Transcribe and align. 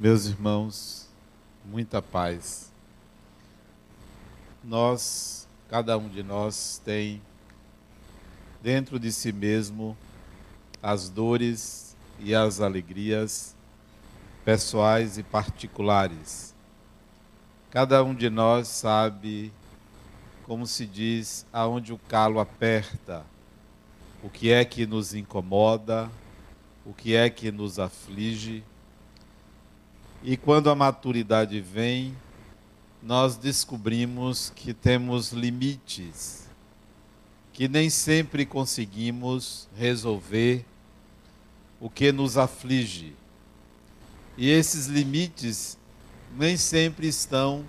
Meus 0.00 0.24
irmãos, 0.24 1.06
muita 1.62 2.00
paz. 2.00 2.72
Nós, 4.64 5.46
cada 5.68 5.98
um 5.98 6.08
de 6.08 6.22
nós 6.22 6.80
tem 6.82 7.20
dentro 8.62 8.98
de 8.98 9.12
si 9.12 9.30
mesmo 9.30 9.94
as 10.82 11.10
dores 11.10 11.94
e 12.18 12.34
as 12.34 12.62
alegrias 12.62 13.54
pessoais 14.42 15.18
e 15.18 15.22
particulares. 15.22 16.54
Cada 17.70 18.02
um 18.02 18.14
de 18.14 18.30
nós 18.30 18.68
sabe, 18.68 19.52
como 20.44 20.66
se 20.66 20.86
diz, 20.86 21.44
aonde 21.52 21.92
o 21.92 21.98
calo 22.08 22.40
aperta, 22.40 23.22
o 24.22 24.30
que 24.30 24.50
é 24.50 24.64
que 24.64 24.86
nos 24.86 25.12
incomoda, 25.12 26.10
o 26.86 26.94
que 26.94 27.14
é 27.14 27.28
que 27.28 27.52
nos 27.52 27.78
aflige. 27.78 28.64
E 30.22 30.36
quando 30.36 30.68
a 30.68 30.74
maturidade 30.74 31.60
vem, 31.60 32.14
nós 33.02 33.36
descobrimos 33.36 34.52
que 34.54 34.74
temos 34.74 35.32
limites, 35.32 36.46
que 37.52 37.66
nem 37.66 37.88
sempre 37.88 38.44
conseguimos 38.44 39.66
resolver 39.74 40.66
o 41.80 41.88
que 41.88 42.12
nos 42.12 42.36
aflige. 42.36 43.14
E 44.36 44.50
esses 44.50 44.86
limites 44.86 45.78
nem 46.36 46.56
sempre 46.56 47.08
estão 47.08 47.64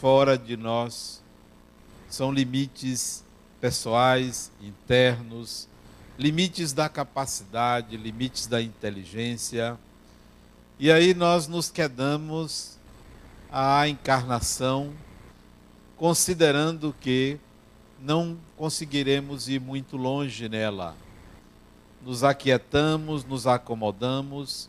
fora 0.00 0.38
de 0.38 0.56
nós. 0.56 1.22
São 2.08 2.32
limites 2.32 3.24
pessoais, 3.60 4.52
internos, 4.62 5.68
limites 6.16 6.72
da 6.72 6.88
capacidade, 6.88 7.96
limites 7.96 8.46
da 8.46 8.62
inteligência. 8.62 9.76
E 10.78 10.92
aí 10.92 11.14
nós 11.14 11.48
nos 11.48 11.70
quedamos 11.70 12.76
à 13.50 13.88
encarnação, 13.88 14.92
considerando 15.96 16.94
que 17.00 17.40
não 17.98 18.36
conseguiremos 18.58 19.48
ir 19.48 19.58
muito 19.58 19.96
longe 19.96 20.50
nela. 20.50 20.94
Nos 22.04 22.22
aquietamos, 22.22 23.24
nos 23.24 23.46
acomodamos, 23.46 24.68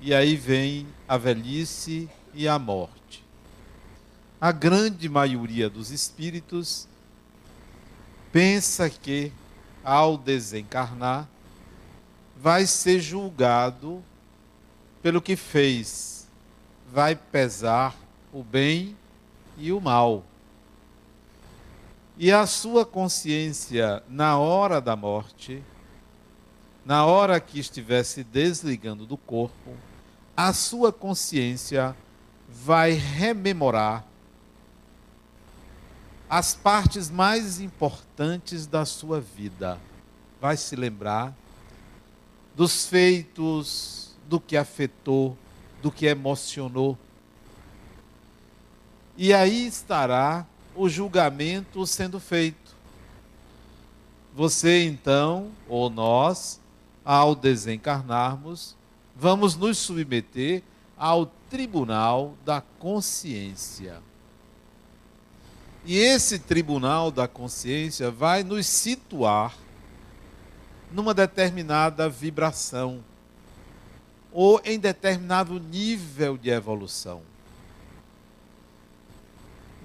e 0.00 0.14
aí 0.14 0.36
vem 0.36 0.86
a 1.08 1.16
velhice 1.16 2.08
e 2.32 2.46
a 2.46 2.56
morte. 2.56 3.24
A 4.40 4.52
grande 4.52 5.08
maioria 5.08 5.68
dos 5.68 5.90
espíritos 5.90 6.86
pensa 8.30 8.88
que, 8.88 9.32
ao 9.82 10.16
desencarnar, 10.16 11.28
vai 12.36 12.66
ser 12.66 13.00
julgado 13.00 14.00
pelo 15.04 15.20
que 15.20 15.36
fez, 15.36 16.26
vai 16.90 17.14
pesar 17.14 17.94
o 18.32 18.42
bem 18.42 18.96
e 19.58 19.70
o 19.70 19.78
mal. 19.78 20.24
E 22.16 22.32
a 22.32 22.46
sua 22.46 22.86
consciência, 22.86 24.02
na 24.08 24.38
hora 24.38 24.80
da 24.80 24.96
morte, 24.96 25.62
na 26.86 27.04
hora 27.04 27.38
que 27.38 27.60
estivesse 27.60 28.24
desligando 28.24 29.04
do 29.04 29.18
corpo, 29.18 29.76
a 30.34 30.54
sua 30.54 30.90
consciência 30.90 31.94
vai 32.48 32.92
rememorar 32.92 34.06
as 36.30 36.54
partes 36.54 37.10
mais 37.10 37.60
importantes 37.60 38.66
da 38.66 38.86
sua 38.86 39.20
vida. 39.20 39.78
Vai 40.40 40.56
se 40.56 40.74
lembrar 40.74 41.34
dos 42.56 42.86
feitos, 42.86 44.03
do 44.28 44.40
que 44.40 44.56
afetou, 44.56 45.36
do 45.82 45.90
que 45.90 46.06
emocionou. 46.06 46.98
E 49.16 49.32
aí 49.32 49.66
estará 49.66 50.46
o 50.74 50.88
julgamento 50.88 51.86
sendo 51.86 52.18
feito. 52.18 52.74
Você 54.34 54.84
então, 54.84 55.50
ou 55.68 55.88
nós, 55.88 56.60
ao 57.04 57.34
desencarnarmos, 57.34 58.76
vamos 59.14 59.54
nos 59.54 59.78
submeter 59.78 60.62
ao 60.96 61.26
tribunal 61.48 62.34
da 62.44 62.60
consciência. 62.60 64.02
E 65.84 65.96
esse 65.96 66.38
tribunal 66.38 67.10
da 67.10 67.28
consciência 67.28 68.10
vai 68.10 68.42
nos 68.42 68.66
situar 68.66 69.54
numa 70.90 71.12
determinada 71.12 72.08
vibração 72.08 73.04
ou 74.34 74.60
em 74.64 74.78
determinado 74.78 75.60
nível 75.60 76.36
de 76.36 76.50
evolução. 76.50 77.22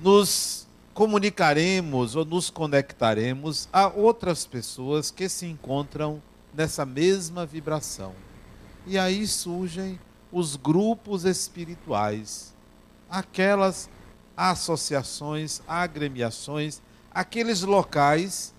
Nos 0.01 0.67
comunicaremos 0.93 2.15
ou 2.15 2.25
nos 2.25 2.49
conectaremos 2.49 3.69
a 3.71 3.87
outras 3.87 4.45
pessoas 4.45 5.11
que 5.11 5.29
se 5.29 5.45
encontram 5.45 6.21
nessa 6.53 6.85
mesma 6.85 7.45
vibração. 7.45 8.13
E 8.87 8.97
aí 8.97 9.27
surgem 9.27 9.99
os 10.31 10.55
grupos 10.55 11.25
espirituais, 11.25 12.53
aquelas 13.09 13.87
associações, 14.35 15.61
agremiações, 15.67 16.81
aqueles 17.11 17.61
locais 17.61 18.53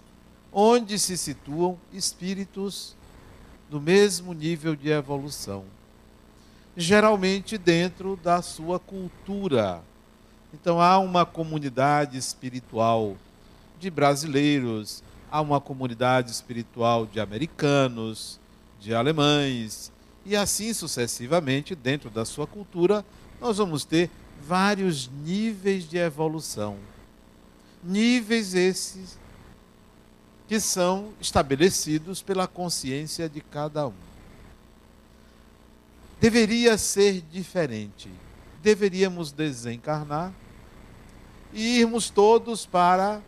onde 0.53 0.99
se 0.99 1.17
situam 1.17 1.79
espíritos 1.93 2.97
do 3.69 3.81
mesmo 3.81 4.33
nível 4.33 4.75
de 4.75 4.89
evolução, 4.91 5.65
geralmente 6.81 7.59
dentro 7.59 8.17
da 8.17 8.41
sua 8.41 8.79
cultura. 8.79 9.83
Então 10.53 10.81
há 10.81 10.99
uma 10.99 11.27
comunidade 11.27 12.17
espiritual 12.17 13.17
de 13.79 13.91
brasileiros, 13.91 15.03
há 15.31 15.43
uma 15.43 15.61
comunidade 15.61 16.31
espiritual 16.31 17.07
de 17.07 17.21
americanos, 17.21 18.41
de 18.81 18.95
alemães, 18.95 19.93
e 20.25 20.35
assim 20.35 20.73
sucessivamente, 20.73 21.75
dentro 21.75 22.09
da 22.09 22.25
sua 22.25 22.47
cultura, 22.47 23.05
nós 23.41 23.59
vamos 23.59 23.85
ter 23.85 24.11
vários 24.43 25.09
níveis 25.23 25.89
de 25.89 25.99
evolução. 25.99 26.77
Níveis 27.85 28.55
esses 28.55 29.19
que 30.49 30.59
são 30.59 31.11
estabelecidos 31.21 32.23
pela 32.23 32.47
consciência 32.47 33.29
de 33.29 33.41
cada 33.41 33.87
um. 33.87 34.10
Deveria 36.21 36.77
ser 36.77 37.23
diferente. 37.23 38.11
Deveríamos 38.63 39.33
desencarnar 39.33 40.33
e 41.53 41.79
irmos 41.79 42.11
todos 42.11 42.67
para 42.67 43.23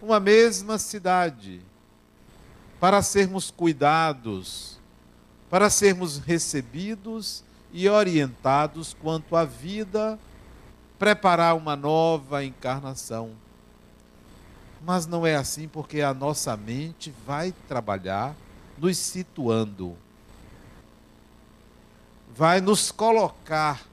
uma 0.00 0.20
mesma 0.20 0.78
cidade, 0.78 1.60
para 2.78 3.02
sermos 3.02 3.50
cuidados, 3.50 4.78
para 5.50 5.68
sermos 5.68 6.18
recebidos 6.18 7.42
e 7.72 7.88
orientados 7.88 8.94
quanto 8.94 9.34
à 9.34 9.44
vida 9.44 10.18
preparar 10.98 11.56
uma 11.56 11.74
nova 11.74 12.44
encarnação. 12.44 13.32
Mas 14.84 15.06
não 15.06 15.26
é 15.26 15.34
assim 15.34 15.66
porque 15.66 16.00
a 16.00 16.14
nossa 16.14 16.56
mente 16.56 17.12
vai 17.26 17.52
trabalhar 17.66 18.36
nos 18.78 18.96
situando, 18.96 19.96
vai 22.36 22.60
nos 22.60 22.92
colocar, 22.92 23.86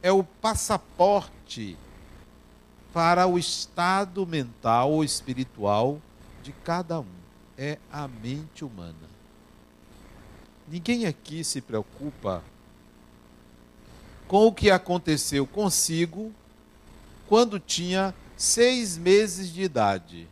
é 0.00 0.12
o 0.12 0.22
passaporte 0.22 1.76
para 2.92 3.26
o 3.26 3.36
estado 3.36 4.24
mental 4.24 4.92
ou 4.92 5.02
espiritual 5.02 6.00
de 6.40 6.52
cada 6.52 7.00
um. 7.00 7.18
É 7.56 7.76
a 7.90 8.06
mente 8.06 8.64
humana. 8.64 8.94
Ninguém 10.68 11.06
aqui 11.06 11.42
se 11.42 11.60
preocupa 11.60 12.44
com 14.28 14.46
o 14.46 14.52
que 14.52 14.70
aconteceu 14.70 15.44
consigo 15.44 16.32
quando 17.26 17.58
tinha 17.58 18.14
seis 18.36 18.96
meses 18.96 19.52
de 19.52 19.62
idade. 19.62 20.28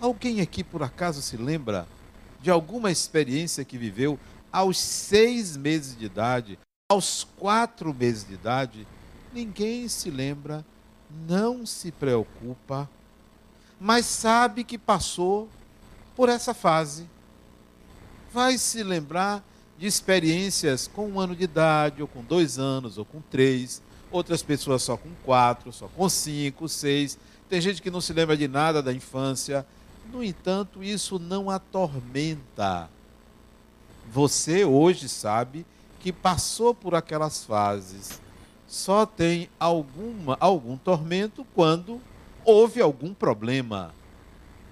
Alguém 0.00 0.40
aqui 0.40 0.64
por 0.64 0.82
acaso 0.82 1.22
se 1.22 1.36
lembra 1.36 1.86
de 2.40 2.50
alguma 2.50 2.90
experiência 2.90 3.64
que 3.64 3.78
viveu 3.78 4.18
aos 4.50 4.78
seis 4.78 5.56
meses 5.56 5.96
de 5.96 6.06
idade, 6.06 6.58
aos 6.90 7.22
quatro 7.36 7.92
meses 7.92 8.26
de 8.26 8.32
idade? 8.32 8.86
Ninguém 9.30 9.86
se 9.88 10.10
lembra, 10.10 10.64
não 11.28 11.66
se 11.66 11.92
preocupa, 11.92 12.88
mas 13.78 14.06
sabe 14.06 14.64
que 14.64 14.78
passou 14.78 15.50
por 16.16 16.30
essa 16.30 16.54
fase. 16.54 17.06
Vai 18.32 18.56
se 18.56 18.82
lembrar 18.82 19.44
de 19.76 19.86
experiências 19.86 20.88
com 20.88 21.06
um 21.06 21.20
ano 21.20 21.36
de 21.36 21.44
idade, 21.44 22.00
ou 22.00 22.08
com 22.08 22.24
dois 22.24 22.58
anos, 22.58 22.96
ou 22.96 23.04
com 23.04 23.20
três, 23.20 23.82
outras 24.10 24.42
pessoas 24.42 24.82
só 24.82 24.96
com 24.96 25.10
quatro, 25.26 25.70
só 25.70 25.88
com 25.88 26.08
cinco, 26.08 26.70
seis. 26.70 27.18
Tem 27.50 27.60
gente 27.60 27.82
que 27.82 27.90
não 27.90 28.00
se 28.00 28.14
lembra 28.14 28.34
de 28.34 28.48
nada 28.48 28.82
da 28.82 28.94
infância. 28.94 29.66
No 30.10 30.24
entanto, 30.24 30.82
isso 30.82 31.18
não 31.18 31.50
atormenta. 31.50 32.88
Você 34.10 34.64
hoje 34.64 35.06
sabe 35.06 35.66
que 36.00 36.12
passou 36.12 36.74
por 36.74 36.94
aquelas 36.94 37.44
fases. 37.44 38.20
só 38.66 39.06
tem 39.06 39.48
alguma, 39.58 40.36
algum 40.38 40.76
tormento 40.76 41.46
quando 41.54 42.00
houve 42.44 42.82
algum 42.82 43.14
problema 43.14 43.94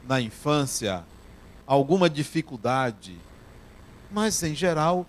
na 0.06 0.20
infância, 0.20 1.04
alguma 1.66 2.08
dificuldade. 2.08 3.16
Mas, 4.10 4.42
em 4.42 4.54
geral, 4.54 5.06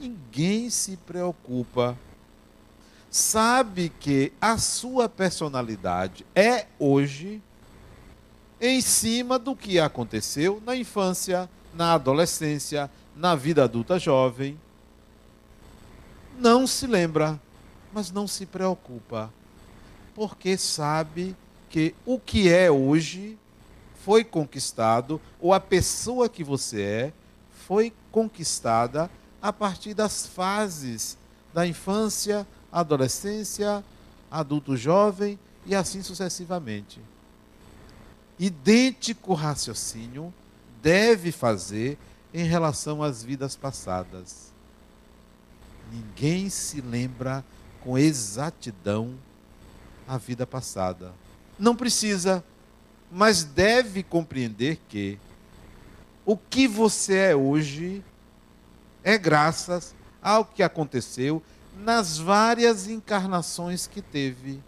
ninguém 0.00 0.70
se 0.70 0.96
preocupa. 0.96 1.96
Sabe 3.10 3.92
que 4.00 4.32
a 4.40 4.56
sua 4.56 5.08
personalidade 5.08 6.24
é 6.34 6.66
hoje 6.78 7.42
em 8.60 8.80
cima 8.80 9.38
do 9.38 9.56
que 9.56 9.80
aconteceu 9.80 10.62
na 10.64 10.76
infância, 10.76 11.48
na 11.74 11.94
adolescência, 11.94 12.90
na 13.16 13.34
vida 13.34 13.64
adulta 13.64 13.98
jovem. 13.98 14.58
Não 16.40 16.66
se 16.66 16.86
lembra 16.86 17.38
mas 17.92 18.10
não 18.10 18.26
se 18.26 18.46
preocupa, 18.46 19.32
porque 20.14 20.56
sabe 20.56 21.36
que 21.68 21.94
o 22.04 22.18
que 22.18 22.48
é 22.48 22.70
hoje 22.70 23.38
foi 24.04 24.24
conquistado, 24.24 25.20
ou 25.40 25.52
a 25.52 25.60
pessoa 25.60 26.28
que 26.28 26.42
você 26.42 26.82
é 26.82 27.12
foi 27.50 27.92
conquistada 28.10 29.10
a 29.40 29.52
partir 29.52 29.94
das 29.94 30.26
fases 30.26 31.16
da 31.52 31.66
infância, 31.66 32.46
adolescência, 32.72 33.84
adulto 34.30 34.76
jovem 34.76 35.38
e 35.66 35.74
assim 35.74 36.02
sucessivamente. 36.02 37.00
Idêntico 38.38 39.34
raciocínio 39.34 40.32
deve 40.82 41.30
fazer 41.32 41.98
em 42.32 42.44
relação 42.44 43.02
às 43.02 43.22
vidas 43.22 43.56
passadas. 43.56 44.49
Ninguém 45.90 46.48
se 46.48 46.80
lembra 46.80 47.44
com 47.82 47.98
exatidão 47.98 49.14
a 50.06 50.16
vida 50.16 50.46
passada. 50.46 51.12
Não 51.58 51.74
precisa, 51.74 52.44
mas 53.10 53.44
deve 53.44 54.02
compreender 54.02 54.78
que 54.88 55.18
o 56.24 56.36
que 56.36 56.68
você 56.68 57.16
é 57.16 57.36
hoje 57.36 58.04
é 59.02 59.16
graças 59.16 59.94
ao 60.22 60.44
que 60.44 60.62
aconteceu 60.62 61.42
nas 61.76 62.18
várias 62.18 62.86
encarnações 62.86 63.86
que 63.86 64.02
teve. 64.02 64.60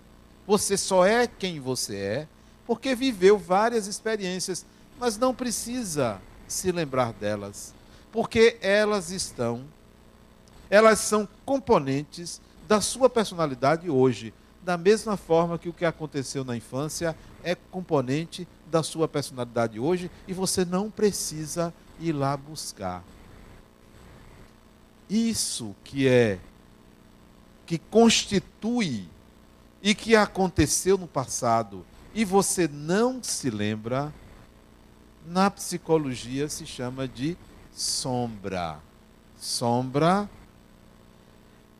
Você 0.47 0.77
só 0.77 1.05
é 1.05 1.27
quem 1.27 1.61
você 1.61 1.97
é 1.97 2.29
porque 2.67 2.95
viveu 2.95 3.39
várias 3.39 3.87
experiências, 3.87 4.65
mas 4.99 5.19
não 5.19 5.35
precisa 5.35 6.21
se 6.47 6.71
lembrar 6.71 7.13
delas, 7.13 7.75
porque 8.11 8.57
elas 8.61 9.11
estão, 9.11 9.65
elas 10.73 11.01
são 11.01 11.29
componentes 11.45 12.41
da 12.67 12.81
sua 12.81 13.11
personalidade 13.11 13.91
hoje, 13.91 14.33
da 14.63 14.79
mesma 14.79 15.19
forma 15.19 15.59
que 15.59 15.69
o 15.69 15.73
que 15.73 15.85
aconteceu 15.85 16.45
na 16.45 16.57
infância 16.57 17.15
é 17.45 17.55
componente 17.55 18.49
da 18.71 18.83
sua 18.83 19.07
personalidade 19.07 19.79
hoje 19.79 20.11
e 20.27 20.33
você 20.33 20.65
não 20.65 20.91
precisa 20.91 21.75
ir 22.01 22.13
lá 22.13 22.35
buscar. 22.39 23.05
Isso 25.11 25.77
que 25.85 26.09
é 26.09 26.39
que 27.67 27.77
constitui 27.77 29.11
e 29.83 29.95
que 29.95 30.17
aconteceu 30.17 30.97
no 30.97 31.07
passado 31.07 31.85
e 32.15 32.25
você 32.25 32.67
não 32.67 33.23
se 33.23 33.51
lembra, 33.51 34.11
na 35.27 35.51
psicologia 35.51 36.49
se 36.49 36.65
chama 36.65 37.07
de 37.07 37.37
sombra. 37.75 38.81
Sombra 39.39 40.31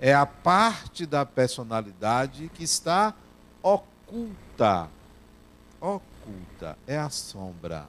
é 0.03 0.13
a 0.13 0.27
parte 0.27 1.07
da 1.07 1.25
personalidade 1.25 2.51
que 2.53 2.65
está 2.65 3.15
oculta. 3.63 4.89
Oculta, 5.81 6.77
é 6.89 6.99
a 6.99 7.09
sombra. 7.09 7.87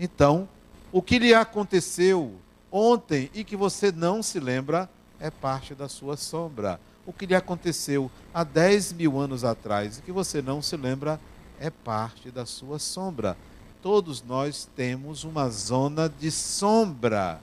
Então, 0.00 0.48
o 0.90 1.00
que 1.00 1.20
lhe 1.20 1.32
aconteceu 1.32 2.34
ontem 2.72 3.30
e 3.32 3.44
que 3.44 3.54
você 3.54 3.92
não 3.92 4.20
se 4.20 4.40
lembra 4.40 4.90
é 5.20 5.30
parte 5.30 5.76
da 5.76 5.88
sua 5.88 6.16
sombra. 6.16 6.80
O 7.06 7.12
que 7.12 7.24
lhe 7.24 7.36
aconteceu 7.36 8.10
há 8.34 8.42
10 8.42 8.94
mil 8.94 9.16
anos 9.16 9.44
atrás 9.44 9.98
e 9.98 10.02
que 10.02 10.10
você 10.10 10.42
não 10.42 10.60
se 10.60 10.76
lembra 10.76 11.20
é 11.60 11.70
parte 11.70 12.32
da 12.32 12.44
sua 12.44 12.80
sombra. 12.80 13.36
Todos 13.80 14.24
nós 14.24 14.68
temos 14.74 15.22
uma 15.22 15.48
zona 15.50 16.08
de 16.08 16.32
sombra 16.32 17.40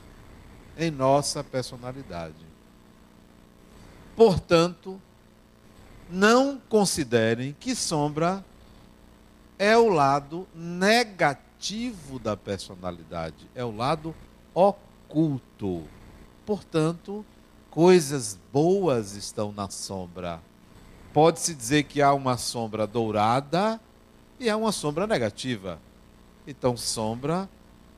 em 0.78 0.92
nossa 0.92 1.42
personalidade. 1.46 2.53
Portanto, 4.16 5.02
não 6.10 6.62
considerem 6.70 7.56
que 7.60 7.76
sombra 7.76 8.44
é 9.58 9.78
o 9.78 9.90
lado 9.90 10.48
negativo 10.54 12.20
da 12.20 12.36
personalidade, 12.36 13.50
é 13.56 13.64
o 13.64 13.76
lado 13.76 14.14
oculto. 14.54 15.84
Portanto, 16.46 17.26
coisas 17.72 18.38
boas 18.52 19.16
estão 19.16 19.52
na 19.52 19.70
sombra. 19.70 20.42
Pode-se 21.14 21.56
dizer 21.56 21.84
que 21.84 22.02
há 22.02 22.14
uma 22.14 22.38
sombra 22.38 22.86
dourada 22.86 23.80
e 24.40 24.50
há 24.50 24.58
uma 24.58 24.72
sombra 24.72 25.08
negativa. 25.08 25.80
Então, 26.46 26.76
sombra 26.76 27.50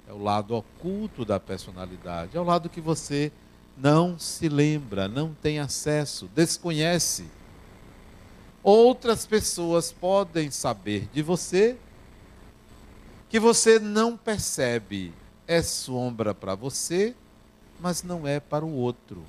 é 0.07 0.13
o 0.13 0.21
lado 0.21 0.55
oculto 0.55 1.25
da 1.25 1.39
personalidade, 1.39 2.37
é 2.37 2.39
o 2.39 2.43
lado 2.43 2.69
que 2.69 2.79
você 2.79 3.31
não 3.77 4.17
se 4.17 4.47
lembra, 4.47 5.07
não 5.07 5.33
tem 5.33 5.59
acesso, 5.59 6.29
desconhece. 6.33 7.25
Outras 8.63 9.25
pessoas 9.25 9.91
podem 9.91 10.49
saber 10.49 11.09
de 11.13 11.21
você 11.21 11.77
que 13.29 13.39
você 13.39 13.79
não 13.79 14.15
percebe. 14.15 15.13
É 15.47 15.61
sombra 15.61 16.33
para 16.33 16.55
você, 16.55 17.15
mas 17.79 18.01
não 18.01 18.25
é 18.25 18.39
para 18.39 18.65
o 18.65 18.73
outro. 18.73 19.23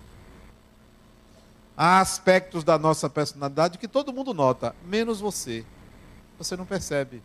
Há 1.76 2.00
aspectos 2.00 2.64
da 2.64 2.78
nossa 2.78 3.10
personalidade 3.10 3.76
que 3.76 3.86
todo 3.86 4.12
mundo 4.12 4.32
nota, 4.32 4.74
menos 4.86 5.20
você. 5.20 5.62
Você 6.38 6.56
não 6.56 6.64
percebe. 6.64 7.22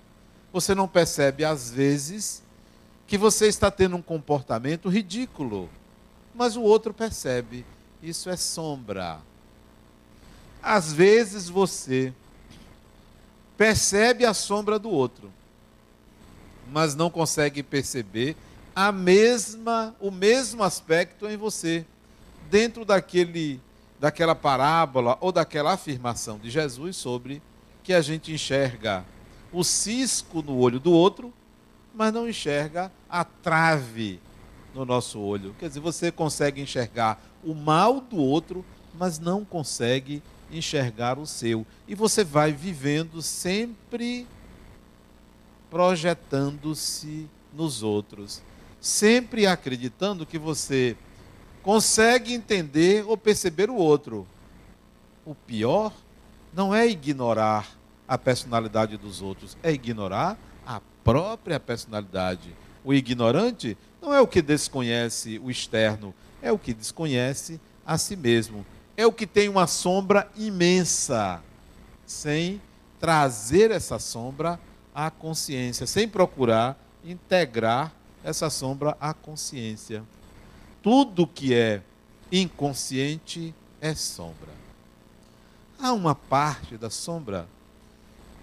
Você 0.52 0.76
não 0.76 0.90
percebe, 0.90 1.46
às 1.46 1.72
vezes, 1.72 2.44
que 3.08 3.18
você 3.18 3.48
está 3.48 3.72
tendo 3.72 3.96
um 3.96 4.02
comportamento 4.02 4.90
ridículo 4.90 5.70
mas 6.34 6.56
o 6.56 6.62
outro 6.62 6.94
percebe. 6.94 7.66
Isso 8.02 8.30
é 8.30 8.36
sombra. 8.36 9.20
Às 10.62 10.92
vezes 10.94 11.50
você 11.50 12.14
percebe 13.58 14.26
a 14.26 14.34
sombra 14.34 14.80
do 14.80 14.90
outro, 14.90 15.32
mas 16.72 16.96
não 16.96 17.10
consegue 17.10 17.62
perceber 17.62 18.36
a 18.76 18.92
mesma, 18.92 19.96
o 20.00 20.10
mesmo 20.10 20.64
aspecto 20.64 21.28
em 21.28 21.38
você, 21.38 21.86
dentro 22.50 22.86
daquele, 22.86 23.60
daquela 24.00 24.34
parábola 24.34 25.18
ou 25.20 25.32
daquela 25.32 25.74
afirmação 25.74 26.40
de 26.40 26.50
Jesus 26.50 26.96
sobre 26.96 27.42
que 27.84 27.94
a 27.94 28.02
gente 28.02 28.32
enxerga 28.32 29.06
o 29.52 29.64
cisco 29.64 30.42
no 30.42 30.58
olho 30.58 30.80
do 30.80 30.92
outro, 30.92 31.34
mas 31.94 32.14
não 32.14 32.28
enxerga 32.28 32.92
a 33.10 33.24
trave 33.24 34.20
no 34.74 34.86
nosso 34.86 35.20
olho. 35.20 35.56
Quer 35.60 35.68
dizer, 35.68 35.80
você 35.80 36.12
consegue 36.12 36.62
enxergar 36.62 37.22
o 37.44 37.54
mal 37.54 38.00
do 38.00 38.18
outro, 38.18 38.66
mas 38.94 39.20
não 39.20 39.44
consegue 39.44 40.22
enxergar 40.52 41.18
o 41.18 41.26
seu. 41.26 41.66
E 41.88 41.96
você 41.96 42.24
vai 42.24 42.52
vivendo 42.52 43.22
sempre 43.22 44.28
projetando-se 45.70 47.30
nos 47.54 47.82
outros, 47.82 48.42
sempre 48.80 49.46
acreditando 49.46 50.26
que 50.26 50.38
você 50.38 50.98
consegue 51.64 52.34
entender 52.34 53.06
ou 53.08 53.16
perceber 53.16 53.70
o 53.70 53.76
outro. 53.76 54.28
O 55.26 55.34
pior 55.34 55.94
não 56.54 56.74
é 56.76 56.88
ignorar 56.88 57.70
a 58.08 58.18
personalidade 58.18 58.98
dos 58.98 59.22
outros, 59.22 59.56
é 59.64 59.72
ignorar 59.72 60.38
a 60.66 60.82
própria 61.04 61.60
personalidade. 61.60 62.54
O 62.84 62.94
ignorante 62.94 63.78
não 64.02 64.14
é 64.14 64.20
o 64.20 64.28
que 64.28 64.42
desconhece 64.42 65.40
o 65.44 65.52
externo, 65.52 66.14
é 66.42 66.52
o 66.52 66.58
que 66.58 66.74
desconhece 66.74 67.60
a 67.86 67.98
si 67.98 68.16
mesmo. 68.16 68.66
É 68.98 69.06
o 69.06 69.12
que 69.14 69.28
tem 69.28 69.48
uma 69.48 69.68
sombra 69.68 70.30
imensa, 70.36 71.42
sem 72.06 72.62
trazer 73.00 73.72
essa 73.72 74.00
sombra 74.00 74.60
à 74.94 75.10
consciência, 75.10 75.86
sem 75.86 76.08
procurar 76.08 76.78
integrar 77.04 77.94
essa 78.24 78.50
sombra 78.50 78.98
à 79.00 79.14
consciência. 79.14 80.04
Tudo 80.84 81.28
que 81.28 81.54
é 81.54 81.82
inconsciente 82.32 83.54
é 83.80 83.96
sombra. 83.96 84.52
Há 85.80 85.94
uma 85.94 86.14
parte 86.14 86.78
da 86.78 86.90
sombra 86.90 87.48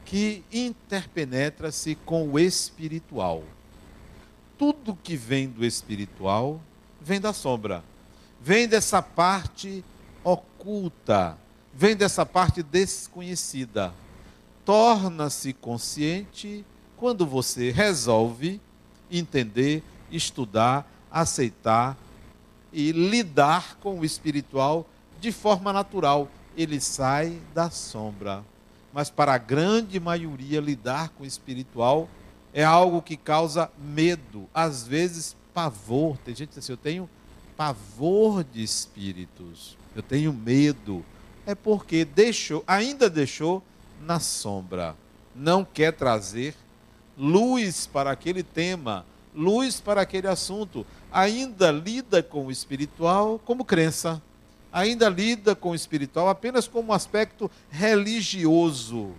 que 0.05 0.43
interpenetra-se 0.53 1.95
com 1.95 2.29
o 2.29 2.39
espiritual 2.39 3.45
tudo 4.59 4.99
que 5.03 5.17
vem 5.17 5.49
do 5.49 5.65
espiritual 5.65 6.61
vem 7.01 7.21
da 7.21 7.33
sombra, 7.33 7.85
vem 8.41 8.67
dessa 8.67 9.01
parte 9.01 9.85
oculta, 10.25 11.39
vem 11.73 11.97
dessa 11.97 12.27
parte 12.27 12.63
desconhecida. 12.63 13.95
Torna-se 14.65 15.53
consciente 15.53 16.65
quando 16.97 17.25
você 17.25 17.71
resolve 17.71 18.61
entender, 19.11 19.83
estudar, 20.11 20.87
aceitar 21.11 21.97
e 22.73 22.93
lidar 22.93 23.77
com 23.77 24.01
o 24.01 24.05
espiritual 24.05 24.87
de 25.21 25.33
forma 25.33 25.73
natural. 25.73 26.29
Ele 26.57 26.81
sai 26.81 27.41
da 27.55 27.71
sombra. 27.71 28.45
Mas 28.93 29.09
para 29.09 29.33
a 29.35 29.39
grande 29.39 30.01
maioria, 30.01 30.61
lidar 30.61 31.11
com 31.11 31.23
o 31.23 31.27
espiritual 31.27 32.09
é 32.53 32.65
algo 32.65 33.03
que 33.03 33.17
causa 33.17 33.71
medo, 33.79 34.49
às 34.53 34.87
vezes 34.87 35.37
pavor. 35.53 36.17
Tem 36.19 36.35
gente 36.35 36.49
que 36.49 36.55
diz 36.55 36.65
assim: 36.65 36.73
eu 36.73 36.77
tenho 36.77 37.11
pavor 37.57 38.45
de 38.45 38.63
espíritos, 38.63 39.77
eu 39.95 40.03
tenho 40.03 40.33
medo. 40.33 41.05
É 41.47 41.55
porque 41.55 42.05
deixou, 42.05 42.63
ainda 42.67 43.09
deixou 43.09 43.63
na 44.01 44.21
sombra. 44.21 44.95
Não 45.35 45.65
quer 45.65 45.93
trazer 45.93 46.55
luz 47.17 47.87
para 47.87 48.11
aquele 48.11 48.43
tema, 48.43 49.05
luz 49.35 49.81
para 49.81 50.03
aquele 50.03 50.29
assunto. 50.29 50.87
Ainda 51.11 51.71
lida 51.71 52.23
com 52.23 52.47
o 52.47 52.51
espiritual 52.51 53.41
como 53.45 53.65
crença. 53.65 54.23
Ainda 54.71 55.09
lida 55.09 55.55
com 55.57 55.71
o 55.71 55.75
espiritual 55.75 56.29
apenas 56.29 56.69
como 56.69 56.91
um 56.91 56.93
aspecto 56.93 57.51
religioso. 57.71 59.13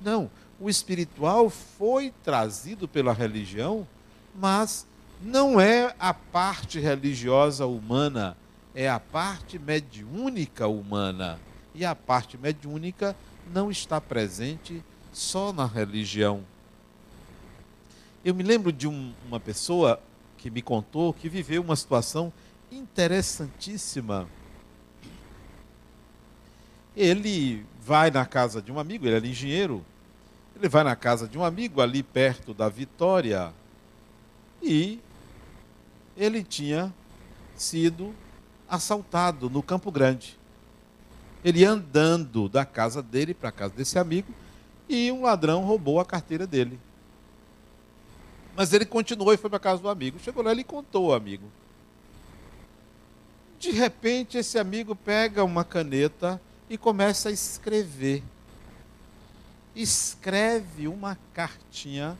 Não, 0.00 0.28
o 0.60 0.68
espiritual 0.68 1.48
foi 1.48 2.12
trazido 2.24 2.88
pela 2.88 3.12
religião, 3.12 3.86
mas 4.34 4.86
não 5.22 5.60
é 5.60 5.94
a 5.98 6.12
parte 6.12 6.80
religiosa 6.80 7.66
humana, 7.66 8.36
é 8.74 8.88
a 8.88 8.98
parte 8.98 9.58
mediúnica 9.58 10.66
humana. 10.66 11.38
E 11.74 11.84
a 11.84 11.94
parte 11.94 12.36
mediúnica 12.36 13.14
não 13.52 13.70
está 13.70 14.00
presente 14.00 14.82
só 15.12 15.52
na 15.52 15.64
religião. 15.64 16.42
Eu 18.24 18.34
me 18.34 18.42
lembro 18.42 18.72
de 18.72 18.88
um, 18.88 19.12
uma 19.26 19.38
pessoa 19.38 20.00
que 20.36 20.50
me 20.50 20.60
contou 20.60 21.12
que 21.12 21.28
viveu 21.28 21.62
uma 21.62 21.76
situação 21.76 22.32
interessantíssima. 22.70 24.28
Ele 26.96 27.64
vai 27.80 28.10
na 28.10 28.26
casa 28.26 28.60
de 28.60 28.72
um 28.72 28.78
amigo, 28.78 29.06
ele 29.06 29.16
era 29.16 29.26
engenheiro, 29.26 29.84
ele 30.58 30.68
vai 30.68 30.82
na 30.82 30.96
casa 30.96 31.28
de 31.28 31.38
um 31.38 31.44
amigo 31.44 31.80
ali 31.80 32.02
perto 32.02 32.52
da 32.52 32.68
Vitória 32.68 33.54
e 34.60 34.98
ele 36.16 36.42
tinha 36.42 36.92
sido 37.56 38.12
assaltado 38.68 39.48
no 39.48 39.62
Campo 39.62 39.92
Grande. 39.92 40.36
Ele 41.44 41.64
andando 41.64 42.48
da 42.48 42.64
casa 42.64 43.00
dele 43.00 43.32
para 43.32 43.50
a 43.50 43.52
casa 43.52 43.72
desse 43.72 43.98
amigo 43.98 44.34
e 44.88 45.12
um 45.12 45.22
ladrão 45.22 45.64
roubou 45.64 46.00
a 46.00 46.04
carteira 46.04 46.44
dele. 46.44 46.78
Mas 48.56 48.72
ele 48.72 48.84
continuou 48.84 49.32
e 49.32 49.36
foi 49.36 49.48
para 49.48 49.58
a 49.58 49.60
casa 49.60 49.80
do 49.80 49.88
amigo. 49.88 50.18
Chegou 50.18 50.42
lá 50.42 50.52
e 50.52 50.64
contou 50.64 51.12
ao 51.12 51.16
amigo. 51.16 51.44
De 53.60 53.70
repente, 53.70 54.36
esse 54.36 54.58
amigo 54.58 54.96
pega 54.96 55.44
uma 55.44 55.64
caneta 55.64 56.40
e 56.68 56.76
começa 56.76 57.28
a 57.28 57.32
escrever 57.32 58.24
escreve 59.82 60.88
uma 60.88 61.16
cartinha 61.32 62.18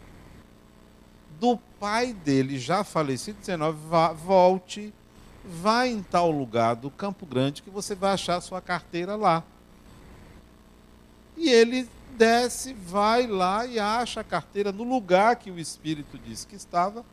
do 1.41 1.57
pai 1.81 2.12
dele, 2.12 2.59
já 2.59 2.85
falecido, 2.85 3.41
dizendo: 3.41 3.73
volte, 4.15 4.95
vá 5.45 5.87
em 5.87 6.03
tal 6.03 6.31
lugar 6.31 6.77
do 6.77 6.91
Campo 6.91 7.27
Grande 7.27 7.62
que 7.62 7.71
você 7.71 7.95
vai 7.95 8.12
achar 8.12 8.41
sua 8.41 8.61
carteira 8.61 9.17
lá. 9.17 9.43
E 11.37 11.49
ele 11.49 11.88
desce, 12.17 12.73
vai 12.73 13.27
lá 13.27 13.67
e 13.67 13.79
acha 13.79 14.21
a 14.21 14.25
carteira 14.25 14.73
no 14.73 14.85
lugar 14.85 15.37
que 15.37 15.50
o 15.50 15.59
espírito 15.59 16.19
disse 16.19 16.47
que 16.47 16.57
estava. 16.57 17.05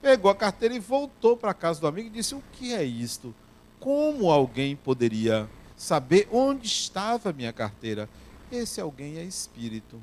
Pegou 0.00 0.30
a 0.30 0.34
carteira 0.34 0.74
e 0.74 0.80
voltou 0.80 1.36
para 1.36 1.50
a 1.50 1.54
casa 1.54 1.80
do 1.80 1.86
amigo 1.86 2.08
e 2.08 2.10
disse: 2.10 2.34
O 2.34 2.42
que 2.52 2.72
é 2.72 2.84
isto? 2.84 3.34
Como 3.80 4.30
alguém 4.30 4.76
poderia 4.76 5.48
saber 5.76 6.28
onde 6.30 6.66
estava 6.66 7.30
a 7.30 7.32
minha 7.32 7.52
carteira? 7.52 8.08
Esse 8.52 8.82
alguém 8.82 9.16
é 9.16 9.24
espírito. 9.24 9.98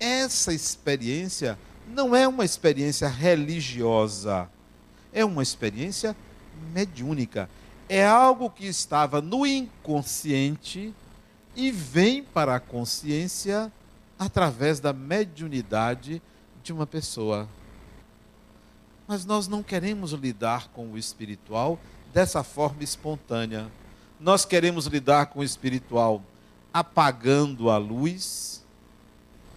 Essa 0.00 0.52
experiência 0.52 1.56
não 1.86 2.16
é 2.16 2.26
uma 2.26 2.44
experiência 2.44 3.06
religiosa, 3.06 4.50
é 5.12 5.24
uma 5.24 5.40
experiência 5.40 6.16
mediúnica. 6.74 7.48
É 7.88 8.04
algo 8.04 8.50
que 8.50 8.66
estava 8.66 9.20
no 9.22 9.46
inconsciente 9.46 10.92
e 11.54 11.70
vem 11.70 12.24
para 12.24 12.56
a 12.56 12.60
consciência 12.60 13.72
através 14.18 14.80
da 14.80 14.92
mediunidade 14.92 16.20
de 16.64 16.72
uma 16.72 16.88
pessoa. 16.88 17.48
Mas 19.06 19.24
nós 19.24 19.46
não 19.46 19.62
queremos 19.62 20.10
lidar 20.10 20.68
com 20.70 20.90
o 20.90 20.98
espiritual 20.98 21.78
dessa 22.12 22.42
forma 22.42 22.82
espontânea. 22.82 23.70
Nós 24.18 24.44
queremos 24.44 24.86
lidar 24.86 25.26
com 25.26 25.38
o 25.38 25.44
espiritual 25.44 26.20
apagando 26.78 27.70
a 27.70 27.78
luz, 27.78 28.62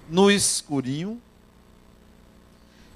no 0.09 0.31
escurinho, 0.31 1.21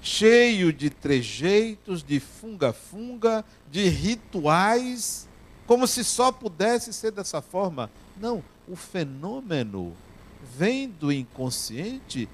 cheio 0.00 0.72
de 0.72 0.88
trejeitos, 0.88 2.02
de 2.02 2.18
funga-funga, 2.20 3.44
de 3.70 3.86
rituais, 3.86 5.28
como 5.66 5.86
se 5.86 6.02
só 6.02 6.32
pudesse 6.32 6.90
ser 6.90 7.12
dessa 7.12 7.42
forma. 7.42 7.90
Não, 8.18 8.42
o 8.66 8.74
fenômeno 8.74 9.92
vem 10.56 10.88
do 10.88 11.12
inconsciente 11.12 12.26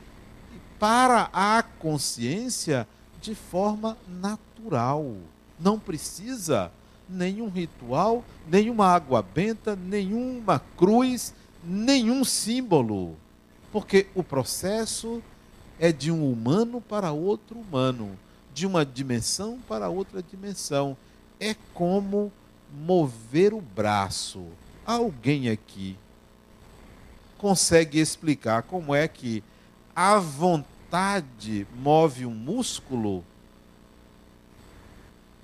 para 0.78 1.28
a 1.32 1.60
consciência 1.60 2.86
de 3.20 3.34
forma 3.34 3.98
natural. 4.06 5.16
Não 5.58 5.76
precisa 5.76 6.70
nenhum 7.08 7.48
ritual, 7.48 8.24
nenhuma 8.48 8.86
água 8.86 9.22
benta, 9.22 9.74
nenhuma 9.74 10.62
cruz, 10.76 11.34
nenhum 11.62 12.24
símbolo, 12.24 13.16
porque 13.72 14.06
o 14.14 14.22
processo 14.22 15.22
é 15.78 15.92
de 15.92 16.10
um 16.10 16.30
humano 16.30 16.80
para 16.80 17.12
outro 17.12 17.58
humano, 17.58 18.18
de 18.52 18.66
uma 18.66 18.84
dimensão 18.84 19.58
para 19.68 19.88
outra 19.88 20.22
dimensão. 20.22 20.96
É 21.38 21.54
como 21.72 22.32
mover 22.72 23.54
o 23.54 23.60
braço. 23.60 24.44
Alguém 24.84 25.48
aqui 25.48 25.96
consegue 27.38 27.98
explicar 27.98 28.62
como 28.64 28.94
é 28.94 29.08
que 29.08 29.42
a 29.96 30.18
vontade 30.18 31.66
move 31.74 32.26
um 32.26 32.34
músculo? 32.34 33.24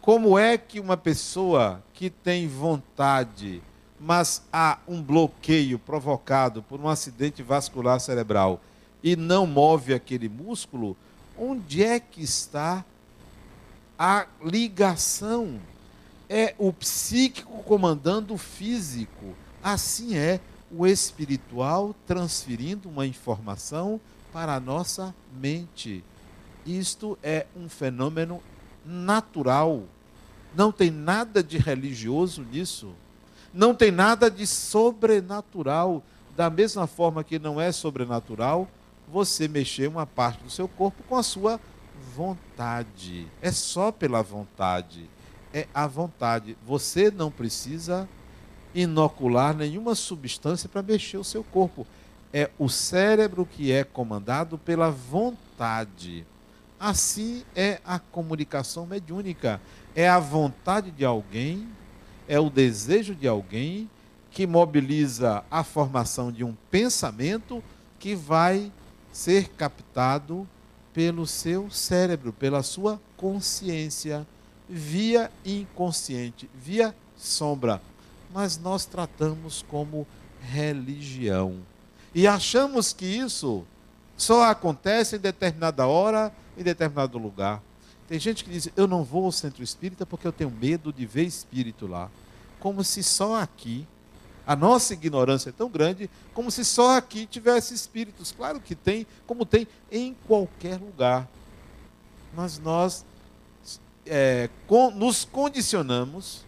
Como 0.02 0.38
é 0.38 0.58
que 0.58 0.78
uma 0.78 0.96
pessoa 0.96 1.82
que 1.94 2.10
tem 2.10 2.46
vontade 2.46 3.62
mas 3.98 4.42
há 4.52 4.78
um 4.86 5.02
bloqueio 5.02 5.78
provocado 5.78 6.62
por 6.62 6.80
um 6.80 6.88
acidente 6.88 7.42
vascular 7.42 7.98
cerebral 8.00 8.60
e 9.02 9.16
não 9.16 9.46
move 9.46 9.94
aquele 9.94 10.28
músculo, 10.28 10.96
onde 11.38 11.82
é 11.82 11.98
que 12.00 12.22
está 12.22 12.84
a 13.98 14.26
ligação? 14.42 15.58
É 16.28 16.54
o 16.58 16.72
psíquico 16.72 17.62
comandando 17.62 18.34
o 18.34 18.38
físico. 18.38 19.34
Assim 19.62 20.16
é 20.16 20.40
o 20.70 20.86
espiritual 20.86 21.94
transferindo 22.06 22.88
uma 22.88 23.06
informação 23.06 24.00
para 24.32 24.54
a 24.54 24.60
nossa 24.60 25.14
mente. 25.40 26.02
Isto 26.64 27.16
é 27.22 27.46
um 27.56 27.68
fenômeno 27.68 28.42
natural. 28.84 29.84
Não 30.54 30.72
tem 30.72 30.90
nada 30.90 31.42
de 31.42 31.58
religioso 31.58 32.42
nisso 32.42 32.92
não 33.56 33.74
tem 33.74 33.90
nada 33.90 34.30
de 34.30 34.46
sobrenatural. 34.46 36.02
Da 36.36 36.50
mesma 36.50 36.86
forma 36.86 37.24
que 37.24 37.38
não 37.38 37.58
é 37.58 37.72
sobrenatural 37.72 38.68
você 39.08 39.48
mexer 39.48 39.88
uma 39.88 40.06
parte 40.06 40.42
do 40.44 40.50
seu 40.50 40.68
corpo 40.68 41.02
com 41.08 41.16
a 41.16 41.22
sua 41.22 41.58
vontade. 42.14 43.26
É 43.40 43.50
só 43.50 43.90
pela 43.90 44.22
vontade. 44.22 45.08
É 45.54 45.66
a 45.72 45.86
vontade. 45.86 46.58
Você 46.66 47.10
não 47.10 47.30
precisa 47.30 48.06
inocular 48.74 49.56
nenhuma 49.56 49.94
substância 49.94 50.68
para 50.68 50.82
mexer 50.82 51.16
o 51.16 51.24
seu 51.24 51.42
corpo. 51.42 51.86
É 52.32 52.50
o 52.58 52.68
cérebro 52.68 53.46
que 53.46 53.72
é 53.72 53.82
comandado 53.82 54.58
pela 54.58 54.90
vontade. 54.90 56.26
Assim 56.78 57.42
é 57.54 57.80
a 57.82 57.98
comunicação 57.98 58.84
mediúnica. 58.84 59.58
É 59.94 60.06
a 60.06 60.18
vontade 60.18 60.90
de 60.90 61.06
alguém 61.06 61.66
é 62.28 62.38
o 62.38 62.50
desejo 62.50 63.14
de 63.14 63.26
alguém 63.26 63.88
que 64.30 64.46
mobiliza 64.46 65.44
a 65.50 65.64
formação 65.64 66.30
de 66.30 66.44
um 66.44 66.54
pensamento 66.70 67.62
que 67.98 68.14
vai 68.14 68.70
ser 69.12 69.48
captado 69.50 70.46
pelo 70.92 71.26
seu 71.26 71.70
cérebro, 71.70 72.32
pela 72.32 72.62
sua 72.62 73.00
consciência, 73.16 74.26
via 74.68 75.30
inconsciente, 75.44 76.50
via 76.54 76.94
sombra. 77.16 77.80
Mas 78.32 78.58
nós 78.58 78.84
tratamos 78.84 79.64
como 79.68 80.06
religião. 80.42 81.56
E 82.14 82.26
achamos 82.26 82.92
que 82.92 83.06
isso 83.06 83.64
só 84.16 84.44
acontece 84.44 85.16
em 85.16 85.18
determinada 85.18 85.86
hora, 85.86 86.32
em 86.56 86.62
determinado 86.62 87.18
lugar. 87.18 87.62
Tem 88.08 88.18
gente 88.18 88.44
que 88.44 88.50
diz: 88.50 88.68
Eu 88.76 88.86
não 88.86 89.02
vou 89.02 89.24
ao 89.24 89.32
centro 89.32 89.62
espírita 89.62 90.06
porque 90.06 90.26
eu 90.26 90.32
tenho 90.32 90.50
medo 90.50 90.92
de 90.92 91.04
ver 91.06 91.24
espírito 91.24 91.86
lá. 91.86 92.10
Como 92.60 92.82
se 92.82 93.02
só 93.02 93.40
aqui, 93.40 93.86
a 94.46 94.54
nossa 94.54 94.94
ignorância 94.94 95.50
é 95.50 95.52
tão 95.52 95.68
grande, 95.68 96.08
como 96.32 96.50
se 96.50 96.64
só 96.64 96.96
aqui 96.96 97.26
tivesse 97.26 97.74
espíritos. 97.74 98.32
Claro 98.32 98.60
que 98.60 98.74
tem, 98.74 99.06
como 99.26 99.44
tem 99.44 99.66
em 99.90 100.14
qualquer 100.26 100.78
lugar. 100.80 101.28
Mas 102.34 102.58
nós 102.58 103.04
é, 104.06 104.48
com, 104.66 104.90
nos 104.90 105.24
condicionamos, 105.24 106.44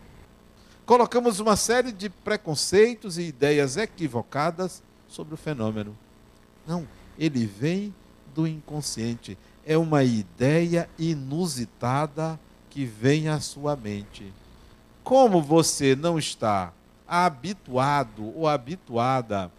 colocamos 0.86 1.40
uma 1.40 1.56
série 1.56 1.92
de 1.92 2.08
preconceitos 2.08 3.18
e 3.18 3.22
ideias 3.22 3.76
equivocadas 3.76 4.82
sobre 5.08 5.34
o 5.34 5.36
fenômeno. 5.36 5.96
Não, 6.66 6.86
ele 7.18 7.46
vem 7.46 7.94
do 8.34 8.46
inconsciente. 8.46 9.36
É 9.70 9.76
uma 9.76 10.02
ideia 10.02 10.88
inusitada 10.98 12.40
que 12.70 12.86
vem 12.86 13.28
à 13.28 13.38
sua 13.38 13.76
mente. 13.76 14.32
Como 15.04 15.42
você 15.42 15.94
não 15.94 16.18
está 16.18 16.72
habituado 17.06 18.32
ou 18.34 18.48
habituada 18.48 19.52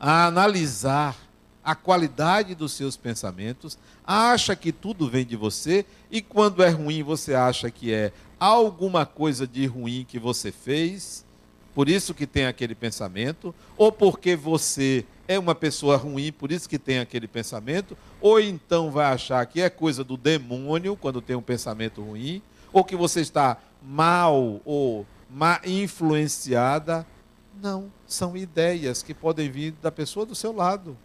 a 0.00 0.24
analisar 0.24 1.14
a 1.62 1.74
qualidade 1.74 2.54
dos 2.54 2.72
seus 2.72 2.96
pensamentos, 2.96 3.76
acha 4.06 4.56
que 4.56 4.72
tudo 4.72 5.06
vem 5.06 5.26
de 5.26 5.36
você 5.36 5.84
e 6.10 6.22
quando 6.22 6.62
é 6.62 6.70
ruim 6.70 7.02
você 7.02 7.34
acha 7.34 7.70
que 7.70 7.92
é 7.92 8.10
alguma 8.40 9.04
coisa 9.04 9.46
de 9.46 9.66
ruim 9.66 10.06
que 10.08 10.18
você 10.18 10.50
fez, 10.50 11.26
por 11.74 11.90
isso 11.90 12.14
que 12.14 12.26
tem 12.26 12.46
aquele 12.46 12.74
pensamento, 12.74 13.54
ou 13.76 13.92
porque 13.92 14.34
você 14.34 15.04
é 15.26 15.38
uma 15.38 15.54
pessoa 15.54 15.96
ruim, 15.96 16.32
por 16.32 16.50
isso 16.50 16.68
que 16.68 16.78
tem 16.78 16.98
aquele 16.98 17.28
pensamento, 17.28 17.96
ou 18.20 18.40
então 18.40 18.90
vai 18.90 19.06
achar 19.06 19.44
que 19.46 19.60
é 19.60 19.70
coisa 19.70 20.02
do 20.02 20.16
demônio 20.16 20.96
quando 20.96 21.20
tem 21.20 21.36
um 21.36 21.42
pensamento 21.42 22.02
ruim, 22.02 22.42
ou 22.72 22.84
que 22.84 22.96
você 22.96 23.20
está 23.20 23.58
mal 23.82 24.60
ou 24.64 25.06
mal 25.30 25.60
influenciada. 25.64 27.06
Não, 27.60 27.92
são 28.06 28.36
ideias 28.36 29.02
que 29.02 29.14
podem 29.14 29.50
vir 29.50 29.72
da 29.82 29.92
pessoa 29.92 30.26
do 30.26 30.34
seu 30.34 30.52
lado 30.52 30.96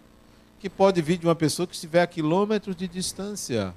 que 0.59 0.69
pode 0.69 1.01
vir 1.01 1.17
de 1.17 1.27
uma 1.27 1.35
pessoa 1.35 1.67
que 1.67 1.75
estiver 1.75 2.01
a 2.01 2.07
quilômetros 2.07 2.75
de 2.75 2.87
distância, 2.87 3.73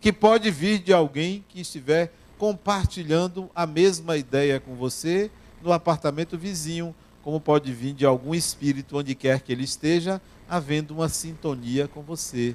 que 0.00 0.12
pode 0.12 0.50
vir 0.50 0.78
de 0.78 0.92
alguém 0.92 1.44
que 1.48 1.60
estiver 1.60 2.12
compartilhando 2.38 3.50
a 3.54 3.66
mesma 3.66 4.16
ideia 4.16 4.60
com 4.60 4.74
você 4.74 5.30
no 5.62 5.72
apartamento 5.72 6.36
vizinho, 6.36 6.94
como 7.24 7.40
pode 7.40 7.72
vir 7.72 7.94
de 7.94 8.06
algum 8.06 8.34
espírito 8.34 8.98
onde 8.98 9.14
quer 9.14 9.40
que 9.40 9.50
ele 9.50 9.64
esteja, 9.64 10.20
havendo 10.48 10.94
uma 10.94 11.08
sintonia 11.08 11.88
com 11.88 12.02
você. 12.02 12.54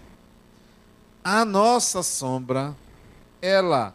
A 1.24 1.44
nossa 1.44 2.04
sombra, 2.04 2.76
ela 3.42 3.94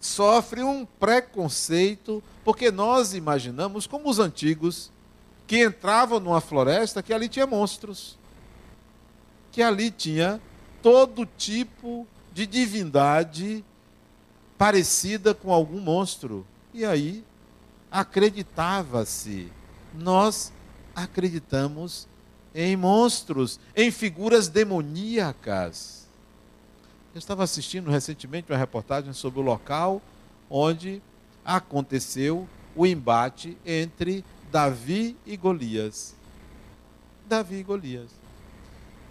sofre 0.00 0.62
um 0.62 0.86
preconceito 0.86 2.22
porque 2.44 2.70
nós 2.70 3.12
imaginamos 3.12 3.86
como 3.86 4.08
os 4.08 4.18
antigos 4.18 4.90
que 5.46 5.64
entravam 5.64 6.18
numa 6.18 6.40
floresta 6.40 7.02
que 7.02 7.12
ali 7.12 7.28
tinha 7.28 7.46
monstros 7.46 8.16
que 9.52 9.62
ali 9.62 9.90
tinha 9.90 10.40
todo 10.82 11.26
tipo 11.26 12.06
de 12.32 12.46
divindade 12.46 13.62
parecida 14.56 15.34
com 15.34 15.52
algum 15.52 15.78
monstro. 15.78 16.46
E 16.72 16.84
aí 16.84 17.22
acreditava-se. 17.90 19.52
Nós 19.94 20.52
acreditamos 20.94 22.08
em 22.54 22.76
monstros, 22.76 23.58
em 23.74 23.90
figuras 23.90 24.48
demoníacas. 24.48 26.06
Eu 27.14 27.18
estava 27.18 27.44
assistindo 27.44 27.90
recentemente 27.90 28.50
uma 28.50 28.58
reportagem 28.58 29.12
sobre 29.12 29.40
o 29.40 29.42
local 29.42 30.00
onde 30.48 31.02
aconteceu 31.44 32.48
o 32.74 32.86
embate 32.86 33.56
entre 33.66 34.24
Davi 34.50 35.16
e 35.26 35.36
Golias. 35.36 36.14
Davi 37.26 37.56
e 37.56 37.62
Golias. 37.62 38.10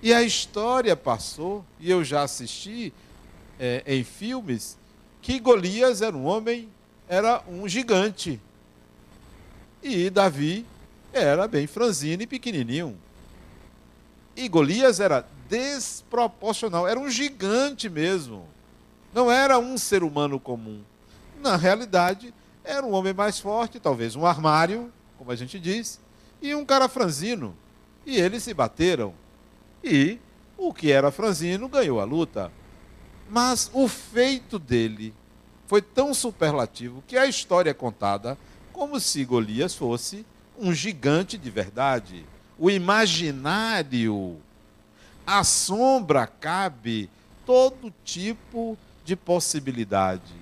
E 0.01 0.13
a 0.13 0.23
história 0.23 0.95
passou, 0.95 1.63
e 1.79 1.89
eu 1.89 2.03
já 2.03 2.23
assisti 2.23 2.91
é, 3.59 3.83
em 3.85 4.03
filmes, 4.03 4.77
que 5.21 5.39
Golias 5.39 6.01
era 6.01 6.15
um 6.15 6.25
homem, 6.25 6.69
era 7.07 7.43
um 7.47 7.67
gigante. 7.67 8.39
E 9.83 10.09
Davi 10.09 10.65
era 11.13 11.47
bem 11.47 11.67
franzino 11.67 12.23
e 12.23 12.27
pequenininho. 12.27 12.97
E 14.35 14.47
Golias 14.47 14.99
era 14.99 15.25
desproporcional, 15.49 16.87
era 16.87 16.99
um 16.99 17.09
gigante 17.09 17.89
mesmo. 17.89 18.47
Não 19.13 19.29
era 19.29 19.59
um 19.59 19.77
ser 19.77 20.03
humano 20.03 20.39
comum. 20.39 20.81
Na 21.41 21.57
realidade, 21.57 22.33
era 22.63 22.85
um 22.85 22.93
homem 22.93 23.13
mais 23.13 23.39
forte, 23.39 23.79
talvez 23.79 24.15
um 24.15 24.25
armário, 24.25 24.91
como 25.17 25.31
a 25.31 25.35
gente 25.35 25.59
diz, 25.59 25.99
e 26.41 26.55
um 26.55 26.63
cara 26.63 26.87
franzino. 26.87 27.55
E 28.05 28.15
eles 28.17 28.43
se 28.43 28.53
bateram. 28.53 29.13
E 29.83 30.19
o 30.57 30.73
que 30.73 30.91
era 30.91 31.11
franzino 31.11 31.67
ganhou 31.67 31.99
a 31.99 32.05
luta. 32.05 32.51
Mas 33.29 33.69
o 33.73 33.87
feito 33.87 34.57
dele 34.57 35.13
foi 35.67 35.81
tão 35.81 36.13
superlativo 36.13 37.03
que 37.07 37.17
a 37.17 37.25
história 37.25 37.69
é 37.69 37.73
contada 37.73 38.37
como 38.71 38.99
se 38.99 39.23
Golias 39.25 39.75
fosse 39.75 40.25
um 40.61 40.73
gigante 40.73 41.37
de 41.37 41.49
verdade. 41.49 42.23
O 42.57 42.69
imaginário, 42.69 44.37
a 45.25 45.43
sombra 45.43 46.27
cabe 46.27 47.09
todo 47.45 47.91
tipo 48.05 48.77
de 49.03 49.15
possibilidade. 49.15 50.35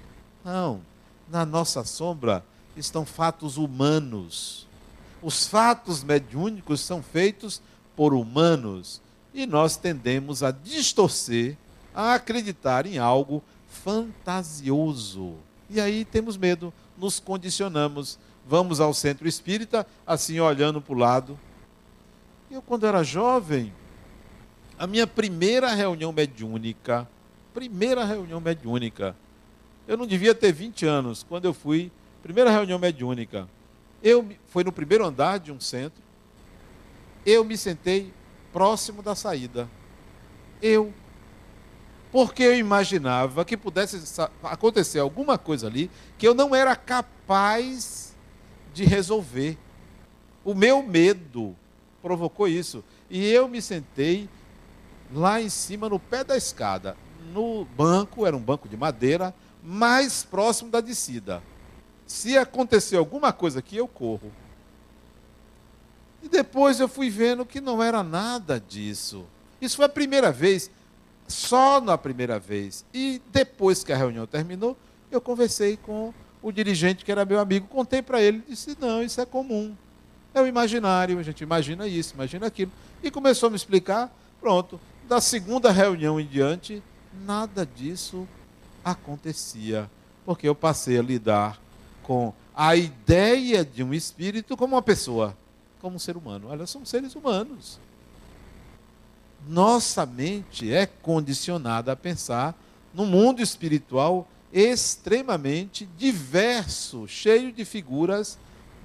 Não, 0.43 0.81
na 1.29 1.45
nossa 1.45 1.85
sombra 1.85 2.43
estão 2.75 3.05
fatos 3.05 3.55
humanos. 3.55 4.67
Os 5.21 5.47
fatos 5.47 6.03
mediúnicos 6.03 6.81
são 6.81 7.01
feitos 7.01 7.61
por 7.95 8.13
humanos 8.13 9.01
e 9.33 9.45
nós 9.45 9.77
tendemos 9.77 10.43
a 10.43 10.51
distorcer, 10.51 11.57
a 11.95 12.15
acreditar 12.15 12.85
em 12.85 12.97
algo 12.97 13.41
fantasioso. 13.69 15.35
E 15.69 15.79
aí 15.79 16.03
temos 16.03 16.35
medo, 16.35 16.73
nos 16.97 17.19
condicionamos, 17.19 18.17
vamos 18.49 18.79
ao 18.79 18.95
centro 18.95 19.27
espírita, 19.27 19.85
assim 20.07 20.39
olhando 20.39 20.81
para 20.81 20.95
o 20.95 20.97
lado. 20.97 21.39
Eu, 22.49 22.63
quando 22.63 22.87
era 22.87 23.03
jovem, 23.03 23.71
a 24.77 24.87
minha 24.87 25.05
primeira 25.05 25.71
reunião 25.71 26.11
mediúnica, 26.11 27.07
primeira 27.53 28.03
reunião 28.03 28.41
mediúnica, 28.41 29.15
eu 29.87 29.95
não 29.95 30.07
devia 30.07 30.33
ter 30.33 30.51
20 30.51 30.83
anos, 30.87 31.21
quando 31.21 31.45
eu 31.45 31.53
fui, 31.53 31.91
primeira 32.23 32.49
reunião 32.49 32.79
mediúnica. 32.79 33.47
Eu 34.01 34.27
foi 34.47 34.63
no 34.63 34.71
primeiro 34.71 35.05
andar 35.05 35.37
de 35.37 35.51
um 35.51 35.59
centro. 35.59 36.01
Eu 37.23 37.45
me 37.45 37.55
sentei 37.55 38.11
próximo 38.51 39.03
da 39.03 39.13
saída. 39.13 39.69
Eu. 40.59 40.91
Porque 42.11 42.41
eu 42.41 42.57
imaginava 42.57 43.45
que 43.45 43.55
pudesse 43.55 44.01
acontecer 44.41 44.97
alguma 44.97 45.37
coisa 45.37 45.67
ali 45.67 45.91
que 46.17 46.27
eu 46.27 46.33
não 46.33 46.55
era 46.55 46.75
capaz 46.75 48.08
de 48.73 48.85
resolver. 48.85 49.57
O 50.43 50.53
meu 50.53 50.81
medo 50.81 51.55
provocou 52.01 52.47
isso. 52.47 52.83
E 53.09 53.25
eu 53.25 53.47
me 53.47 53.61
sentei 53.61 54.29
lá 55.13 55.41
em 55.41 55.49
cima, 55.49 55.89
no 55.89 55.99
pé 55.99 56.23
da 56.23 56.37
escada, 56.37 56.95
no 57.33 57.65
banco, 57.65 58.25
era 58.25 58.35
um 58.35 58.41
banco 58.41 58.67
de 58.67 58.77
madeira, 58.77 59.33
mais 59.63 60.23
próximo 60.23 60.69
da 60.69 60.81
descida. 60.81 61.41
Se 62.05 62.37
acontecer 62.37 62.97
alguma 62.97 63.31
coisa 63.31 63.59
aqui, 63.59 63.77
eu 63.77 63.87
corro. 63.87 64.31
E 66.21 66.27
depois 66.27 66.79
eu 66.79 66.87
fui 66.87 67.09
vendo 67.09 67.45
que 67.45 67.61
não 67.61 67.81
era 67.81 68.03
nada 68.03 68.59
disso. 68.59 69.25
Isso 69.61 69.77
foi 69.77 69.85
a 69.85 69.89
primeira 69.89 70.31
vez, 70.31 70.69
só 71.27 71.79
na 71.79 71.97
primeira 71.97 72.39
vez. 72.39 72.85
E 72.93 73.21
depois 73.31 73.83
que 73.83 73.93
a 73.93 73.97
reunião 73.97 74.25
terminou, 74.25 74.75
eu 75.11 75.21
conversei 75.21 75.77
com 75.77 76.13
o 76.41 76.51
dirigente 76.51 77.03
que 77.03 77.11
era 77.11 77.25
meu 77.25 77.39
amigo, 77.39 77.67
contei 77.67 78.01
para 78.01 78.21
ele, 78.21 78.43
disse: 78.47 78.77
"Não, 78.79 79.03
isso 79.03 79.19
é 79.19 79.25
comum. 79.25 79.75
É 80.33 80.41
o 80.41 80.47
imaginário, 80.47 81.19
a 81.19 81.23
gente 81.23 81.43
imagina 81.43 81.87
isso, 81.87 82.13
imagina 82.13 82.47
aquilo". 82.47 82.71
E 83.03 83.11
começou 83.11 83.47
a 83.47 83.49
me 83.49 83.55
explicar, 83.55 84.13
pronto. 84.39 84.79
Da 85.07 85.19
segunda 85.19 85.71
reunião 85.71 86.19
em 86.19 86.25
diante, 86.25 86.83
nada 87.25 87.65
disso 87.65 88.27
acontecia, 88.83 89.89
porque 90.25 90.47
eu 90.47 90.55
passei 90.55 90.99
a 90.99 91.01
lidar 91.01 91.59
com 92.03 92.33
a 92.55 92.75
ideia 92.75 93.65
de 93.65 93.83
um 93.83 93.93
espírito 93.93 94.55
como 94.55 94.75
uma 94.75 94.81
pessoa 94.81 95.35
como 95.81 95.95
um 95.95 95.99
ser 95.99 96.17
humano. 96.17 96.47
Olha, 96.49 96.67
somos 96.67 96.89
seres 96.89 97.15
humanos. 97.15 97.79
Nossa 99.47 100.05
mente 100.05 100.71
é 100.71 100.85
condicionada 100.85 101.91
a 101.91 101.95
pensar 101.95 102.55
num 102.93 103.05
mundo 103.05 103.41
espiritual 103.41 104.27
extremamente 104.51 105.87
diverso, 105.97 107.07
cheio 107.07 107.51
de 107.51 107.63
figuras 107.65 108.37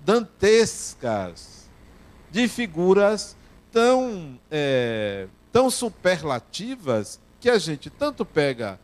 dantescas. 0.05 1.65
de 2.31 2.49
figuras 2.49 3.37
tão, 3.71 4.39
é, 4.51 5.29
tão 5.53 5.71
superlativas 5.71 7.21
que 7.41 7.49
a 7.49 7.59
gente 7.59 7.89
tanto 7.89 8.25
pega 8.25 8.79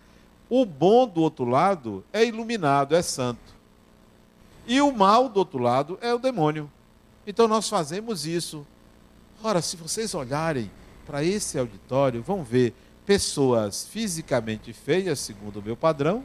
o 0.50 0.66
bom 0.66 1.06
do 1.06 1.22
outro 1.22 1.44
lado 1.44 2.04
é 2.12 2.24
iluminado, 2.24 2.94
é 2.94 3.02
santo. 3.02 3.54
E 4.66 4.80
o 4.80 4.92
mal 4.92 5.28
do 5.28 5.38
outro 5.38 5.58
lado 5.60 5.96
é 6.02 6.12
o 6.12 6.18
demônio. 6.18 6.70
Então 7.24 7.46
nós 7.46 7.68
fazemos 7.68 8.26
isso. 8.26 8.66
Ora, 9.42 9.62
se 9.62 9.76
vocês 9.76 10.12
olharem 10.12 10.70
para 11.06 11.22
esse 11.24 11.56
auditório, 11.56 12.22
vão 12.22 12.42
ver 12.42 12.74
pessoas 13.06 13.86
fisicamente 13.86 14.72
feias, 14.72 15.20
segundo 15.20 15.60
o 15.60 15.62
meu 15.62 15.76
padrão, 15.76 16.24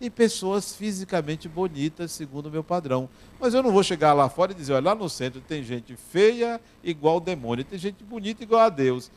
e 0.00 0.08
pessoas 0.08 0.74
fisicamente 0.74 1.48
bonitas, 1.48 2.12
segundo 2.12 2.46
o 2.46 2.50
meu 2.50 2.64
padrão. 2.64 3.08
Mas 3.38 3.52
eu 3.52 3.62
não 3.62 3.70
vou 3.70 3.82
chegar 3.82 4.12
lá 4.12 4.28
fora 4.28 4.52
e 4.52 4.54
dizer, 4.54 4.72
olha, 4.72 4.90
lá 4.90 4.94
no 4.94 5.08
centro 5.08 5.40
tem 5.40 5.62
gente 5.62 5.94
feia 5.94 6.60
igual 6.82 7.18
o 7.18 7.20
demônio, 7.20 7.64
tem 7.64 7.78
gente 7.78 8.02
bonita 8.02 8.42
igual 8.42 8.62
a 8.62 8.68
Deus. 8.68 9.10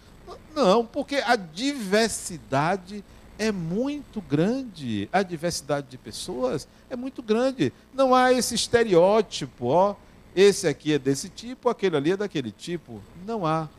Não, 0.54 0.86
porque 0.86 1.15
a 1.17 1.36
diversidade 1.36 3.04
é 3.38 3.52
muito 3.52 4.22
grande. 4.22 5.10
A 5.12 5.24
diversidade 5.24 5.88
de 5.89 5.98
pessoas 5.98 6.67
é 6.89 6.96
muito 6.96 7.22
grande. 7.22 7.74
Não 7.93 8.13
há 8.13 8.32
esse 8.32 8.56
estereótipo, 8.56 9.67
ó, 9.67 9.96
esse 10.36 10.67
aqui 10.67 10.93
é 10.93 11.00
desse 11.00 11.30
tipo, 11.30 11.69
aquele 11.69 11.96
ali 11.96 12.12
é 12.12 12.17
daquele 12.17 12.52
tipo. 12.52 13.02
Não 13.26 13.46
há. 13.46 13.69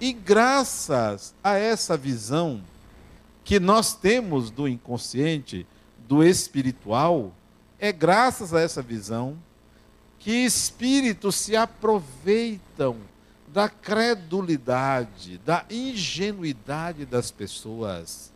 E 0.00 0.12
graças 0.12 1.34
a 1.42 1.56
essa 1.56 1.96
visão 1.96 2.62
que 3.44 3.60
nós 3.60 3.94
temos 3.94 4.50
do 4.50 4.66
inconsciente, 4.66 5.66
do 6.08 6.22
espiritual, 6.22 7.32
é 7.78 7.92
graças 7.92 8.54
a 8.54 8.60
essa 8.60 8.82
visão 8.82 9.36
que 10.18 10.30
espíritos 10.30 11.34
se 11.34 11.54
aproveitam 11.54 12.96
da 13.48 13.68
credulidade, 13.68 15.38
da 15.38 15.64
ingenuidade 15.70 17.06
das 17.06 17.30
pessoas 17.30 18.32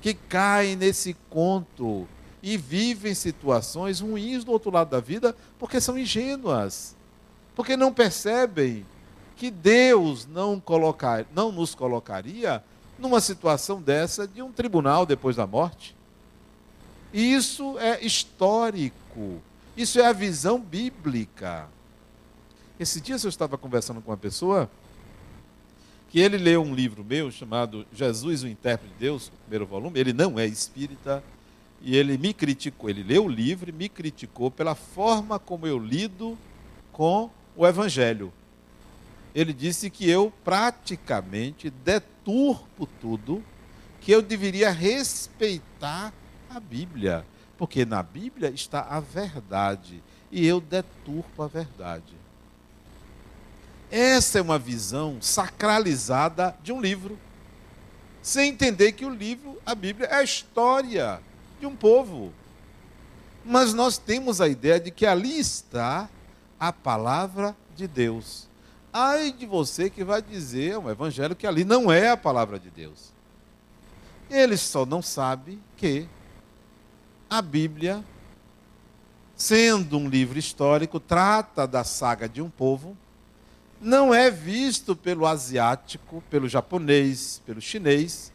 que 0.00 0.14
caem 0.14 0.76
nesse 0.76 1.14
conto 1.28 2.06
e 2.42 2.56
vivem 2.56 3.14
situações 3.14 4.00
ruins 4.00 4.44
do 4.44 4.52
outro 4.52 4.70
lado 4.70 4.90
da 4.90 5.00
vida 5.00 5.34
porque 5.58 5.80
são 5.80 5.98
ingênuas, 5.98 6.96
porque 7.54 7.76
não 7.76 7.92
percebem 7.92 8.86
que 9.36 9.50
Deus 9.50 10.26
não, 10.26 10.60
colocar, 10.60 11.26
não 11.34 11.50
nos 11.50 11.74
colocaria 11.74 12.62
numa 12.98 13.20
situação 13.20 13.80
dessa 13.80 14.28
de 14.28 14.42
um 14.42 14.52
tribunal 14.52 15.06
depois 15.06 15.36
da 15.36 15.46
morte. 15.46 15.96
E 17.12 17.34
isso 17.34 17.78
é 17.78 18.04
histórico, 18.04 19.40
isso 19.76 19.98
é 19.98 20.06
a 20.06 20.12
visão 20.12 20.60
bíblica. 20.60 21.68
Esse 22.78 23.00
dia 23.00 23.16
eu 23.22 23.28
estava 23.28 23.58
conversando 23.58 24.00
com 24.00 24.10
uma 24.10 24.16
pessoa 24.16 24.70
que 26.08 26.18
ele 26.18 26.38
leu 26.38 26.62
um 26.62 26.74
livro 26.74 27.04
meu 27.04 27.30
chamado 27.30 27.86
Jesus, 27.92 28.42
o 28.42 28.48
Intérprete 28.48 28.92
de 28.94 29.00
Deus, 29.00 29.28
o 29.28 29.32
primeiro 29.42 29.66
volume. 29.66 29.98
Ele 29.98 30.12
não 30.12 30.38
é 30.38 30.46
espírita 30.46 31.22
e 31.82 31.96
ele 31.96 32.16
me 32.16 32.32
criticou. 32.32 32.88
Ele 32.88 33.02
leu 33.02 33.26
o 33.26 33.28
livro 33.28 33.70
e 33.70 33.72
me 33.72 33.88
criticou 33.88 34.50
pela 34.50 34.74
forma 34.74 35.38
como 35.38 35.66
eu 35.66 35.78
lido 35.78 36.38
com 36.92 37.30
o 37.56 37.66
Evangelho 37.66 38.32
ele 39.34 39.52
disse 39.52 39.90
que 39.90 40.08
eu 40.08 40.32
praticamente 40.44 41.70
deturpo 41.70 42.88
tudo, 43.00 43.42
que 44.00 44.10
eu 44.10 44.22
deveria 44.22 44.70
respeitar 44.70 46.12
a 46.50 46.58
Bíblia, 46.58 47.24
porque 47.56 47.84
na 47.84 48.02
Bíblia 48.02 48.50
está 48.50 48.80
a 48.80 48.98
verdade 48.98 50.02
e 50.32 50.44
eu 50.44 50.60
deturpo 50.60 51.42
a 51.42 51.46
verdade. 51.46 52.14
Essa 53.90 54.38
é 54.38 54.42
uma 54.42 54.58
visão 54.58 55.18
sacralizada 55.20 56.56
de 56.62 56.72
um 56.72 56.80
livro, 56.80 57.18
sem 58.22 58.50
entender 58.50 58.92
que 58.92 59.04
o 59.04 59.10
livro, 59.10 59.58
a 59.64 59.74
Bíblia, 59.74 60.08
é 60.08 60.16
a 60.16 60.22
história 60.22 61.20
de 61.58 61.66
um 61.66 61.74
povo. 61.74 62.32
Mas 63.44 63.72
nós 63.72 63.96
temos 63.96 64.40
a 64.40 64.48
ideia 64.48 64.78
de 64.78 64.90
que 64.90 65.06
ali 65.06 65.38
está 65.38 66.08
a 66.58 66.72
palavra 66.72 67.56
de 67.74 67.86
Deus. 67.86 68.48
Ai 68.92 69.32
de 69.32 69.46
você 69.46 69.88
que 69.88 70.04
vai 70.04 70.20
dizer 70.20 70.76
um 70.78 70.90
evangelho 70.90 71.36
que 71.36 71.46
ali 71.46 71.64
não 71.64 71.90
é 71.90 72.10
a 72.10 72.16
palavra 72.16 72.58
de 72.58 72.70
Deus. 72.70 73.12
Ele 74.28 74.56
só 74.56 74.84
não 74.84 75.00
sabe 75.00 75.60
que 75.76 76.08
a 77.30 77.40
Bíblia, 77.40 78.04
sendo 79.36 79.96
um 79.96 80.08
livro 80.08 80.36
histórico, 80.36 80.98
trata 80.98 81.64
da 81.64 81.84
saga 81.84 82.28
de 82.28 82.42
um 82.42 82.50
povo, 82.50 82.96
não 83.80 84.12
é 84.12 84.28
visto 84.32 84.96
pelo 84.96 85.24
asiático, 85.24 86.24
pelo 86.28 86.48
japonês, 86.48 87.40
pelo 87.46 87.60
chinês, 87.60 88.32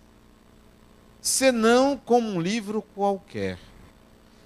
senão 1.21 1.97
como 1.97 2.29
um 2.29 2.39
livro 2.39 2.81
qualquer. 2.81 3.59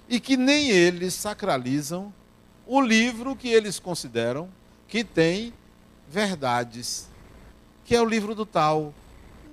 E 0.08 0.18
que 0.18 0.36
nem 0.36 0.68
eles 0.68 1.14
sacralizam 1.14 2.12
o 2.66 2.80
livro 2.80 3.36
que 3.36 3.48
eles 3.48 3.78
consideram 3.78 4.50
que 4.88 5.04
tem 5.04 5.54
verdades, 6.08 7.08
que 7.84 7.94
é 7.94 8.02
o 8.02 8.04
livro 8.04 8.34
do 8.34 8.44
tal. 8.44 8.92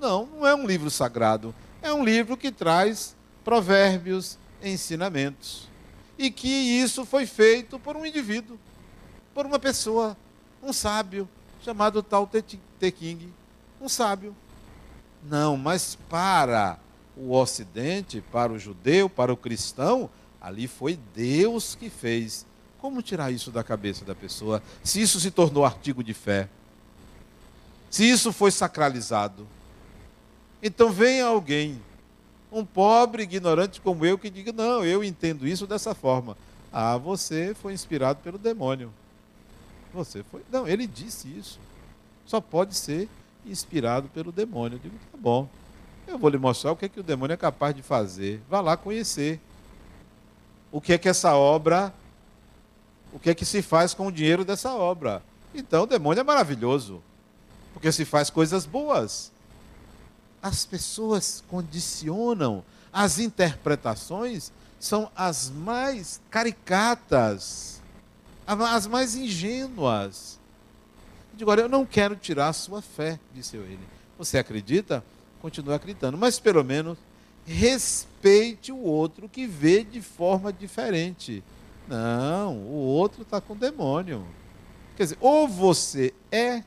Não, 0.02 0.26
não 0.26 0.48
é 0.48 0.56
um 0.56 0.66
livro 0.66 0.90
sagrado. 0.90 1.54
É 1.84 1.94
um 1.94 2.04
livro 2.04 2.36
que 2.36 2.52
traz 2.52 3.16
provérbios, 3.46 4.38
ensinamentos. 4.62 5.68
E 6.18 6.32
que 6.32 6.48
isso 6.48 7.06
foi 7.06 7.26
feito 7.26 7.78
por 7.78 7.96
um 7.96 8.06
indivíduo, 8.06 8.58
por 9.34 9.46
uma 9.46 9.60
pessoa, 9.60 10.18
um 10.64 10.74
sábio, 10.74 11.30
chamado 11.64 12.02
Tao 12.02 12.28
Te 12.28 12.92
King. 12.92 13.32
Um 13.80 13.88
sábio. 13.88 14.36
Não, 15.24 15.58
mas 15.58 15.98
para 16.10 16.80
o 17.16 17.34
ocidente, 17.34 18.22
para 18.32 18.52
o 18.52 18.60
judeu, 18.60 19.10
para 19.10 19.34
o 19.34 19.38
cristão, 19.38 20.10
ali 20.40 20.68
foi 20.68 21.00
Deus 21.16 21.76
que 21.76 21.90
fez. 21.90 22.46
Como 22.80 23.02
tirar 23.02 23.32
isso 23.32 23.52
da 23.52 23.64
cabeça 23.64 24.06
da 24.06 24.16
pessoa 24.16 24.62
se 24.84 25.02
isso 25.02 25.20
se 25.20 25.32
tornou 25.32 25.66
artigo 25.66 26.04
de 26.04 26.14
fé? 26.14 26.48
Se 27.90 28.08
isso 28.08 28.32
foi 28.32 28.52
sacralizado? 28.52 29.48
Então 30.62 30.92
venha 30.92 31.26
alguém, 31.26 31.82
um 32.52 32.66
pobre 32.66 33.24
ignorante 33.24 33.82
como 33.82 34.06
eu, 34.06 34.18
que 34.18 34.30
diga: 34.30 34.52
Não, 34.52 34.84
eu 34.86 35.04
entendo 35.04 35.48
isso 35.48 35.68
dessa 35.68 35.94
forma. 35.94 36.38
Ah, 36.72 36.98
você 36.98 37.56
foi 37.62 37.74
inspirado 37.74 38.20
pelo 38.24 38.38
demônio. 38.38 38.92
Você 39.94 40.24
foi. 40.24 40.42
Não, 40.52 40.68
ele 40.68 40.86
disse 40.86 41.28
isso. 41.28 41.60
Só 42.26 42.42
pode 42.42 42.76
ser 42.76 43.10
inspirado 43.46 44.08
pelo 44.10 44.32
demônio. 44.32 44.78
Eu 44.78 44.80
digo: 44.80 44.96
Tá 45.12 45.18
bom. 45.18 45.48
Eu 46.08 46.18
vou 46.18 46.30
lhe 46.30 46.38
mostrar 46.38 46.72
o 46.72 46.76
que, 46.76 46.86
é 46.86 46.90
que 46.90 47.00
o 47.00 47.04
demônio 47.04 47.34
é 47.34 47.38
capaz 47.38 47.76
de 47.76 47.82
fazer. 47.82 48.42
Vá 48.50 48.62
lá 48.62 48.78
conhecer. 48.78 49.40
O 50.72 50.80
que 50.80 50.94
é 50.94 50.98
que 50.98 51.10
essa 51.10 51.36
obra 51.36 51.94
o 53.12 53.20
que 53.20 53.30
é 53.30 53.36
que 53.36 53.46
se 53.46 53.62
faz 53.62 53.94
com 53.94 54.08
o 54.08 54.12
dinheiro 54.12 54.44
dessa 54.44 54.74
obra. 54.74 55.24
Então, 55.54 55.84
o 55.84 55.88
demônio 55.88 56.22
é 56.22 56.24
maravilhoso, 56.24 57.02
porque 57.74 57.92
se 57.92 58.06
faz 58.06 58.30
coisas 58.30 58.66
boas. 58.66 59.32
As 60.42 60.66
pessoas 60.66 61.44
condicionam, 61.48 62.64
as 62.92 63.20
interpretações 63.20 64.52
são 64.80 65.12
as 65.16 65.50
mais 65.50 66.22
caricatas, 66.30 67.82
as 68.46 68.88
mais 68.88 69.16
ingênuas. 69.16 70.40
Eu 71.32 71.38
digo, 71.38 71.52
olha, 71.52 71.62
eu 71.62 71.70
não 71.70 71.86
quero 71.86 72.16
tirar 72.16 72.50
a 72.50 72.54
sua 72.54 72.82
fé, 72.82 73.20
disse 73.34 73.58
ele. 73.58 73.80
Você 74.18 74.38
acredita? 74.38 75.04
Continue 75.42 75.74
acreditando, 75.76 76.18
mas 76.18 76.40
pelo 76.40 76.64
menos 76.64 76.98
respeite 77.46 78.72
o 78.72 78.80
outro 78.80 79.30
que 79.30 79.48
vê 79.48 79.84
de 79.84 80.02
forma 80.02 80.52
diferente. 80.52 81.44
Não, 81.88 82.58
o 82.58 82.74
outro 82.74 83.22
está 83.22 83.40
com 83.40 83.56
demônio. 83.56 84.26
Quer 84.96 85.04
dizer, 85.04 85.18
ou 85.22 85.48
você 85.48 86.14
é, 86.32 86.64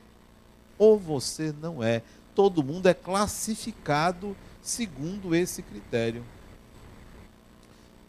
ou 0.77 0.97
você 0.97 1.53
não 1.61 1.83
é. 1.83 2.01
Todo 2.41 2.63
mundo 2.63 2.87
é 2.87 2.93
classificado 2.95 4.35
segundo 4.63 5.35
esse 5.35 5.61
critério. 5.61 6.25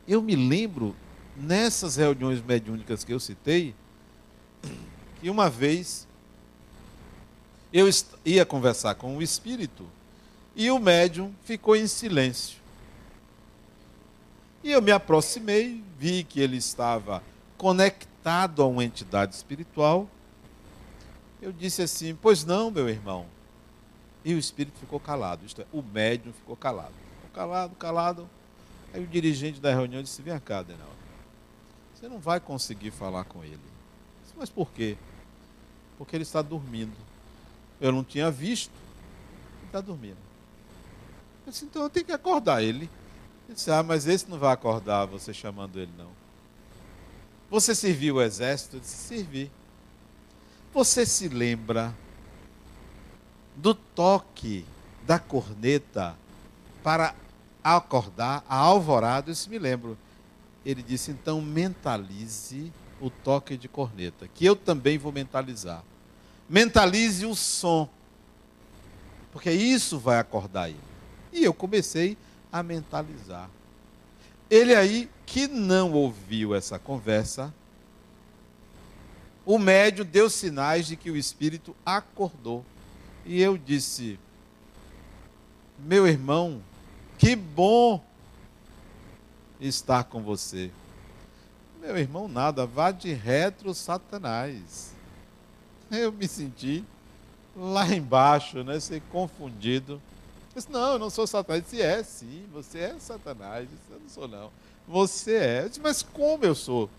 Eu 0.09 0.23
me 0.23 0.35
lembro, 0.35 0.97
nessas 1.37 1.97
reuniões 1.97 2.43
mediúnicas 2.43 3.05
que 3.05 3.13
eu 3.13 3.21
citei, 3.21 3.75
que 5.21 5.29
uma 5.29 5.51
vez 5.51 6.09
eu 7.71 7.87
ia 8.25 8.47
conversar 8.47 8.95
com 8.95 9.19
o 9.19 9.23
espírito 9.23 9.85
e 10.57 10.71
o 10.71 10.79
médium 10.79 11.35
ficou 11.45 11.77
em 11.77 11.87
silêncio. 11.87 12.57
E 14.65 14.73
eu 14.73 14.81
me 14.81 14.93
aproximei, 14.93 15.85
vi 15.99 16.25
que 16.25 16.41
ele 16.41 16.57
estava 16.57 17.23
conectado 17.59 18.63
a 18.63 18.67
uma 18.67 18.83
entidade 18.83 19.35
espiritual. 19.35 20.09
Eu 21.43 21.53
disse 21.53 21.83
assim: 21.83 22.15
Pois 22.15 22.47
não, 22.47 22.71
meu 22.71 22.89
irmão. 22.89 23.27
E 24.25 24.35
o 24.35 24.39
espírito 24.39 24.79
ficou 24.79 25.01
calado, 25.01 25.45
isto 25.45 25.63
é, 25.63 25.67
o 25.73 25.83
médium 25.83 26.33
ficou 26.33 26.57
calado. 26.57 26.95
Calado, 27.35 27.75
calado. 27.77 28.31
Aí 28.93 29.03
o 29.03 29.07
dirigente 29.07 29.59
da 29.59 29.73
reunião 29.73 30.03
disse: 30.03 30.21
Vem 30.23 30.39
cá, 30.39 30.63
Denal. 30.63 30.93
Você 31.95 32.09
não 32.09 32.19
vai 32.19 32.39
conseguir 32.39 32.91
falar 32.91 33.25
com 33.25 33.43
ele. 33.43 33.59
Disse, 34.23 34.35
Mas 34.37 34.51
por 34.51 34.71
quê? 34.71 34.97
Porque 35.97 36.15
ele 36.17 36.25
está 36.25 36.43
dormindo. 36.43 36.97
Eu 37.81 37.91
não 37.91 38.05
tinha 38.05 38.31
visto. 38.31 38.73
Ele 39.59 39.67
está 39.67 39.81
dormindo. 39.81 40.19
Eu 41.47 41.51
disse, 41.51 41.65
então 41.65 41.83
eu 41.83 41.91
tenho 41.91 42.07
que 42.07 42.13
acordar 42.13 42.63
ele. 42.63 42.89
Ele 43.49 43.55
disse, 43.55 43.71
ah, 43.71 43.83
mas 43.83 44.07
esse 44.07 44.29
não 44.31 44.39
vai 44.39 44.53
acordar 44.53 45.07
você 45.07 45.35
chamando 45.35 45.79
ele, 45.81 45.91
não. 45.99 46.11
Você 47.51 47.75
serviu 47.75 48.17
o 48.17 48.23
exército? 48.23 48.77
Eu 48.77 48.81
disse, 48.81 48.97
servi. 48.97 49.51
Você 50.73 51.05
se 51.05 51.29
lembra 51.29 51.95
do 53.57 53.75
toque 53.75 54.65
da 55.07 55.19
corneta 55.19 56.17
para 56.83 57.15
acordar 57.63 58.45
a 58.49 58.57
alvorada? 58.57 59.31
Eu 59.31 59.35
disse, 59.35 59.51
me 59.51 59.59
lembro. 59.59 59.97
Ele 60.65 60.83
disse, 60.83 61.11
então 61.11 61.41
mentalize 61.41 62.73
o 63.01 63.11
toque 63.11 63.57
de 63.57 63.69
corneta, 63.69 64.29
que 64.33 64.45
eu 64.45 64.55
também 64.55 64.97
vou 64.97 65.11
mentalizar. 65.11 65.83
Mentalize 66.49 67.27
o 67.27 67.35
som, 67.35 67.89
porque 69.33 69.51
isso 69.51 69.99
vai 69.99 70.19
acordar 70.19 70.69
ele. 70.69 70.79
E 71.33 71.43
eu 71.43 71.53
comecei 71.53 72.17
a 72.53 72.63
mentalizar. 72.63 73.51
Ele 74.49 74.75
aí, 74.75 75.11
que 75.25 75.49
não 75.49 75.93
ouviu 75.93 76.55
essa 76.55 76.79
conversa, 76.79 77.53
o 79.45 79.59
médium 79.59 80.05
deu 80.05 80.29
sinais 80.31 80.87
de 80.87 80.95
que 80.95 81.11
o 81.11 81.17
espírito 81.17 81.75
acordou. 81.85 82.65
E 83.25 83.41
eu 83.41 83.57
disse: 83.57 84.19
Meu 85.79 86.07
irmão, 86.07 86.63
que 87.19 87.37
bom 87.37 88.03
estar 89.61 90.05
com 90.05 90.23
você. 90.23 90.71
Meu 91.81 91.97
irmão, 91.99 92.29
nada, 92.29 92.67
vá 92.67 92.91
de 92.91 93.13
retro, 93.13 93.75
Satanás. 93.75 94.93
Eu 95.91 96.13
me 96.13 96.27
senti 96.27 96.85
lá 97.57 97.87
embaixo, 97.89 98.63
né, 98.65 98.81
ser 98.81 99.03
confundido. 99.11 99.95
Eu 99.95 100.01
disse, 100.57 100.71
não, 100.71 100.93
eu 100.93 100.99
não 100.99 101.11
sou 101.11 101.27
Satanás. 101.27 101.65
Disse, 101.65 101.83
é, 101.83 102.03
sim, 102.03 102.47
você 102.53 102.79
é 102.79 102.99
Satanás. 102.99 103.69
Eu, 103.71 103.77
disse, 103.77 103.91
eu 103.91 104.01
não 104.01 104.09
sou, 104.09 104.29
não. 104.29 104.51
Você 104.87 105.35
é. 105.35 105.65
Eu 105.65 105.69
disse, 105.69 105.81
mas 105.81 106.03
como 106.03 106.45
eu 106.45 106.55
sou? 106.55 106.91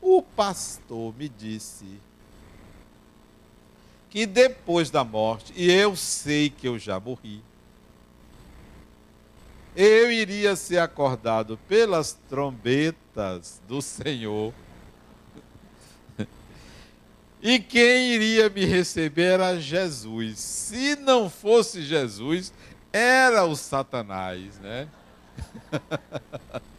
O 0.00 0.22
pastor 0.22 1.14
me 1.16 1.28
disse 1.28 2.00
que 4.10 4.26
depois 4.26 4.90
da 4.90 5.04
morte, 5.04 5.52
e 5.56 5.70
eu 5.70 5.94
sei 5.94 6.50
que 6.50 6.66
eu 6.66 6.78
já 6.78 6.98
morri, 6.98 7.42
eu 9.76 10.10
iria 10.10 10.56
ser 10.56 10.78
acordado 10.78 11.56
pelas 11.68 12.18
trombetas 12.28 13.62
do 13.66 13.80
Senhor. 13.80 14.52
E 17.42 17.58
quem 17.58 18.10
iria 18.12 18.50
me 18.50 18.66
receber 18.66 19.32
era 19.32 19.58
Jesus. 19.58 20.38
Se 20.38 20.94
não 20.96 21.30
fosse 21.30 21.82
Jesus, 21.82 22.52
era 22.92 23.46
o 23.46 23.56
Satanás, 23.56 24.58
né? 24.58 24.86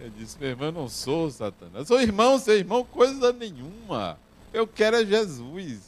Eu 0.00 0.08
disse, 0.16 0.38
meu 0.40 0.48
irmão, 0.48 0.68
eu 0.68 0.72
não 0.72 0.88
sou 0.88 1.30
Satanás. 1.30 1.74
Eu 1.80 1.84
sou 1.84 2.00
irmão, 2.00 2.38
seu 2.38 2.56
irmão, 2.56 2.82
coisa 2.82 3.34
nenhuma. 3.34 4.18
Eu 4.52 4.66
quero 4.66 4.96
é 4.96 5.06
Jesus. 5.06 5.80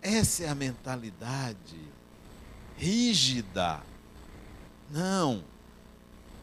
Essa 0.00 0.44
é 0.44 0.48
a 0.48 0.54
mentalidade 0.54 1.78
rígida. 2.76 3.80
Não, 4.90 5.44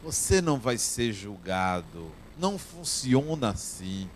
você 0.02 0.40
não 0.40 0.58
vai 0.58 0.78
ser 0.78 1.12
julgado. 1.12 2.10
Não 2.38 2.58
funciona 2.58 3.50
assim. 3.50 4.08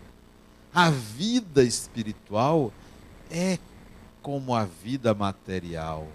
A 0.73 0.89
vida 0.89 1.63
espiritual 1.63 2.73
é 3.29 3.59
como 4.21 4.55
a 4.55 4.65
vida 4.65 5.13
material. 5.13 6.07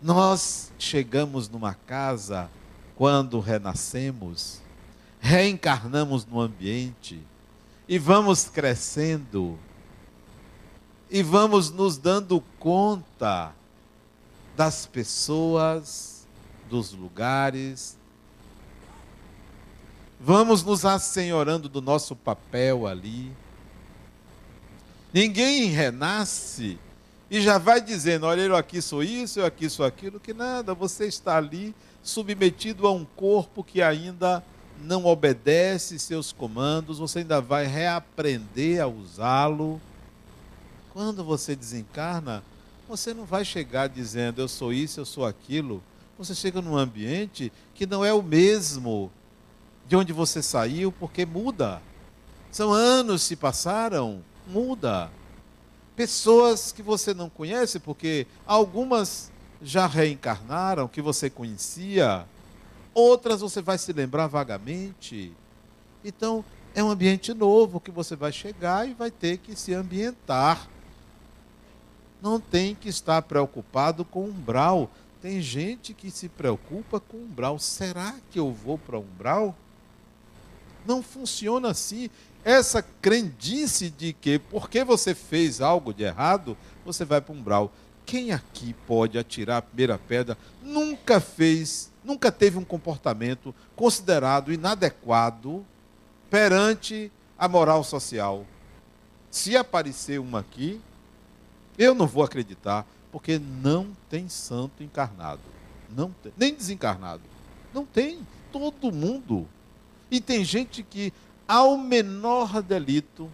Nós 0.00 0.70
chegamos 0.78 1.48
numa 1.48 1.74
casa 1.74 2.50
quando 2.94 3.40
renascemos, 3.40 4.60
reencarnamos 5.20 6.24
no 6.26 6.40
ambiente 6.40 7.20
e 7.88 7.98
vamos 7.98 8.44
crescendo 8.44 9.58
e 11.10 11.22
vamos 11.22 11.70
nos 11.70 11.98
dando 11.98 12.42
conta 12.58 13.52
das 14.56 14.86
pessoas, 14.86 16.26
dos 16.68 16.92
lugares. 16.92 17.96
Vamos 20.18 20.64
nos 20.64 20.84
assenhorando 20.84 21.68
do 21.68 21.82
nosso 21.82 22.16
papel 22.16 22.86
ali. 22.86 23.30
Ninguém 25.12 25.66
renasce 25.66 26.78
e 27.30 27.40
já 27.40 27.58
vai 27.58 27.80
dizendo: 27.80 28.26
olha, 28.26 28.40
eu 28.40 28.56
aqui 28.56 28.80
sou 28.80 29.02
isso, 29.02 29.40
eu 29.40 29.46
aqui 29.46 29.68
sou 29.68 29.84
aquilo, 29.84 30.18
que 30.18 30.32
nada, 30.32 30.74
você 30.74 31.06
está 31.06 31.36
ali 31.36 31.74
submetido 32.02 32.86
a 32.86 32.92
um 32.92 33.04
corpo 33.04 33.62
que 33.62 33.82
ainda 33.82 34.42
não 34.84 35.06
obedece 35.06 35.98
seus 35.98 36.30
comandos, 36.30 36.98
você 36.98 37.20
ainda 37.20 37.40
vai 37.40 37.66
reaprender 37.66 38.80
a 38.82 38.86
usá-lo. 38.86 39.80
Quando 40.92 41.24
você 41.24 41.56
desencarna, 41.56 42.44
você 42.88 43.12
não 43.12 43.24
vai 43.24 43.44
chegar 43.44 43.88
dizendo 43.88 44.40
eu 44.40 44.46
sou 44.46 44.72
isso, 44.72 45.00
eu 45.00 45.04
sou 45.04 45.26
aquilo. 45.26 45.82
Você 46.18 46.34
chega 46.34 46.62
num 46.62 46.76
ambiente 46.76 47.52
que 47.74 47.86
não 47.86 48.04
é 48.04 48.12
o 48.12 48.22
mesmo 48.22 49.10
de 49.88 49.96
onde 49.96 50.12
você 50.12 50.42
saiu, 50.42 50.92
porque 50.92 51.26
muda. 51.26 51.82
São 52.52 52.72
anos 52.72 53.22
se 53.22 53.34
passaram, 53.34 54.22
muda. 54.46 55.10
Pessoas 55.96 56.70
que 56.70 56.82
você 56.82 57.12
não 57.12 57.28
conhece, 57.28 57.80
porque 57.80 58.26
algumas 58.46 59.32
já 59.62 59.86
reencarnaram, 59.86 60.86
que 60.86 61.02
você 61.02 61.28
conhecia, 61.30 62.26
outras 62.94 63.40
você 63.40 63.60
vai 63.60 63.76
se 63.76 63.92
lembrar 63.92 64.26
vagamente. 64.28 65.32
Então, 66.04 66.44
é 66.74 66.82
um 66.82 66.90
ambiente 66.90 67.34
novo 67.34 67.80
que 67.80 67.90
você 67.90 68.16
vai 68.16 68.32
chegar 68.32 68.88
e 68.88 68.94
vai 68.94 69.10
ter 69.10 69.38
que 69.38 69.54
se 69.56 69.74
ambientar. 69.74 70.68
Não 72.22 72.40
tem 72.40 72.74
que 72.74 72.88
estar 72.88 73.20
preocupado 73.22 74.04
com 74.04 74.24
umbral. 74.24 74.90
Tem 75.20 75.40
gente 75.40 75.94
que 75.94 76.10
se 76.10 76.28
preocupa 76.28 77.00
com 77.00 77.18
umbral. 77.18 77.58
Será 77.58 78.14
que 78.30 78.38
eu 78.38 78.50
vou 78.50 78.78
para 78.78 78.98
umbral? 78.98 79.56
Não 80.86 81.02
funciona 81.02 81.70
assim. 81.70 82.10
Essa 82.44 82.82
crendice 82.82 83.88
de 83.88 84.12
que 84.12 84.38
porque 84.38 84.84
você 84.84 85.14
fez 85.14 85.60
algo 85.60 85.94
de 85.94 86.02
errado, 86.02 86.56
você 86.84 87.04
vai 87.04 87.20
para 87.20 87.32
umbral. 87.32 87.72
Quem 88.04 88.32
aqui 88.32 88.74
pode 88.86 89.16
atirar 89.16 89.58
a 89.58 89.62
primeira 89.62 89.96
pedra 89.96 90.36
nunca 90.62 91.20
fez 91.20 91.90
nunca 92.04 92.30
teve 92.30 92.58
um 92.58 92.64
comportamento 92.64 93.54
considerado 93.74 94.52
inadequado 94.52 95.64
perante 96.30 97.10
a 97.38 97.48
moral 97.48 97.82
social. 97.82 98.44
Se 99.30 99.56
aparecer 99.56 100.20
uma 100.20 100.40
aqui, 100.40 100.80
eu 101.78 101.94
não 101.94 102.06
vou 102.06 102.22
acreditar, 102.22 102.86
porque 103.10 103.38
não 103.38 103.88
tem 104.08 104.28
santo 104.28 104.82
encarnado. 104.82 105.40
Não 105.90 106.10
tem, 106.22 106.32
nem 106.36 106.54
desencarnado. 106.54 107.22
Não 107.72 107.84
tem. 107.84 108.20
Todo 108.52 108.92
mundo. 108.92 109.48
E 110.10 110.20
tem 110.20 110.44
gente 110.44 110.82
que, 110.82 111.12
ao 111.48 111.76
menor 111.76 112.62
delito, 112.62 113.28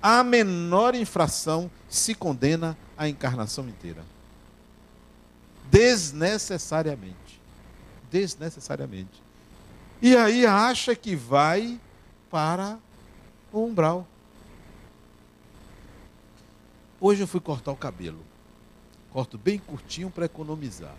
à 0.00 0.22
menor 0.22 0.94
infração, 0.94 1.68
se 1.88 2.14
condena 2.14 2.76
à 2.96 3.08
encarnação 3.08 3.68
inteira 3.68 4.13
desnecessariamente. 5.74 7.40
Desnecessariamente. 8.08 9.20
E 10.00 10.16
aí 10.16 10.46
acha 10.46 10.94
que 10.94 11.16
vai 11.16 11.80
para 12.30 12.78
o 13.52 13.64
umbral. 13.64 14.06
Hoje 17.00 17.22
eu 17.22 17.26
fui 17.26 17.40
cortar 17.40 17.72
o 17.72 17.76
cabelo. 17.76 18.20
Corto 19.10 19.36
bem 19.36 19.58
curtinho 19.58 20.10
para 20.10 20.26
economizar. 20.26 20.94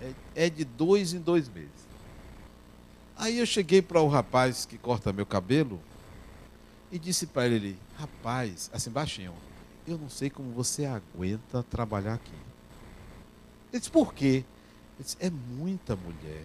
É, 0.00 0.46
é 0.46 0.50
de 0.50 0.64
dois 0.64 1.12
em 1.12 1.20
dois 1.20 1.46
meses. 1.46 1.88
Aí 3.14 3.38
eu 3.38 3.46
cheguei 3.46 3.82
para 3.82 4.00
o 4.00 4.08
rapaz 4.08 4.64
que 4.64 4.78
corta 4.78 5.12
meu 5.12 5.26
cabelo 5.26 5.78
e 6.90 6.98
disse 6.98 7.26
para 7.26 7.46
ele: 7.46 7.78
Rapaz, 7.98 8.70
assim 8.72 8.90
baixinho, 8.90 9.34
eu 9.86 9.98
não 9.98 10.08
sei 10.08 10.30
como 10.30 10.50
você 10.52 10.86
aguenta 10.86 11.62
trabalhar 11.62 12.14
aqui. 12.14 12.47
Ele 13.72 13.80
disse, 13.80 13.90
por 13.90 14.14
quê? 14.14 14.44
Ele 14.96 15.04
disse, 15.04 15.16
é 15.20 15.30
muita 15.30 15.96
mulher. 15.96 16.44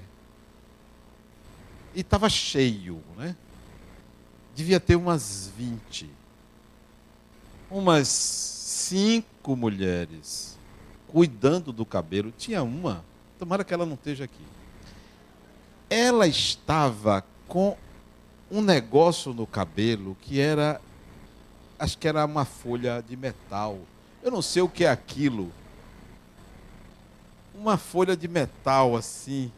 E 1.96 2.02
estava 2.02 2.30
cheio, 2.30 3.02
né? 3.18 3.36
Devia 4.56 4.80
ter 4.80 4.96
umas 4.96 5.52
20. 5.58 6.10
Umas 7.70 8.08
cinco 8.08 9.56
mulheres 9.56 10.58
cuidando 11.08 11.72
do 11.72 11.86
cabelo. 11.86 12.34
Tinha 12.38 12.64
uma, 12.64 13.04
tomara 13.38 13.64
que 13.64 13.74
ela 13.74 13.86
não 13.86 13.94
esteja 13.94 14.24
aqui. 14.24 14.46
Ela 15.90 16.28
estava 16.28 17.24
com 17.48 17.78
um 18.50 18.62
negócio 18.62 19.34
no 19.34 19.46
cabelo 19.46 20.18
que 20.22 20.40
era 20.40 20.82
acho 21.78 21.98
que 21.98 22.08
era 22.08 22.26
uma 22.26 22.46
folha 22.46 23.02
de 23.02 23.16
metal. 23.16 23.80
Eu 24.22 24.32
não 24.32 24.42
sei 24.42 24.62
o 24.62 24.70
que 24.70 24.86
é 24.86 24.90
aquilo. 24.90 25.52
Uma 27.64 27.78
folha 27.78 28.18
de 28.18 28.28
metal 28.28 28.94
assim. 28.94 29.50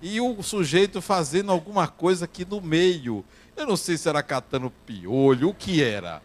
E 0.00 0.18
o 0.22 0.42
sujeito 0.42 1.02
fazendo 1.02 1.52
alguma 1.52 1.86
coisa 1.86 2.24
aqui 2.24 2.46
no 2.46 2.62
meio. 2.62 3.22
Eu 3.54 3.66
não 3.66 3.76
sei 3.76 3.98
se 3.98 4.08
era 4.08 4.22
catando 4.22 4.72
piolho, 4.86 5.50
o 5.50 5.54
que 5.54 5.82
era. 5.82 6.22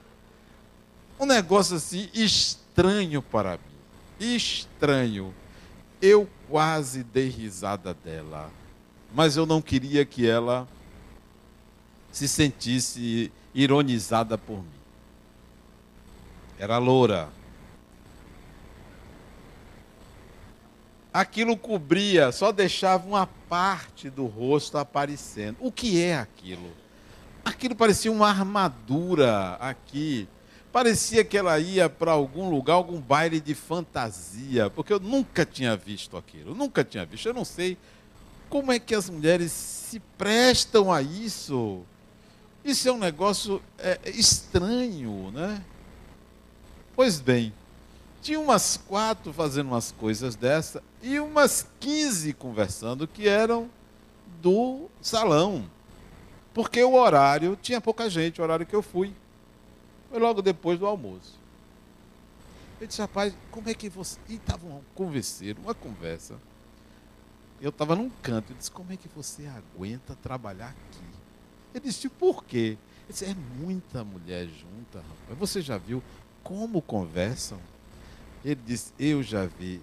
Um 1.19 1.25
negócio 1.25 1.75
assim 1.75 2.07
estranho 2.13 3.21
para 3.21 3.57
mim. 3.57 4.35
Estranho. 4.37 5.33
Eu 6.01 6.29
quase 6.49 7.03
dei 7.03 7.27
risada 7.27 7.93
dela. 7.93 8.49
Mas 9.13 9.35
eu 9.35 9.45
não 9.45 9.61
queria 9.61 10.05
que 10.05 10.25
ela 10.25 10.65
se 12.09 12.25
sentisse 12.29 13.33
ironizada 13.53 14.37
por 14.37 14.59
mim. 14.59 14.79
Era 16.57 16.77
loura. 16.77 17.27
Aquilo 21.17 21.57
cobria, 21.57 22.31
só 22.31 22.51
deixava 22.51 23.07
uma 23.07 23.25
parte 23.25 24.07
do 24.07 24.27
rosto 24.27 24.77
aparecendo. 24.77 25.57
O 25.59 25.71
que 25.71 25.99
é 25.99 26.15
aquilo? 26.15 26.71
Aquilo 27.43 27.75
parecia 27.75 28.11
uma 28.11 28.29
armadura 28.29 29.55
aqui. 29.55 30.27
Parecia 30.71 31.23
que 31.23 31.35
ela 31.35 31.57
ia 31.57 31.89
para 31.89 32.11
algum 32.11 32.51
lugar, 32.51 32.75
algum 32.75 33.01
baile 33.01 33.41
de 33.41 33.55
fantasia, 33.55 34.69
porque 34.69 34.93
eu 34.93 34.99
nunca 34.99 35.43
tinha 35.43 35.75
visto 35.75 36.15
aquilo, 36.17 36.53
nunca 36.53 36.83
tinha 36.83 37.03
visto. 37.03 37.27
Eu 37.27 37.33
não 37.33 37.43
sei 37.43 37.79
como 38.47 38.71
é 38.71 38.77
que 38.77 38.93
as 38.93 39.09
mulheres 39.09 39.51
se 39.51 39.99
prestam 40.19 40.93
a 40.93 41.01
isso. 41.01 41.81
Isso 42.63 42.87
é 42.87 42.91
um 42.91 42.99
negócio 42.99 43.59
é, 43.79 43.99
estranho, 44.05 45.31
né? 45.31 45.63
Pois 46.95 47.19
bem, 47.19 47.51
tinha 48.21 48.39
umas 48.39 48.77
quatro 48.77 49.31
fazendo 49.31 49.67
umas 49.67 49.91
coisas 49.91 50.35
dessa 50.35 50.83
e 51.01 51.19
umas 51.19 51.67
quinze 51.79 52.33
conversando 52.33 53.07
que 53.07 53.27
eram 53.27 53.69
do 54.41 54.89
salão. 55.01 55.69
Porque 56.53 56.83
o 56.83 56.95
horário 56.95 57.57
tinha 57.61 57.79
pouca 57.79 58.09
gente, 58.09 58.41
o 58.41 58.43
horário 58.43 58.65
que 58.65 58.75
eu 58.75 58.81
fui. 58.81 59.13
Foi 60.09 60.19
logo 60.19 60.41
depois 60.41 60.79
do 60.79 60.85
almoço. 60.85 61.37
Eu 62.79 62.87
disse, 62.87 63.01
rapaz, 63.01 63.33
como 63.51 63.69
é 63.69 63.73
que 63.73 63.89
você. 63.89 64.19
E 64.29 64.35
estavam 64.35 64.81
conversando, 64.93 65.59
uma 65.59 65.73
conversa. 65.73 66.35
Eu 67.59 67.69
estava 67.69 67.95
num 67.95 68.09
canto, 68.21 68.51
eu 68.51 68.57
disse, 68.57 68.69
como 68.69 68.91
é 68.91 68.97
que 68.97 69.07
você 69.07 69.47
aguenta 69.47 70.15
trabalhar 70.15 70.69
aqui? 70.69 71.05
Ele 71.73 71.85
disse, 71.85 72.07
por 72.07 72.43
quê? 72.43 72.77
Ele 73.05 73.09
disse, 73.09 73.25
é 73.25 73.35
muita 73.59 74.03
mulher 74.03 74.47
junta, 74.47 74.99
rapaz. 74.99 75.39
Você 75.39 75.61
já 75.61 75.77
viu 75.77 76.03
como 76.43 76.81
conversam? 76.81 77.59
Ele 78.47 78.61
disse, 78.65 78.93
eu 78.97 79.21
já 79.21 79.45
vi. 79.45 79.81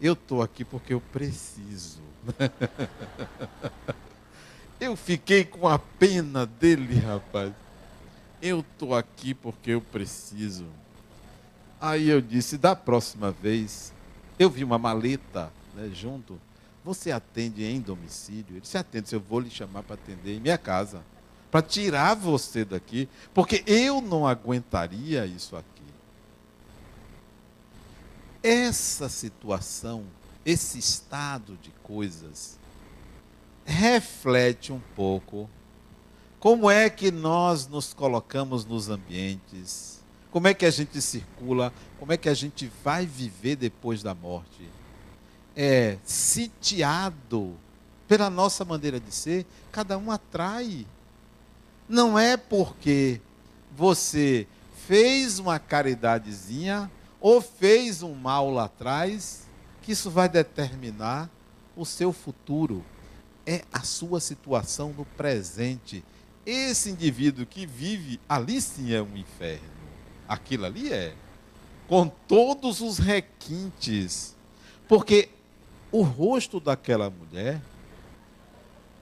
Eu 0.00 0.14
estou 0.14 0.42
aqui 0.42 0.64
porque 0.64 0.92
eu 0.92 1.00
preciso. 1.00 2.00
eu 4.80 4.96
fiquei 4.96 5.44
com 5.44 5.68
a 5.68 5.78
pena 5.78 6.44
dele, 6.44 6.98
rapaz. 6.98 7.52
Eu 8.42 8.58
estou 8.58 8.92
aqui 8.92 9.32
porque 9.32 9.70
eu 9.70 9.80
preciso. 9.80 10.66
Aí 11.80 12.08
eu 12.08 12.20
disse, 12.20 12.58
da 12.58 12.74
próxima 12.74 13.30
vez, 13.30 13.92
eu 14.36 14.50
vi 14.50 14.64
uma 14.64 14.78
maleta 14.78 15.52
né, 15.72 15.88
junto. 15.94 16.40
Você 16.84 17.12
atende 17.12 17.62
em 17.62 17.80
domicílio? 17.80 18.46
Ele 18.50 18.62
disse, 18.62 18.76
atende, 18.76 19.12
eu 19.12 19.20
vou 19.20 19.38
lhe 19.38 19.48
chamar 19.48 19.84
para 19.84 19.94
atender 19.94 20.36
em 20.36 20.40
minha 20.40 20.58
casa 20.58 21.04
para 21.52 21.62
tirar 21.62 22.14
você 22.14 22.64
daqui, 22.64 23.08
porque 23.32 23.62
eu 23.64 24.00
não 24.00 24.26
aguentaria 24.26 25.24
isso 25.24 25.54
aqui. 25.54 25.91
Essa 28.42 29.08
situação, 29.08 30.04
esse 30.44 30.78
estado 30.78 31.56
de 31.62 31.70
coisas, 31.82 32.58
reflete 33.64 34.72
um 34.72 34.80
pouco 34.96 35.48
como 36.40 36.68
é 36.68 36.90
que 36.90 37.12
nós 37.12 37.68
nos 37.68 37.94
colocamos 37.94 38.64
nos 38.64 38.88
ambientes, 38.88 40.00
como 40.30 40.48
é 40.48 40.54
que 40.54 40.66
a 40.66 40.70
gente 40.70 41.00
circula, 41.00 41.72
como 41.98 42.12
é 42.12 42.16
que 42.16 42.28
a 42.28 42.34
gente 42.34 42.70
vai 42.82 43.06
viver 43.06 43.54
depois 43.54 44.02
da 44.02 44.14
morte. 44.14 44.68
É 45.54 45.98
sitiado 46.04 47.56
pela 48.08 48.28
nossa 48.28 48.64
maneira 48.64 48.98
de 48.98 49.14
ser, 49.14 49.46
cada 49.70 49.96
um 49.96 50.10
atrai 50.10 50.86
não 51.88 52.18
é 52.18 52.36
porque 52.36 53.20
você 53.76 54.46
fez 54.86 55.38
uma 55.38 55.58
caridadezinha 55.58 56.90
ou 57.22 57.40
fez 57.40 58.02
um 58.02 58.14
mal 58.14 58.50
lá 58.50 58.64
atrás 58.64 59.46
que 59.80 59.92
isso 59.92 60.10
vai 60.10 60.28
determinar 60.28 61.30
o 61.76 61.86
seu 61.86 62.12
futuro. 62.12 62.84
É 63.46 63.62
a 63.72 63.80
sua 63.82 64.20
situação 64.20 64.92
no 64.92 65.04
presente. 65.04 66.04
Esse 66.44 66.90
indivíduo 66.90 67.46
que 67.46 67.64
vive 67.64 68.20
ali 68.28 68.60
sim 68.60 68.92
é 68.92 69.00
um 69.00 69.16
inferno. 69.16 69.70
Aquilo 70.28 70.66
ali 70.66 70.92
é. 70.92 71.14
Com 71.86 72.08
todos 72.08 72.80
os 72.80 72.98
requintes. 72.98 74.34
Porque 74.88 75.28
o 75.92 76.02
rosto 76.02 76.58
daquela 76.58 77.08
mulher. 77.08 77.60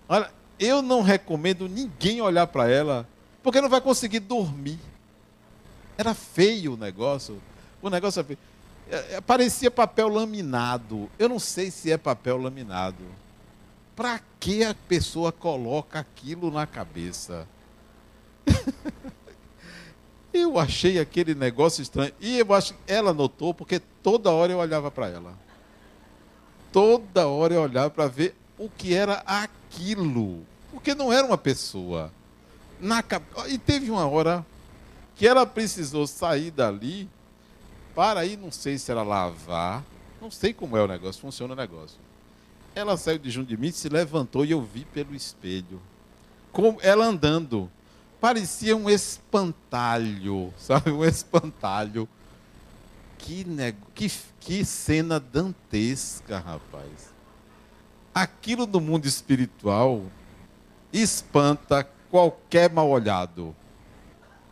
Olha, 0.06 0.30
eu 0.58 0.82
não 0.82 1.00
recomendo 1.00 1.66
ninguém 1.68 2.20
olhar 2.20 2.46
para 2.48 2.68
ela, 2.68 3.08
porque 3.42 3.62
não 3.62 3.68
vai 3.68 3.80
conseguir 3.80 4.20
dormir. 4.20 4.78
Era 5.96 6.12
feio 6.12 6.74
o 6.74 6.76
negócio. 6.76 7.40
O 7.82 7.88
negócio 7.88 8.20
é. 8.20 8.36
É, 8.90 9.16
é, 9.16 9.20
parecia 9.20 9.70
papel 9.70 10.08
laminado. 10.08 11.08
Eu 11.18 11.28
não 11.28 11.38
sei 11.38 11.70
se 11.70 11.92
é 11.92 11.96
papel 11.96 12.36
laminado. 12.36 13.04
Para 13.94 14.20
que 14.40 14.64
a 14.64 14.74
pessoa 14.88 15.30
coloca 15.30 16.00
aquilo 16.00 16.50
na 16.50 16.66
cabeça? 16.66 17.46
eu 20.34 20.58
achei 20.58 20.98
aquele 20.98 21.34
negócio 21.34 21.82
estranho. 21.82 22.12
E 22.20 22.38
eu 22.38 22.52
acho 22.52 22.74
que 22.74 22.80
ela 22.88 23.14
notou, 23.14 23.54
porque 23.54 23.80
toda 24.02 24.30
hora 24.30 24.52
eu 24.52 24.58
olhava 24.58 24.90
para 24.90 25.08
ela. 25.08 25.38
Toda 26.72 27.28
hora 27.28 27.54
eu 27.54 27.62
olhava 27.62 27.90
para 27.90 28.08
ver 28.08 28.34
o 28.58 28.68
que 28.68 28.94
era 28.94 29.22
aquilo. 29.26 30.44
Porque 30.72 30.94
não 30.94 31.12
era 31.12 31.26
uma 31.26 31.38
pessoa. 31.38 32.12
Na, 32.80 33.04
e 33.48 33.58
teve 33.58 33.90
uma 33.90 34.06
hora 34.06 34.44
que 35.14 35.26
ela 35.26 35.44
precisou 35.44 36.06
sair 36.06 36.50
dali 36.50 37.08
para 38.00 38.24
ir, 38.24 38.38
não 38.38 38.50
sei 38.50 38.78
se 38.78 38.90
era 38.90 39.02
lavar, 39.02 39.84
não 40.22 40.30
sei 40.30 40.54
como 40.54 40.74
é 40.74 40.82
o 40.82 40.86
negócio, 40.86 41.20
funciona 41.20 41.52
o 41.52 41.56
negócio. 41.56 41.98
Ela 42.74 42.96
saiu 42.96 43.18
de 43.18 43.30
junto 43.30 43.48
de 43.48 43.58
mim, 43.58 43.70
se 43.70 43.90
levantou 43.90 44.42
e 44.42 44.52
eu 44.52 44.62
vi 44.62 44.86
pelo 44.86 45.14
espelho. 45.14 45.78
Como 46.50 46.78
ela 46.80 47.04
andando. 47.04 47.70
Parecia 48.18 48.74
um 48.74 48.88
espantalho, 48.88 50.50
sabe? 50.56 50.90
Um 50.90 51.04
espantalho. 51.04 52.08
Que, 53.18 53.44
nego... 53.44 53.86
que, 53.94 54.10
que 54.40 54.64
cena 54.64 55.20
dantesca, 55.20 56.38
rapaz. 56.38 57.12
Aquilo 58.14 58.64
do 58.64 58.80
mundo 58.80 59.04
espiritual 59.04 60.02
espanta 60.90 61.86
qualquer 62.10 62.70
mal 62.72 62.88
olhado. 62.88 63.54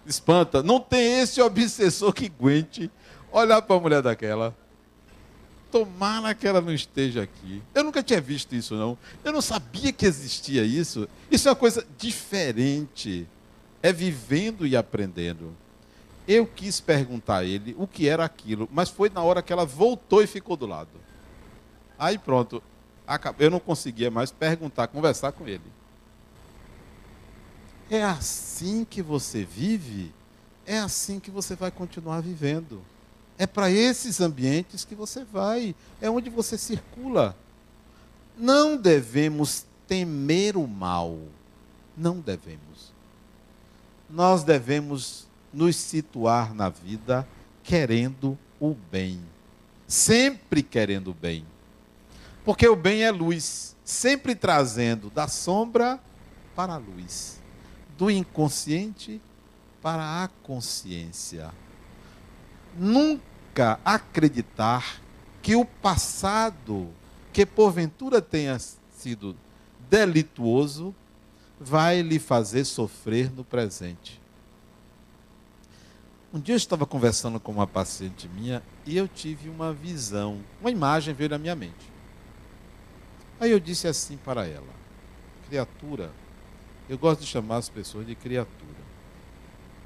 Espanta. 0.05 0.63
Não 0.63 0.79
tem 0.79 1.21
esse 1.21 1.41
obsessor 1.41 2.13
que 2.13 2.27
aguente 2.27 2.91
olhar 3.33 3.63
para 3.63 3.77
a 3.77 3.81
mulher 3.81 4.03
daquela. 4.03 4.57
Tomara 5.71 6.35
que 6.35 6.47
ela 6.47 6.61
não 6.61 6.73
esteja 6.73 7.23
aqui. 7.23 7.63
Eu 7.75 7.85
nunca 7.85 8.03
tinha 8.03 8.21
visto 8.21 8.55
isso, 8.55 8.75
não. 8.75 8.97
Eu 9.23 9.33
não 9.33 9.43
sabia 9.43 9.93
que 9.93 10.07
existia 10.07 10.65
isso. 10.65 11.07
Isso 11.31 11.49
é 11.49 11.51
uma 11.51 11.57
coisa 11.57 11.87
diferente. 11.99 13.27
É 13.83 13.93
vivendo 13.93 14.67
e 14.67 14.77
aprendendo. 14.77 15.55
Eu 16.27 16.47
quis 16.47 16.81
perguntar 16.81 17.39
a 17.39 17.45
ele 17.45 17.75
o 17.79 17.87
que 17.87 18.09
era 18.09 18.25
aquilo, 18.25 18.69
mas 18.73 18.91
foi 18.91 19.09
na 19.09 19.23
hora 19.23 19.43
que 19.43 19.53
ela 19.53 19.65
voltou 19.65 20.23
e 20.23 20.27
ficou 20.27 20.57
do 20.57 20.67
lado. 20.67 20.91
Aí 21.99 22.19
pronto, 22.19 22.63
eu 23.39 23.51
não 23.51 23.59
conseguia 23.59 24.11
mais 24.11 24.31
perguntar, 24.31 24.89
conversar 24.89 25.33
com 25.33 25.49
ele. 25.49 25.63
É 27.91 28.03
assim 28.03 28.85
que 28.85 29.01
você 29.01 29.43
vive, 29.43 30.13
é 30.67 30.79
assim 30.79 31.19
que 31.19 31.31
você 31.31 31.57
vai 31.57 31.71
continuar 31.71 32.21
vivendo. 32.21 32.83
É 33.39 33.47
para 33.47 33.71
esses 33.71 34.21
ambientes 34.21 34.85
que 34.85 34.97
você 34.97 35.23
vai, 35.23 35.75
é 36.01 36.11
onde 36.11 36.29
você 36.29 36.59
circula. 36.59 37.37
Não 38.37 38.77
devemos 38.77 39.65
temer 39.87 40.57
o 40.57 40.67
mal. 40.67 41.17
Não 41.97 42.19
devemos. 42.19 42.93
Nós 44.11 44.43
devemos 44.43 45.27
nos 45.53 45.77
situar 45.77 46.53
na 46.53 46.69
vida 46.69 47.27
querendo 47.63 48.37
o 48.61 48.75
bem. 48.75 49.21
Sempre 49.87 50.63
querendo 50.63 51.13
o 51.13 51.15
bem. 51.15 51.47
Porque 52.45 52.67
o 52.67 52.75
bem 52.75 53.05
é 53.05 53.11
luz, 53.11 53.77
sempre 53.85 54.35
trazendo 54.35 55.11
da 55.11 55.29
sombra 55.29 56.01
para 56.57 56.75
a 56.75 56.79
luz, 56.79 57.41
do 57.97 58.11
inconsciente 58.11 59.21
para 59.83 60.25
a 60.25 60.29
consciência. 60.43 61.51
Nunca 62.77 63.28
acreditar 63.85 65.01
que 65.43 65.57
o 65.57 65.65
passado, 65.65 66.89
que 67.33 67.45
porventura 67.45 68.21
tenha 68.21 68.59
sido 68.59 69.37
delituoso, 69.89 70.95
vai 71.59 72.03
lhe 72.03 72.19
fazer 72.19 72.65
sofrer 72.65 73.33
no 73.33 73.45
presente. 73.45 74.21
Um 76.33 76.39
dia 76.39 76.55
eu 76.55 76.59
estava 76.59 76.85
conversando 76.85 77.41
com 77.41 77.51
uma 77.51 77.67
paciente 77.67 78.29
minha 78.29 78.63
e 78.85 78.97
eu 78.97 79.09
tive 79.09 79.49
uma 79.49 79.73
visão, 79.73 80.41
uma 80.61 80.71
imagem 80.71 81.15
veio 81.15 81.31
na 81.31 81.39
minha 81.39 81.55
mente. 81.55 81.91
Aí 83.41 83.51
eu 83.51 83.59
disse 83.59 83.89
assim 83.89 84.19
para 84.19 84.47
ela: 84.47 84.67
criatura, 85.49 86.13
eu 86.89 86.99
gosto 86.99 87.21
de 87.21 87.27
chamar 87.27 87.57
as 87.57 87.69
pessoas 87.69 88.07
de 88.07 88.15
criatura. 88.15 88.79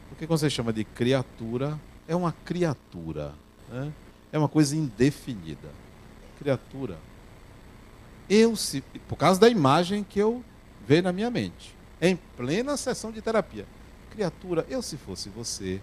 Porque 0.09 0.27
quando 0.27 0.41
você 0.41 0.51
chama 0.51 0.73
de 0.73 0.85
criatura, 0.85 1.79
é 2.09 2.17
uma 2.17 2.33
criatura, 2.33 3.35
né? 3.73 3.93
é 4.31 4.39
uma 4.39 4.49
coisa 4.49 4.77
indefinida. 4.77 5.71
Criatura. 6.39 6.99
Eu 8.29 8.55
se, 8.55 8.81
por 9.09 9.17
causa 9.17 9.41
da 9.41 9.49
imagem 9.49 10.05
que 10.05 10.19
eu 10.19 10.45
veio 10.87 11.03
na 11.03 11.13
minha 11.13 11.31
mente, 11.31 11.75
em 12.01 12.17
plena 12.17 12.77
sessão 12.77 13.11
de 13.11 13.21
terapia. 13.21 13.67
Criatura, 14.11 14.67
eu 14.69 14.83
se 14.83 14.97
fosse 14.97 15.29
você, 15.29 15.81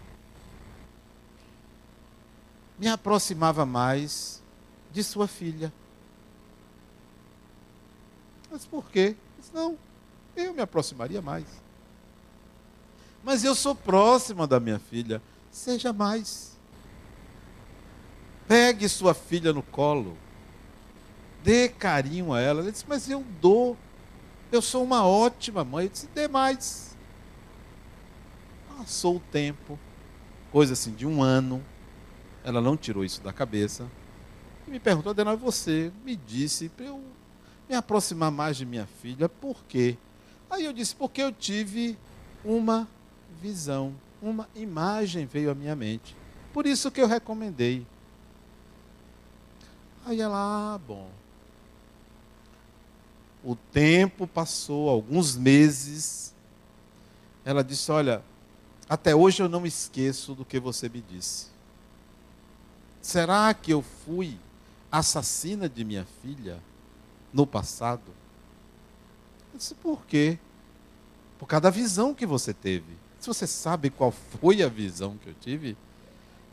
me 2.78 2.88
aproximava 2.88 3.66
mais 3.66 4.42
de 4.92 5.04
sua 5.04 5.28
filha. 5.28 5.72
Mas 8.52 8.66
por 8.66 8.90
quê? 8.90 9.16
Disse, 9.38 9.54
não, 9.54 9.78
eu 10.36 10.54
me 10.54 10.62
aproximaria 10.62 11.22
mais. 11.22 11.46
Mas 13.24 13.44
eu 13.44 13.54
sou 13.54 13.76
próxima 13.76 14.48
da 14.48 14.60
minha 14.60 14.80
filha. 14.80 15.22
Seja 15.52 15.92
mais. 15.92 16.49
Pegue 18.50 18.90
sua 18.90 19.14
filha 19.14 19.54
no 19.54 19.62
colo. 19.62 20.18
Dê 21.44 21.70
carinho 21.70 22.34
a 22.34 22.42
ela. 22.42 22.62
Ele 22.62 22.72
disse, 22.72 22.86
mas 22.88 23.08
eu 23.08 23.24
dou. 23.40 23.78
Eu 24.52 24.60
sou 24.60 24.84
uma 24.84 25.06
ótima 25.06 25.64
mãe. 25.64 25.86
Eu 25.86 25.92
disse, 25.92 26.08
dê 26.16 26.28
mais. 26.28 26.98
Passou 28.76 29.18
o 29.18 29.20
tempo. 29.20 29.78
Coisa 30.52 30.74
assim, 30.74 30.94
de 30.96 31.06
um 31.06 31.22
ano. 31.22 31.64
Ela 32.44 32.60
não 32.60 32.76
tirou 32.76 33.06
isso 33.06 33.22
da 33.22 33.32
cabeça. 33.32 33.86
E 34.68 34.72
me 34.72 34.80
perguntou, 34.80 35.12
Adenal, 35.12 35.38
você 35.38 35.92
me 36.04 36.16
disse 36.16 36.70
para 36.70 36.88
eu 36.88 37.04
me 37.70 37.76
aproximar 37.76 38.32
mais 38.32 38.58
de 38.58 38.66
minha 38.66 38.88
filha, 39.00 39.30
por 39.30 39.64
quê? 39.66 39.96
Aí 40.50 40.66
eu 40.66 40.74
disse, 40.74 40.96
porque 40.96 41.22
eu 41.22 41.32
tive 41.32 41.96
uma 42.44 42.88
visão, 43.40 43.94
uma 44.20 44.50
imagem 44.56 45.28
veio 45.28 45.52
à 45.52 45.56
minha 45.56 45.76
mente. 45.76 46.16
Por 46.52 46.66
isso 46.66 46.90
que 46.90 47.00
eu 47.00 47.06
recomendei. 47.06 47.86
Aí 50.10 50.20
ela, 50.20 50.74
ah, 50.74 50.78
bom. 50.80 51.08
O 53.44 53.56
tempo 53.56 54.26
passou, 54.26 54.90
alguns 54.90 55.36
meses. 55.36 56.34
Ela 57.46 57.64
disse: 57.64 57.92
Olha, 57.92 58.24
até 58.90 59.14
hoje 59.14 59.44
eu 59.44 59.48
não 59.48 59.68
esqueço 59.68 60.34
do 60.34 60.44
que 60.44 60.60
você 60.60 60.90
me 60.90 61.00
disse. 61.00 61.46
Será 63.00 63.54
que 63.54 63.72
eu 63.72 63.84
fui 63.84 64.36
assassina 64.92 65.70
de 65.70 65.86
minha 65.86 66.08
filha 66.24 66.60
no 67.32 67.46
passado? 67.46 68.12
Eu 69.54 69.60
disse, 69.60 69.76
por 69.76 70.04
quê? 70.08 70.40
Por 71.38 71.46
causa 71.46 71.62
da 71.62 71.70
visão 71.70 72.16
que 72.16 72.26
você 72.26 72.52
teve. 72.52 72.98
Se 73.20 73.28
você 73.28 73.46
sabe 73.46 73.92
qual 73.92 74.12
foi 74.12 74.64
a 74.64 74.68
visão 74.68 75.18
que 75.18 75.30
eu 75.30 75.36
tive, 75.40 75.78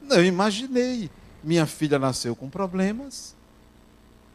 não, 0.02 0.16
eu 0.16 0.26
imaginei. 0.26 1.10
Minha 1.42 1.64
filha 1.64 1.98
nasceu 1.98 2.36
com 2.36 2.50
problemas, 2.50 3.34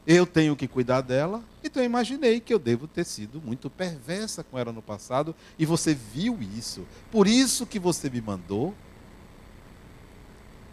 eu 0.06 0.26
tenho 0.26 0.56
que 0.56 0.68
cuidar 0.68 1.02
dela, 1.02 1.44
então 1.64 1.82
eu 1.82 1.86
imaginei 1.86 2.40
que 2.40 2.54
eu 2.54 2.60
devo 2.60 2.88
ter 2.88 3.06
sido 3.06 3.42
muito 3.42 3.70
perversa 3.70 4.44
com 4.44 4.58
ela 4.58 4.72
no 4.72 4.82
passado, 4.82 5.36
e 5.58 5.66
você 5.66 5.94
viu 5.94 6.40
isso. 6.42 6.86
Por 7.12 7.28
isso 7.28 7.66
que 7.66 7.80
você 7.80 8.10
me 8.10 8.22
mandou 8.22 8.74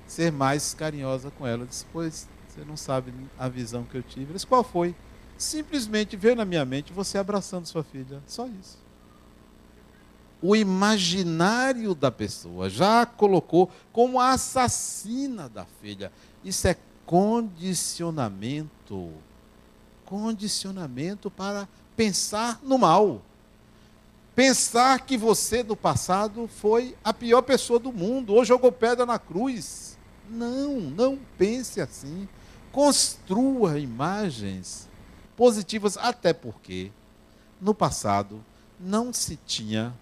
ser 0.07 0.33
mais 0.33 0.73
carinhosa 0.73 1.31
com 1.31 1.47
ela. 1.47 1.65
Eu 1.65 1.67
disse, 1.67 1.85
pois 1.93 2.27
você 2.49 2.65
não 2.65 2.77
sabe 2.77 3.13
a 3.39 3.49
visão 3.49 3.85
que 3.85 3.97
eu 3.97 4.03
tive. 4.03 4.31
Eu 4.31 4.35
disse, 4.35 4.47
qual 4.47 4.65
foi? 4.65 4.95
Simplesmente 5.37 6.17
veio 6.17 6.35
na 6.35 6.45
minha 6.45 6.65
mente 6.65 6.93
você 6.93 7.19
abraçando 7.19 7.67
sua 7.67 7.85
filha. 7.85 8.21
Só 8.27 8.47
isso. 8.47 8.79
O 10.41 10.57
imaginário 10.57 11.95
da 11.95 12.11
pessoa 12.11 12.71
já 12.71 13.05
colocou 13.05 13.71
como 13.93 14.21
assassina 14.21 15.49
da 15.49 15.65
filha. 15.81 16.11
Isso 16.45 16.67
é 16.67 16.77
condicionamento. 17.09 19.11
Condicionamento 20.05 21.31
para 21.31 21.67
pensar 21.97 22.61
no 22.63 22.77
mal. 22.77 23.23
Pensar 24.35 25.01
que 25.01 25.17
você 25.17 25.63
no 25.63 25.75
passado 25.75 26.47
foi 26.47 26.95
a 27.03 27.15
pior 27.15 27.41
pessoa 27.41 27.79
do 27.79 27.91
mundo, 27.91 28.35
ou 28.35 28.45
jogou 28.45 28.71
pedra 28.71 29.07
na 29.07 29.19
cruz 29.19 29.97
não, 30.29 30.81
não 30.81 31.19
pense 31.39 31.81
assim. 31.81 32.29
Construa 32.71 33.79
imagens 33.79 34.87
positivas, 35.35 35.97
até 35.97 36.35
porque 36.35 36.93
no 37.59 37.75
passado 37.75 38.45
não 38.79 39.13
se 39.13 39.39
tinha 39.47 39.95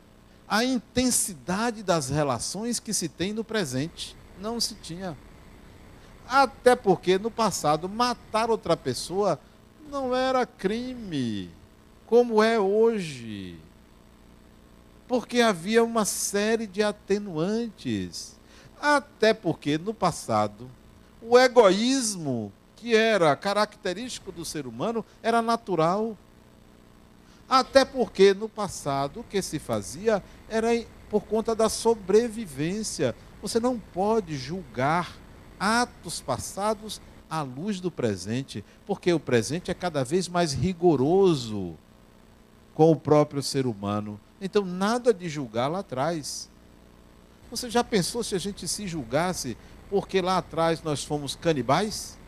a 0.49 0.65
intensidade 0.65 1.83
das 1.83 2.11
relações 2.11 2.81
que 2.81 2.93
se 2.93 3.09
tem 3.09 3.33
no 3.33 3.45
presente. 3.45 4.17
Não 4.41 4.61
se 4.61 4.75
tinha. 4.75 5.17
Até 6.29 6.75
porque 6.75 7.19
no 7.19 7.31
passado 7.31 7.89
matar 7.89 8.51
outra 8.51 8.77
pessoa 8.77 9.39
não 9.91 10.15
era 10.15 10.45
crime, 10.45 11.51
como 12.07 12.43
é 12.43 12.59
hoje. 12.59 13.59
Porque 15.07 15.41
havia 15.41 15.85
uma 15.85 16.05
série 16.05 16.67
de 16.67 16.83
atenuantes. 16.83 18.35
Até 18.81 19.33
porque 19.33 19.79
no 19.79 19.95
passado 19.95 20.69
o 21.23 21.39
egoísmo 21.39 22.53
que 22.75 22.95
era 22.95 23.35
característico 23.35 24.31
do 24.31 24.45
ser 24.45 24.67
humano 24.67 25.05
era 25.23 25.41
natural. 25.41 26.17
Até 27.49 27.85
porque 27.85 28.35
no 28.35 28.49
passado 28.49 29.21
o 29.21 29.25
que 29.25 29.41
se 29.41 29.59
fazia 29.59 30.23
era 30.49 30.69
por 31.09 31.25
conta 31.25 31.55
da 31.55 31.69
sobrevivência. 31.69 33.15
Você 33.41 33.61
não 33.61 33.79
pode 33.79 34.37
julgar 34.37 35.17
atos 35.59 36.21
passados 36.21 37.01
à 37.29 37.43
luz 37.43 37.81
do 37.81 37.91
presente, 37.91 38.65
porque 38.87 39.13
o 39.13 39.21
presente 39.21 39.71
é 39.71 39.75
cada 39.75 40.05
vez 40.05 40.29
mais 40.29 40.53
rigoroso 40.53 41.75
com 42.75 42.93
o 42.93 42.97
próprio 42.97 43.43
ser 43.43 43.67
humano. 43.67 44.21
Então, 44.41 44.65
nada 44.65 45.13
de 45.13 45.29
julgar 45.29 45.67
lá 45.69 45.81
atrás. 45.81 46.49
Você 47.51 47.71
já 47.71 47.83
pensou 47.83 48.23
se 48.23 48.35
a 48.35 48.39
gente 48.39 48.69
se 48.69 48.87
julgasse 48.87 49.57
porque 49.89 50.21
lá 50.21 50.39
atrás 50.39 50.83
nós 50.83 51.05
fomos 51.05 51.35
canibais? 51.35 52.19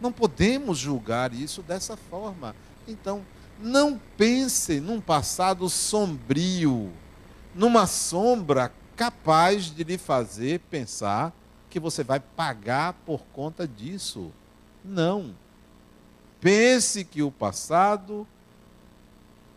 Não 0.00 0.12
podemos 0.12 0.78
julgar 0.78 1.32
isso 1.32 1.62
dessa 1.62 1.96
forma. 1.96 2.54
Então, 2.88 3.24
não 3.58 4.00
pense 4.16 4.80
num 4.80 5.00
passado 5.00 5.68
sombrio, 5.68 6.92
numa 7.54 7.86
sombra 7.86 8.72
capaz 8.96 9.66
de 9.66 9.84
lhe 9.84 9.98
fazer 9.98 10.60
pensar 10.70 11.32
que 11.68 11.78
você 11.78 12.02
vai 12.02 12.18
pagar 12.18 12.94
por 13.04 13.20
conta 13.32 13.68
disso. 13.68 14.32
Não. 14.84 15.34
Pense 16.40 17.04
que 17.04 17.22
o 17.22 17.30
passado 17.30 18.26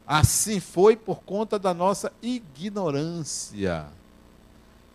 Assim 0.10 0.60
foi 0.60 0.96
por 0.96 1.22
conta 1.22 1.60
da 1.60 1.72
nossa 1.72 2.12
ignorância. 2.20 3.86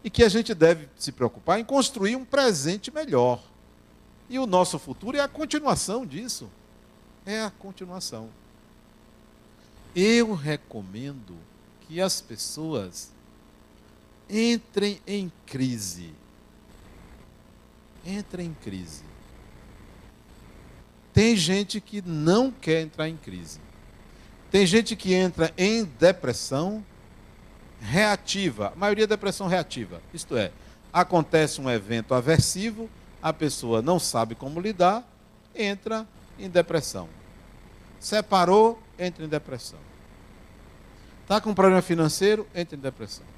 E 0.03 0.11
que 0.11 0.24
a 0.24 0.28
gente 0.28 0.53
deve 0.53 0.88
se 0.97 1.12
preocupar 1.12 1.61
em 1.61 1.64
construir 1.64 2.16
um 2.16 2.24
presente 2.24 2.92
melhor. 2.92 3.40
E 4.28 4.40
o 4.40 4.47
nosso 4.47 4.76
futuro 4.76 5.16
é 5.16 5.20
a 5.20 5.28
continuação 5.28 6.05
disso. 6.05 6.51
É 7.24 7.42
a 7.42 7.51
continuação. 7.53 8.28
Eu 9.95 10.34
recomendo 10.34 11.36
que 11.82 12.01
as 12.01 12.20
pessoas 12.20 13.12
entrem 14.29 15.01
em 15.07 15.31
crise. 15.47 16.12
Entrem 18.05 18.49
em 18.49 18.55
crise. 18.55 19.03
Tem 21.12 21.37
gente 21.37 21.81
que 21.81 22.03
não 22.03 22.51
quer 22.51 22.83
entrar 22.83 23.09
em 23.09 23.16
crise. 23.16 23.61
Tem 24.51 24.66
gente 24.66 24.95
que 24.95 25.14
entra 25.14 25.53
em 25.57 25.85
depressão 25.85 26.85
reativa, 27.81 28.72
a 28.75 28.77
maioria 28.77 29.05
é 29.05 29.07
depressão 29.07 29.47
reativa. 29.47 30.01
Isto 30.12 30.37
é, 30.37 30.51
acontece 30.93 31.61
um 31.61 31.70
evento 31.70 32.14
aversivo, 32.14 32.89
a 33.22 33.33
pessoa 33.33 33.83
não 33.83 33.99
sabe 33.99 34.35
como 34.35 34.61
lidar, 34.61 35.07
entra 35.55 36.07
em 36.39 36.49
depressão. 36.49 37.09
Separou, 38.01 38.81
entra 38.99 39.25
em 39.25 39.29
depressão. 39.29 39.79
Está 41.22 41.41
com 41.41 41.55
problema 41.55 41.83
financeiro, 41.83 42.47
entra 42.55 42.77
em 42.77 42.81
depressão. 42.81 43.34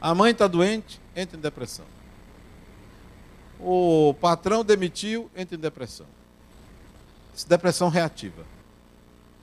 A 0.00 0.14
mãe 0.14 0.32
está 0.32 0.46
doente, 0.46 1.00
entra 1.14 1.36
em 1.36 1.40
depressão. 1.40 1.84
O 3.58 4.14
patrão 4.20 4.64
demitiu, 4.64 5.30
entra 5.36 5.56
em 5.56 5.58
depressão. 5.58 6.06
Depressão 7.46 7.88
reativa. 7.88 8.44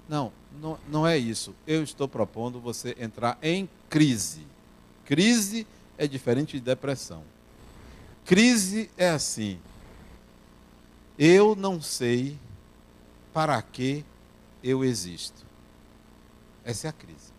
Não, 0.08 0.32
não, 0.62 0.80
não 0.88 1.08
é 1.08 1.18
isso. 1.18 1.53
Eu 1.68 1.84
estou 1.84 2.08
propondo 2.08 2.60
você 2.60 2.95
entrar 2.99 3.38
em 3.41 3.70
crise. 3.89 4.45
Crise 5.03 5.68
é 5.97 6.08
diferente 6.08 6.53
de 6.53 6.64
depressão. 6.64 7.24
Crise 8.24 8.89
é 8.97 9.10
assim. 9.10 9.60
Eu 11.18 11.56
não 11.56 11.82
sei 11.82 12.38
para 13.34 13.62
que 13.62 14.06
eu 14.64 14.84
existo. 14.84 15.45
Essa 16.64 16.88
é 16.88 16.89
a 16.89 16.93
crise. 16.93 17.34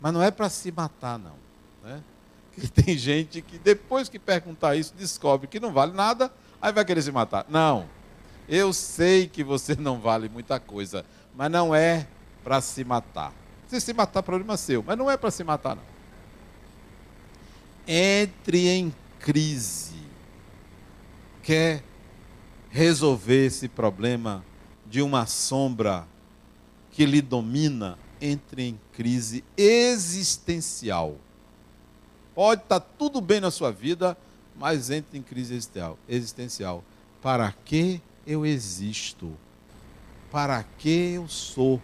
Mas 0.00 0.12
não 0.12 0.22
é 0.22 0.30
para 0.30 0.48
se 0.48 0.70
matar, 0.70 1.18
não. 1.18 1.47
Tem 2.66 2.98
gente 2.98 3.40
que 3.42 3.58
depois 3.58 4.08
que 4.08 4.18
perguntar 4.18 4.74
isso, 4.74 4.92
descobre 4.96 5.46
que 5.46 5.60
não 5.60 5.72
vale 5.72 5.92
nada, 5.92 6.32
aí 6.60 6.72
vai 6.72 6.84
querer 6.84 7.02
se 7.02 7.12
matar. 7.12 7.46
Não. 7.48 7.86
Eu 8.48 8.72
sei 8.72 9.28
que 9.28 9.44
você 9.44 9.76
não 9.76 10.00
vale 10.00 10.28
muita 10.28 10.58
coisa, 10.58 11.04
mas 11.36 11.50
não 11.50 11.74
é 11.74 12.08
para 12.42 12.60
se 12.60 12.82
matar. 12.82 13.32
Se 13.68 13.78
se 13.80 13.92
matar, 13.92 14.22
problema 14.22 14.56
seu, 14.56 14.82
mas 14.82 14.96
não 14.96 15.10
é 15.10 15.16
para 15.16 15.30
se 15.30 15.44
matar, 15.44 15.76
não. 15.76 15.82
Entre 17.86 18.66
em 18.66 18.94
crise. 19.20 19.98
Quer 21.42 21.82
resolver 22.70 23.46
esse 23.46 23.68
problema 23.68 24.44
de 24.86 25.02
uma 25.02 25.26
sombra 25.26 26.06
que 26.90 27.04
lhe 27.04 27.20
domina? 27.20 27.98
Entre 28.20 28.62
em 28.68 28.80
crise 28.92 29.44
existencial. 29.56 31.16
Pode 32.38 32.62
estar 32.62 32.78
tá 32.78 32.86
tudo 32.96 33.20
bem 33.20 33.40
na 33.40 33.50
sua 33.50 33.72
vida, 33.72 34.16
mas 34.54 34.90
entre 34.90 35.18
em 35.18 35.22
crise 35.22 35.58
existencial. 36.08 36.84
Para 37.20 37.50
que 37.64 38.00
eu 38.24 38.46
existo? 38.46 39.36
Para 40.30 40.62
que 40.62 41.14
eu 41.14 41.26
sou? 41.26 41.82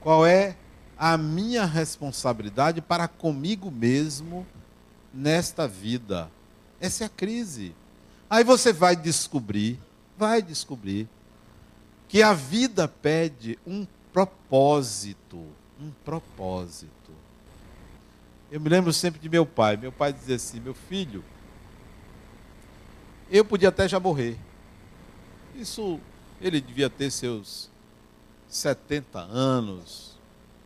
Qual 0.00 0.26
é 0.26 0.56
a 0.98 1.16
minha 1.16 1.64
responsabilidade 1.64 2.80
para 2.82 3.06
comigo 3.06 3.70
mesmo 3.70 4.44
nesta 5.14 5.68
vida? 5.68 6.28
Essa 6.80 7.04
é 7.04 7.06
a 7.06 7.08
crise. 7.08 7.76
Aí 8.28 8.42
você 8.42 8.72
vai 8.72 8.96
descobrir, 8.96 9.78
vai 10.18 10.42
descobrir, 10.42 11.08
que 12.08 12.24
a 12.24 12.32
vida 12.32 12.88
pede 12.88 13.56
um 13.64 13.86
propósito. 14.12 15.46
Um 15.80 15.92
propósito. 16.04 17.21
Eu 18.52 18.60
me 18.60 18.68
lembro 18.68 18.92
sempre 18.92 19.18
de 19.18 19.30
meu 19.30 19.46
pai. 19.46 19.78
Meu 19.78 19.90
pai 19.90 20.12
dizia 20.12 20.36
assim: 20.36 20.60
meu 20.60 20.74
filho, 20.74 21.24
eu 23.30 23.42
podia 23.46 23.70
até 23.70 23.88
já 23.88 23.98
morrer. 23.98 24.36
Isso, 25.54 25.98
ele 26.38 26.60
devia 26.60 26.90
ter 26.90 27.10
seus 27.10 27.70
70 28.50 29.18
anos. 29.20 30.18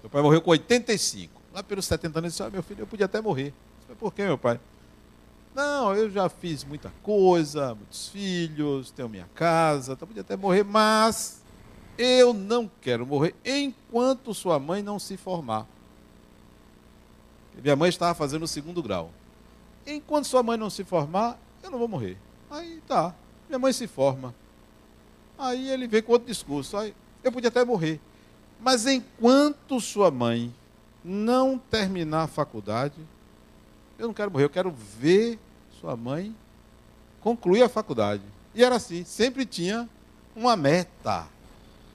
Meu 0.03 0.11
pai 0.11 0.21
morreu 0.21 0.43
com 0.43 0.51
85. 0.51 1.41
Lá 1.55 1.63
pelos 1.63 1.85
70 1.87 2.19
anos, 2.19 2.25
ele 2.25 2.31
disse: 2.31 2.43
ah, 2.43 2.51
meu 2.51 2.63
filho, 2.65 2.81
eu 2.81 2.87
podia 2.89 3.07
até 3.07 3.21
morrer. 3.21 3.55
Disse, 3.79 3.95
Por 3.97 4.13
que, 4.13 4.25
meu 4.25 4.37
pai? 4.37 4.59
Não, 5.55 5.95
eu 5.95 6.11
já 6.11 6.29
fiz 6.29 6.65
muita 6.65 6.93
coisa, 7.05 7.73
muitos 7.73 8.09
filhos, 8.09 8.91
tenho 8.91 9.09
minha 9.09 9.29
casa, 9.33 9.93
então 9.93 10.09
podia 10.09 10.23
até 10.23 10.37
morrer, 10.37 10.65
mas 10.65 11.41
eu 11.97 12.35
não 12.35 12.69
quero 12.81 13.07
morrer 13.07 13.33
enquanto 13.45 14.35
sua 14.35 14.59
mãe 14.59 14.83
não 14.83 14.99
se 14.99 15.17
formar. 15.17 15.69
Minha 17.63 17.77
mãe 17.77 17.89
estava 17.89 18.15
fazendo 18.15 18.43
o 18.43 18.49
segundo 18.49 18.83
grau. 18.83 19.11
Enquanto 19.87 20.27
sua 20.27 20.43
mãe 20.43 20.57
não 20.57 20.71
se 20.71 20.85
formar, 20.85 21.39
eu 21.63 21.71
não 21.71 21.79
vou 21.79 21.89
morrer. 21.89 22.19
Aí 22.51 22.83
tá, 22.87 23.15
minha 23.49 23.59
mãe 23.59 23.73
se 23.73 23.87
forma. 23.87 24.35
Aí 25.39 25.71
ele 25.71 25.87
vem 25.87 26.03
com 26.03 26.13
outro 26.13 26.29
discurso. 26.29 26.77
Aí, 26.77 26.95
eu 27.23 27.31
podia 27.31 27.49
até 27.49 27.65
morrer. 27.65 28.01
Mas 28.61 28.87
enquanto 28.87 29.81
sua 29.81 30.11
mãe 30.11 30.55
não 31.05 31.59
terminar 31.59 32.23
a 32.23 32.27
faculdade, 32.27 32.95
eu 33.99 34.07
não 34.07 34.15
quero 34.15 34.31
morrer, 34.31 34.45
eu 34.45 34.51
quero 34.51 34.71
ver 34.71 35.39
sua 35.81 35.97
mãe 35.97 36.35
concluir 37.21 37.63
a 37.63 37.69
faculdade. 37.69 38.23
E 38.55 38.65
era 38.65 38.77
assim, 38.77 39.05
sempre 39.05 39.45
tinha 39.45 39.89
uma 40.35 40.57
meta, 40.57 41.27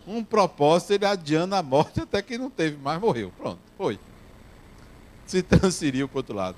um 0.07 0.23
propósito, 0.23 0.93
ele 0.93 1.05
adiando 1.05 1.55
a 1.55 1.63
morte 1.63 2.01
até 2.01 2.21
que 2.21 2.37
não 2.37 2.49
teve 2.49 2.77
mais, 2.77 2.99
morreu. 3.01 3.31
Pronto, 3.37 3.59
foi. 3.77 3.99
Se 5.31 5.41
transferiu 5.41 6.07
para 6.07 6.15
o 6.15 6.19
outro 6.19 6.35
lado. 6.35 6.57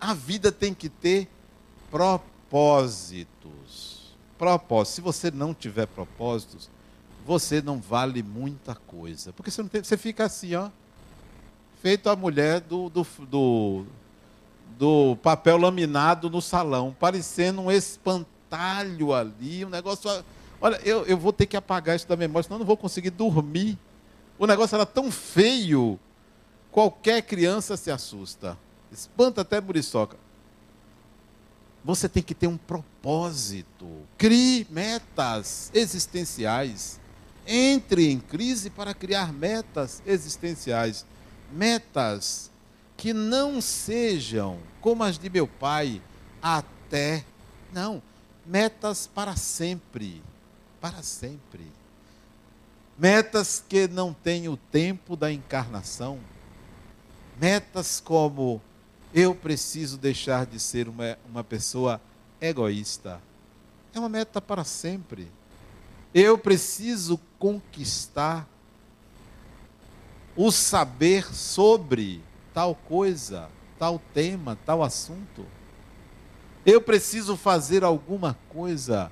A 0.00 0.12
vida 0.12 0.52
tem 0.52 0.74
que 0.74 0.88
ter 0.88 1.28
propósitos 1.90 3.36
propósito. 4.36 4.94
Se 4.94 5.00
você 5.00 5.30
não 5.30 5.52
tiver 5.52 5.86
propósitos, 5.86 6.70
você 7.26 7.60
não 7.60 7.80
vale 7.80 8.22
muita 8.22 8.74
coisa. 8.74 9.32
Porque 9.32 9.50
você, 9.50 9.62
não 9.62 9.68
tem, 9.68 9.82
você 9.82 9.96
fica 9.96 10.24
assim, 10.24 10.54
ó. 10.54 10.70
Feito 11.82 12.08
a 12.08 12.16
mulher 12.16 12.60
do, 12.60 12.88
do, 12.88 13.06
do, 13.28 13.84
do 14.78 15.16
papel 15.22 15.56
laminado 15.56 16.30
no 16.30 16.40
salão, 16.40 16.94
parecendo 16.98 17.62
um 17.62 17.70
espantalho 17.70 19.12
ali, 19.12 19.64
um 19.64 19.68
negócio. 19.68 20.10
Olha, 20.60 20.80
eu, 20.84 21.04
eu 21.04 21.16
vou 21.16 21.32
ter 21.32 21.46
que 21.46 21.56
apagar 21.56 21.96
isso 21.96 22.08
da 22.08 22.16
memória, 22.16 22.44
senão 22.44 22.56
eu 22.56 22.60
não 22.60 22.66
vou 22.66 22.76
conseguir 22.76 23.10
dormir. 23.10 23.78
O 24.38 24.46
negócio 24.46 24.74
era 24.74 24.86
tão 24.86 25.10
feio, 25.10 25.98
qualquer 26.76 27.22
criança 27.22 27.74
se 27.74 27.90
assusta. 27.90 28.58
Espanta 28.92 29.40
até 29.40 29.58
buriçoca. 29.58 30.18
Você 31.82 32.06
tem 32.06 32.22
que 32.22 32.34
ter 32.34 32.48
um 32.48 32.58
propósito. 32.58 33.88
Crie 34.18 34.66
metas 34.68 35.70
existenciais. 35.72 37.00
Entre 37.46 38.10
em 38.10 38.20
crise 38.20 38.68
para 38.68 38.92
criar 38.92 39.32
metas 39.32 40.02
existenciais. 40.04 41.06
Metas 41.50 42.50
que 42.94 43.14
não 43.14 43.58
sejam 43.62 44.58
como 44.82 45.02
as 45.02 45.18
de 45.18 45.30
meu 45.30 45.48
pai, 45.48 46.02
até. 46.42 47.24
Não, 47.72 48.02
metas 48.44 49.06
para 49.06 49.34
sempre. 49.34 50.22
Para 50.78 51.02
sempre. 51.02 51.72
Metas 52.98 53.64
que 53.66 53.88
não 53.88 54.12
têm 54.12 54.46
o 54.46 54.58
tempo 54.58 55.16
da 55.16 55.32
encarnação. 55.32 56.20
Metas 57.40 58.00
como 58.00 58.60
eu 59.12 59.34
preciso 59.34 59.96
deixar 59.96 60.46
de 60.46 60.58
ser 60.58 60.88
uma, 60.88 61.18
uma 61.28 61.44
pessoa 61.44 62.00
egoísta. 62.40 63.20
É 63.94 63.98
uma 63.98 64.08
meta 64.08 64.40
para 64.40 64.64
sempre. 64.64 65.28
Eu 66.14 66.38
preciso 66.38 67.20
conquistar 67.38 68.48
o 70.36 70.50
saber 70.50 71.34
sobre 71.34 72.22
tal 72.52 72.74
coisa, 72.74 73.48
tal 73.78 74.00
tema, 74.12 74.56
tal 74.64 74.82
assunto. 74.82 75.46
Eu 76.64 76.80
preciso 76.80 77.36
fazer 77.36 77.84
alguma 77.84 78.36
coisa 78.48 79.10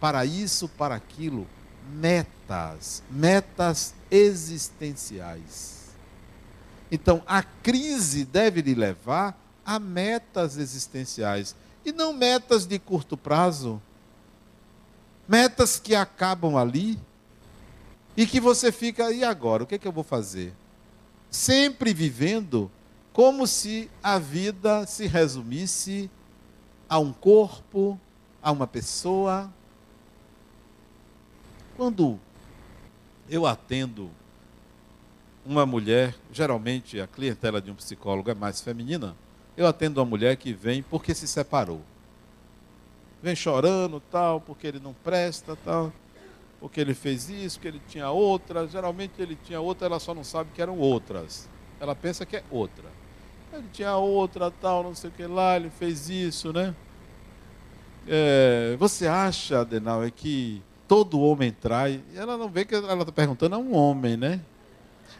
para 0.00 0.24
isso, 0.24 0.68
para 0.68 0.94
aquilo. 0.94 1.46
Metas, 1.92 3.02
metas 3.10 3.94
existenciais. 4.10 5.71
Então, 6.94 7.22
a 7.26 7.42
crise 7.42 8.22
deve 8.22 8.60
lhe 8.60 8.74
levar 8.74 9.34
a 9.64 9.78
metas 9.78 10.58
existenciais 10.58 11.56
e 11.86 11.90
não 11.90 12.12
metas 12.12 12.66
de 12.66 12.78
curto 12.78 13.16
prazo. 13.16 13.80
Metas 15.26 15.78
que 15.78 15.94
acabam 15.94 16.54
ali 16.54 16.98
e 18.14 18.26
que 18.26 18.38
você 18.38 18.70
fica, 18.70 19.10
e 19.10 19.24
agora? 19.24 19.62
O 19.62 19.66
que, 19.66 19.76
é 19.76 19.78
que 19.78 19.88
eu 19.88 19.92
vou 19.92 20.04
fazer? 20.04 20.52
Sempre 21.30 21.94
vivendo 21.94 22.70
como 23.10 23.46
se 23.46 23.90
a 24.02 24.18
vida 24.18 24.84
se 24.86 25.06
resumisse 25.06 26.10
a 26.86 26.98
um 26.98 27.10
corpo, 27.10 27.98
a 28.42 28.52
uma 28.52 28.66
pessoa. 28.66 29.50
Quando 31.74 32.20
eu 33.30 33.46
atendo 33.46 34.10
uma 35.44 35.66
mulher, 35.66 36.14
geralmente 36.32 37.00
a 37.00 37.06
clientela 37.06 37.60
de 37.60 37.70
um 37.70 37.74
psicólogo 37.74 38.30
é 38.30 38.34
mais 38.34 38.60
feminina, 38.60 39.16
eu 39.56 39.66
atendo 39.66 40.00
uma 40.00 40.06
mulher 40.06 40.36
que 40.36 40.52
vem 40.52 40.82
porque 40.82 41.14
se 41.14 41.26
separou. 41.26 41.80
Vem 43.22 43.36
chorando, 43.36 44.00
tal, 44.10 44.40
porque 44.40 44.66
ele 44.66 44.80
não 44.80 44.92
presta, 44.92 45.56
tal, 45.64 45.92
porque 46.60 46.80
ele 46.80 46.94
fez 46.94 47.28
isso, 47.28 47.60
que 47.60 47.68
ele 47.68 47.80
tinha 47.88 48.10
outra. 48.10 48.66
Geralmente 48.66 49.14
ele 49.18 49.36
tinha 49.44 49.60
outra, 49.60 49.86
ela 49.86 50.00
só 50.00 50.14
não 50.14 50.24
sabe 50.24 50.50
que 50.54 50.62
eram 50.62 50.78
outras. 50.78 51.48
Ela 51.78 51.94
pensa 51.94 52.24
que 52.26 52.36
é 52.36 52.42
outra. 52.50 52.84
Ele 53.52 53.66
tinha 53.72 53.96
outra, 53.96 54.50
tal, 54.50 54.82
não 54.82 54.94
sei 54.94 55.10
o 55.10 55.12
que 55.12 55.26
lá, 55.26 55.56
ele 55.56 55.70
fez 55.70 56.08
isso, 56.08 56.52
né? 56.52 56.74
É, 58.08 58.76
você 58.78 59.06
acha, 59.06 59.60
Adenal, 59.60 60.02
é 60.02 60.10
que 60.10 60.62
todo 60.88 61.20
homem 61.20 61.52
trai? 61.52 62.00
Ela 62.14 62.36
não 62.36 62.48
vê 62.48 62.64
que 62.64 62.74
ela 62.74 62.94
está 62.94 63.12
perguntando 63.12 63.54
a 63.54 63.58
um 63.58 63.74
homem, 63.74 64.16
né? 64.16 64.40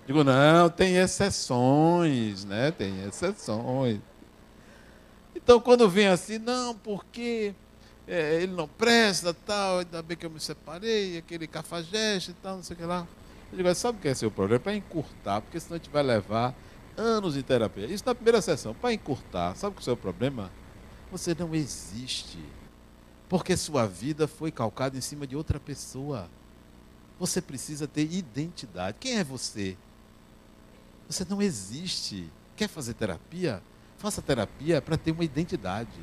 Digo, 0.07 0.25
não, 0.25 0.69
tem 0.69 0.97
exceções, 0.97 2.45
né? 2.45 2.71
Tem 2.71 3.05
exceções. 3.07 4.01
Então, 5.35 5.61
quando 5.61 5.89
vem 5.89 6.09
assim, 6.09 6.39
não, 6.39 6.75
porque 6.75 7.55
é, 8.07 8.43
ele 8.43 8.53
não 8.53 8.69
presta, 8.69 9.33
tal, 9.35 9.79
ainda 9.79 10.03
bem 10.03 10.17
que 10.17 10.27
eu 10.27 10.31
me 10.31 10.41
separei, 10.41 11.19
aquele 11.19 11.47
cafajeste 11.47 12.33
e 12.33 12.35
tal, 12.35 12.57
não 12.57 12.63
sei 12.63 12.75
o 12.75 12.79
que 12.79 12.85
lá. 12.85 13.07
Eu 13.51 13.57
digo, 13.57 13.75
sabe 13.75 13.99
o 13.99 14.01
que 14.01 14.09
é 14.09 14.15
seu 14.15 14.31
problema? 14.31 14.57
É 14.57 14.59
para 14.59 14.75
encurtar, 14.75 15.41
porque 15.41 15.61
senão 15.61 15.77
a 15.77 15.79
gente 15.79 15.91
vai 15.91 16.03
levar 16.03 16.55
anos 16.97 17.35
de 17.35 17.43
terapia. 17.43 17.87
Isso 17.87 18.05
na 18.07 18.15
primeira 18.15 18.41
sessão, 18.41 18.75
para 18.75 18.93
encurtar. 18.93 19.55
Sabe 19.57 19.73
o 19.73 19.75
que 19.75 19.81
é 19.81 19.83
o 19.83 19.85
seu 19.85 19.97
problema? 19.97 20.51
Você 21.11 21.35
não 21.39 21.55
existe. 21.55 22.39
Porque 23.29 23.57
sua 23.57 23.87
vida 23.87 24.27
foi 24.29 24.51
calcada 24.51 24.97
em 24.97 25.01
cima 25.01 25.27
de 25.27 25.37
outra 25.37 25.59
pessoa. 25.59 26.29
Você 27.19 27.41
precisa 27.41 27.87
ter 27.87 28.13
identidade. 28.13 28.97
Quem 29.01 29.19
é 29.19 29.25
você? 29.25 29.77
Você 31.09 31.27
não 31.29 31.41
existe. 31.41 32.31
Quer 32.57 32.69
fazer 32.69 32.95
terapia? 32.95 33.63
Faça 33.99 34.21
terapia 34.21 34.83
para 34.83 34.97
ter 34.97 35.13
uma 35.13 35.25
identidade. 35.25 36.01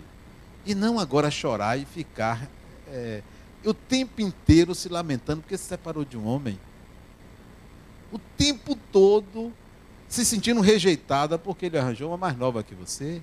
E 0.65 0.73
não 0.73 0.99
agora 0.99 1.31
chorar 1.31 1.77
e 1.77 1.85
ficar 1.85 2.49
é, 2.87 3.21
o 3.65 3.73
tempo 3.73 4.21
inteiro 4.21 4.73
se 4.73 4.89
lamentando 4.89 5.41
porque 5.41 5.57
se 5.57 5.65
separou 5.65 6.05
de 6.05 6.17
um 6.17 6.25
homem. 6.25 6.59
O 8.11 8.17
tempo 8.17 8.75
todo 8.91 9.53
se 10.07 10.25
sentindo 10.25 10.61
rejeitada 10.61 11.37
porque 11.37 11.67
ele 11.67 11.77
arranjou 11.77 12.09
uma 12.09 12.17
mais 12.17 12.37
nova 12.37 12.63
que 12.63 12.73
você. 12.73 13.21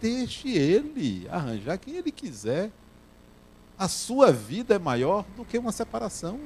Deixe 0.00 0.48
ele 0.50 1.28
arranjar 1.30 1.78
quem 1.78 1.96
ele 1.96 2.10
quiser. 2.10 2.70
A 3.78 3.88
sua 3.88 4.32
vida 4.32 4.74
é 4.74 4.78
maior 4.78 5.24
do 5.36 5.44
que 5.44 5.58
uma 5.58 5.72
separação. 5.72 6.40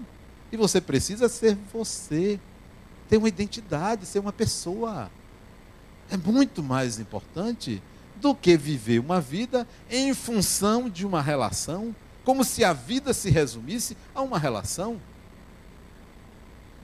E 0.51 0.57
você 0.57 0.81
precisa 0.81 1.29
ser 1.29 1.57
você. 1.73 2.41
Ter 3.09 3.17
uma 3.19 3.29
identidade, 3.29 4.07
ser 4.07 4.19
uma 4.19 4.33
pessoa. 4.33 5.11
É 6.11 6.17
muito 6.17 6.63
mais 6.63 6.99
importante 6.99 7.83
do 8.17 8.35
que 8.35 8.57
viver 8.57 8.99
uma 8.99 9.21
vida 9.21 9.67
em 9.91 10.13
função 10.15 10.89
de 10.89 11.07
uma 11.07 11.21
relação, 11.21 11.95
como 12.25 12.45
se 12.45 12.65
a 12.65 12.73
vida 12.73 13.13
se 13.13 13.31
resumisse 13.31 13.97
a 14.15 14.23
uma 14.23 14.39
relação. 14.39 15.01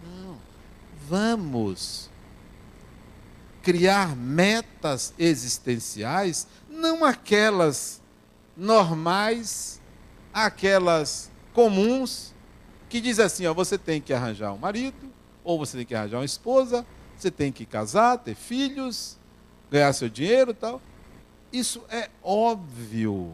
Não. 0.05 0.37
Vamos 1.09 2.11
criar 3.63 4.17
metas 4.17 5.15
existenciais, 5.19 6.47
não 6.69 7.05
aquelas 7.05 8.01
normais, 8.57 9.81
aquelas 10.35 11.31
comuns, 11.55 12.32
que 12.93 13.01
diz 13.01 13.19
assim, 13.19 13.47
ó, 13.47 13.55
você 13.55 13.79
tem 13.79 14.03
que 14.03 14.13
arranjar 14.13 14.53
um 14.53 14.59
marido, 14.59 15.11
ou 15.43 15.59
você 15.59 15.79
tem 15.79 15.87
que 15.87 15.95
arranjar 15.95 16.19
uma 16.19 16.27
esposa, 16.27 16.85
você 17.17 17.31
tem 17.31 17.51
que 17.51 17.65
casar, 17.65 18.19
ter 18.19 18.35
filhos, 18.35 19.17
ganhar 19.71 19.91
seu 19.95 20.11
dinheiro 20.11 20.53
tal. 20.53 20.79
Isso 21.51 21.83
é 21.89 22.11
óbvio. 22.23 23.33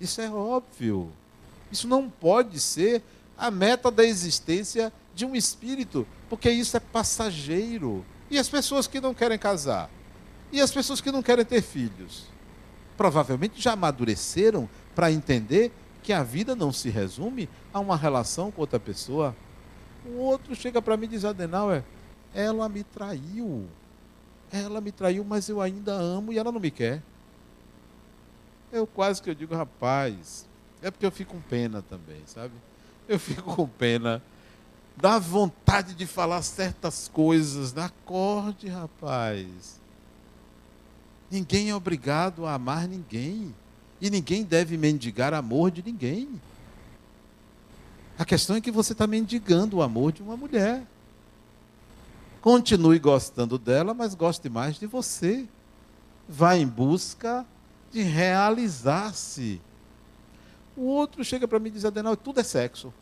Isso 0.00 0.20
é 0.20 0.28
óbvio. 0.28 1.12
Isso 1.70 1.86
não 1.86 2.10
pode 2.10 2.58
ser 2.58 3.04
a 3.36 3.52
meta 3.52 3.88
da 3.88 4.04
existência 4.04 4.92
de 5.14 5.24
um 5.24 5.36
espírito, 5.36 6.04
porque 6.28 6.50
isso 6.50 6.76
é 6.76 6.80
passageiro. 6.80 8.04
E 8.28 8.36
as 8.36 8.48
pessoas 8.48 8.88
que 8.88 9.00
não 9.00 9.14
querem 9.14 9.38
casar? 9.38 9.88
E 10.50 10.60
as 10.60 10.72
pessoas 10.72 11.00
que 11.00 11.12
não 11.12 11.22
querem 11.22 11.44
ter 11.44 11.62
filhos? 11.62 12.24
Provavelmente 12.96 13.62
já 13.62 13.74
amadureceram 13.74 14.68
para 14.92 15.12
entender 15.12 15.70
que 16.08 16.12
a 16.14 16.22
vida 16.22 16.56
não 16.56 16.72
se 16.72 16.88
resume 16.88 17.50
a 17.70 17.78
uma 17.78 17.94
relação 17.94 18.50
com 18.50 18.62
outra 18.62 18.80
pessoa. 18.80 19.36
O 20.06 20.16
outro 20.20 20.54
chega 20.56 20.80
para 20.80 20.96
mim 20.96 21.04
e 21.04 21.08
diz: 21.08 21.22
Adenauer, 21.22 21.84
ela 22.32 22.66
me 22.66 22.82
traiu. 22.82 23.68
Ela 24.50 24.80
me 24.80 24.90
traiu, 24.90 25.22
mas 25.22 25.50
eu 25.50 25.60
ainda 25.60 25.92
amo 25.92 26.32
e 26.32 26.38
ela 26.38 26.50
não 26.50 26.60
me 26.60 26.70
quer. 26.70 27.02
Eu 28.72 28.86
quase 28.86 29.20
que 29.20 29.28
eu 29.28 29.34
digo, 29.34 29.54
rapaz, 29.54 30.46
é 30.80 30.90
porque 30.90 31.04
eu 31.04 31.12
fico 31.12 31.34
com 31.34 31.42
pena 31.42 31.82
também, 31.82 32.22
sabe? 32.24 32.54
Eu 33.06 33.18
fico 33.18 33.54
com 33.54 33.68
pena. 33.68 34.22
Dá 34.96 35.18
vontade 35.18 35.92
de 35.92 36.06
falar 36.06 36.40
certas 36.40 37.06
coisas. 37.08 37.76
Acorde, 37.76 38.66
rapaz. 38.66 39.78
Ninguém 41.30 41.68
é 41.68 41.74
obrigado 41.74 42.46
a 42.46 42.54
amar 42.54 42.88
ninguém. 42.88 43.54
E 44.00 44.10
ninguém 44.10 44.44
deve 44.44 44.76
mendigar 44.76 45.34
amor 45.34 45.70
de 45.70 45.82
ninguém. 45.82 46.40
A 48.18 48.24
questão 48.24 48.56
é 48.56 48.60
que 48.60 48.70
você 48.70 48.92
está 48.92 49.06
mendigando 49.06 49.76
o 49.76 49.82
amor 49.82 50.12
de 50.12 50.22
uma 50.22 50.36
mulher. 50.36 50.82
Continue 52.40 52.98
gostando 52.98 53.58
dela, 53.58 53.94
mas 53.94 54.14
goste 54.14 54.48
mais 54.48 54.78
de 54.78 54.86
você. 54.86 55.46
Vá 56.28 56.56
em 56.56 56.66
busca 56.66 57.46
de 57.92 58.02
realizar-se. 58.02 59.60
O 60.76 60.82
outro 60.82 61.24
chega 61.24 61.48
para 61.48 61.58
mim 61.58 61.68
e 61.68 61.72
diz, 61.72 61.84
Adenal, 61.84 62.16
tudo 62.16 62.40
é 62.40 62.44
sexo. 62.44 62.92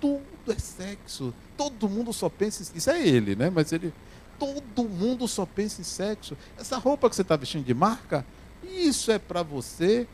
Tudo 0.00 0.22
é 0.48 0.58
sexo. 0.58 1.32
Todo 1.56 1.88
mundo 1.88 2.12
só 2.12 2.28
pensa 2.28 2.62
em... 2.62 2.76
Isso 2.76 2.90
é 2.90 3.06
ele, 3.06 3.36
né? 3.36 3.50
Mas 3.50 3.72
ele... 3.72 3.92
Todo 4.38 4.88
mundo 4.88 5.28
só 5.28 5.46
pensa 5.46 5.80
em 5.80 5.84
sexo. 5.84 6.36
Essa 6.58 6.78
roupa 6.78 7.08
que 7.08 7.14
você 7.14 7.22
está 7.22 7.36
vestindo 7.36 7.64
de 7.64 7.74
marca, 7.74 8.26
isso 8.64 9.12
é 9.12 9.18
para 9.18 9.42
você 9.42 10.08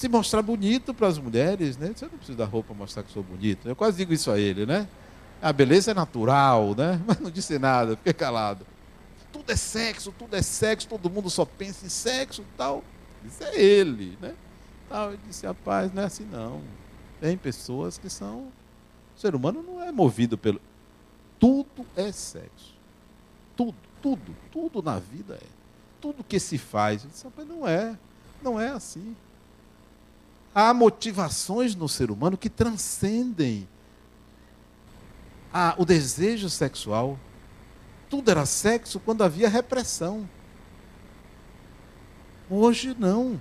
se 0.00 0.08
mostrar 0.08 0.40
bonito 0.40 0.94
para 0.94 1.08
as 1.08 1.18
mulheres, 1.18 1.76
né? 1.76 1.92
Você 1.94 2.06
não 2.06 2.12
precisa 2.12 2.38
da 2.38 2.46
roupa 2.46 2.72
mostrar 2.72 3.02
que 3.02 3.12
sou 3.12 3.22
bonito. 3.22 3.68
Eu 3.68 3.76
quase 3.76 3.98
digo 3.98 4.14
isso 4.14 4.30
a 4.30 4.40
ele, 4.40 4.64
né? 4.64 4.88
A 5.42 5.52
beleza 5.52 5.90
é 5.90 5.94
natural, 5.94 6.74
né? 6.74 6.98
Mas 7.06 7.20
não 7.20 7.30
disse 7.30 7.58
nada, 7.58 7.96
fiquei 7.96 8.14
calado. 8.14 8.66
Tudo 9.30 9.52
é 9.52 9.56
sexo, 9.56 10.10
tudo 10.18 10.34
é 10.34 10.40
sexo, 10.40 10.88
todo 10.88 11.10
mundo 11.10 11.28
só 11.28 11.44
pensa 11.44 11.84
em 11.84 11.90
sexo 11.90 12.42
tal. 12.56 12.82
Isso 13.26 13.44
é 13.44 13.60
ele, 13.60 14.16
né? 14.22 14.34
Tal. 14.88 15.12
Eu 15.12 15.18
disse, 15.26 15.46
rapaz, 15.46 15.92
não 15.92 16.02
é 16.02 16.06
assim 16.06 16.24
não. 16.24 16.62
Tem 17.20 17.36
pessoas 17.36 17.98
que 17.98 18.08
são. 18.08 18.50
O 19.14 19.20
ser 19.20 19.34
humano 19.34 19.62
não 19.62 19.82
é 19.82 19.92
movido 19.92 20.38
pelo. 20.38 20.62
Tudo 21.38 21.84
é 21.94 22.10
sexo. 22.10 22.74
Tudo, 23.54 23.76
tudo, 24.00 24.34
tudo 24.50 24.82
na 24.82 24.98
vida 24.98 25.34
é. 25.34 25.46
Tudo 26.00 26.24
que 26.24 26.40
se 26.40 26.56
faz. 26.56 27.04
Eu 27.04 27.10
disse, 27.10 27.24
rapaz, 27.24 27.46
não 27.46 27.68
é. 27.68 27.98
Não 28.42 28.58
é 28.58 28.70
assim. 28.70 29.14
Há 30.54 30.74
motivações 30.74 31.74
no 31.74 31.88
ser 31.88 32.10
humano 32.10 32.36
que 32.36 32.50
transcendem 32.50 33.68
a, 35.52 35.74
o 35.78 35.84
desejo 35.84 36.50
sexual. 36.50 37.18
Tudo 38.08 38.30
era 38.30 38.44
sexo 38.44 38.98
quando 38.98 39.22
havia 39.22 39.48
repressão. 39.48 40.28
Hoje 42.48 42.96
não. 42.98 43.40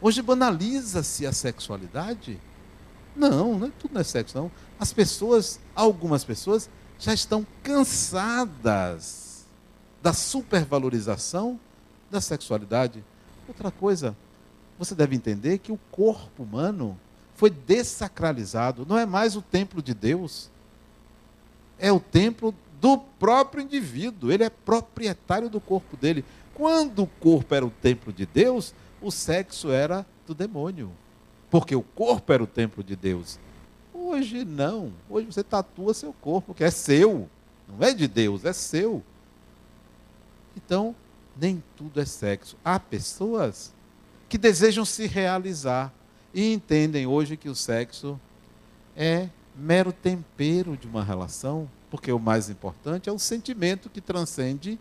Hoje 0.00 0.22
banaliza-se 0.22 1.26
a 1.26 1.32
sexualidade. 1.32 2.40
Não, 3.16 3.58
não 3.58 3.66
é 3.68 3.70
tudo 3.78 3.94
não 3.94 4.00
é 4.00 4.04
sexo, 4.04 4.36
não. 4.36 4.50
As 4.78 4.92
pessoas, 4.92 5.58
algumas 5.74 6.24
pessoas, 6.24 6.68
já 6.98 7.12
estão 7.12 7.46
cansadas 7.62 9.44
da 10.02 10.12
supervalorização 10.12 11.58
da 12.10 12.20
sexualidade. 12.20 13.04
Outra 13.48 13.70
coisa, 13.70 14.16
você 14.78 14.94
deve 14.94 15.14
entender 15.14 15.58
que 15.58 15.72
o 15.72 15.78
corpo 15.90 16.42
humano 16.42 16.98
foi 17.34 17.50
dessacralizado, 17.50 18.86
não 18.88 18.98
é 18.98 19.06
mais 19.06 19.36
o 19.36 19.42
templo 19.42 19.82
de 19.82 19.92
Deus 19.94 20.50
é 21.78 21.92
o 21.92 22.00
templo 22.00 22.54
do 22.80 22.98
próprio 22.98 23.62
indivíduo, 23.62 24.30
ele 24.30 24.44
é 24.44 24.50
proprietário 24.50 25.48
do 25.48 25.60
corpo 25.60 25.96
dele. 25.96 26.24
Quando 26.54 27.02
o 27.02 27.06
corpo 27.06 27.54
era 27.54 27.64
o 27.64 27.70
templo 27.70 28.12
de 28.12 28.26
Deus, 28.26 28.74
o 29.00 29.10
sexo 29.10 29.70
era 29.70 30.06
do 30.26 30.34
demônio, 30.34 30.92
porque 31.50 31.74
o 31.74 31.82
corpo 31.82 32.32
era 32.32 32.42
o 32.42 32.46
templo 32.46 32.82
de 32.82 32.94
Deus. 32.94 33.38
Hoje 33.92 34.44
não, 34.44 34.92
hoje 35.08 35.26
você 35.26 35.42
tatua 35.42 35.94
seu 35.94 36.12
corpo, 36.12 36.54
que 36.54 36.64
é 36.64 36.70
seu, 36.70 37.28
não 37.68 37.86
é 37.86 37.92
de 37.92 38.06
Deus, 38.06 38.44
é 38.44 38.52
seu. 38.52 39.02
Então, 40.56 40.94
nem 41.36 41.62
tudo 41.76 42.00
é 42.00 42.04
sexo. 42.04 42.56
Há 42.64 42.78
pessoas 42.78 43.72
que 44.34 44.38
desejam 44.38 44.84
se 44.84 45.06
realizar 45.06 45.94
e 46.34 46.52
entendem 46.52 47.06
hoje 47.06 47.36
que 47.36 47.48
o 47.48 47.54
sexo 47.54 48.18
é 48.96 49.28
mero 49.54 49.92
tempero 49.92 50.76
de 50.76 50.88
uma 50.88 51.04
relação, 51.04 51.70
porque 51.88 52.10
o 52.10 52.18
mais 52.18 52.50
importante 52.50 53.08
é 53.08 53.12
o 53.12 53.18
sentimento 53.18 53.88
que 53.88 54.00
transcende 54.00 54.76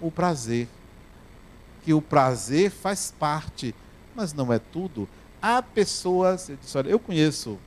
o 0.00 0.08
prazer. 0.08 0.68
Que 1.82 1.92
o 1.92 2.00
prazer 2.00 2.70
faz 2.70 3.12
parte, 3.18 3.74
mas 4.14 4.32
não 4.32 4.52
é 4.52 4.60
tudo. 4.60 5.08
Há 5.42 5.60
pessoas, 5.60 6.48
eu, 6.48 6.56
disse, 6.56 6.78
olha, 6.78 6.90
eu 6.90 7.00
conheço 7.00 7.58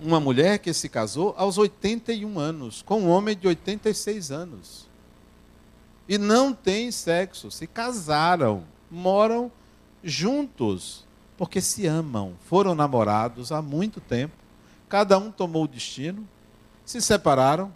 uma 0.00 0.20
mulher 0.20 0.60
que 0.60 0.72
se 0.72 0.88
casou 0.88 1.34
aos 1.36 1.58
81 1.58 2.38
anos, 2.38 2.80
com 2.80 3.00
um 3.00 3.08
homem 3.08 3.36
de 3.36 3.48
86 3.48 4.30
anos. 4.30 4.86
E 6.08 6.16
não 6.16 6.54
tem 6.54 6.92
sexo, 6.92 7.50
se 7.50 7.66
casaram, 7.66 8.64
moram 8.90 9.50
juntos, 10.02 11.04
porque 11.36 11.60
se 11.60 11.86
amam, 11.86 12.34
foram 12.46 12.74
namorados 12.74 13.52
há 13.52 13.60
muito 13.62 14.00
tempo 14.00 14.38
cada 14.88 15.18
um 15.18 15.30
tomou 15.30 15.64
o 15.64 15.68
destino, 15.68 16.26
se 16.84 17.00
separaram 17.00 17.72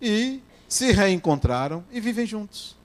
e 0.00 0.40
se 0.68 0.92
reencontraram 0.92 1.82
e 1.90 2.00
vivem 2.00 2.26
juntos. 2.26 2.76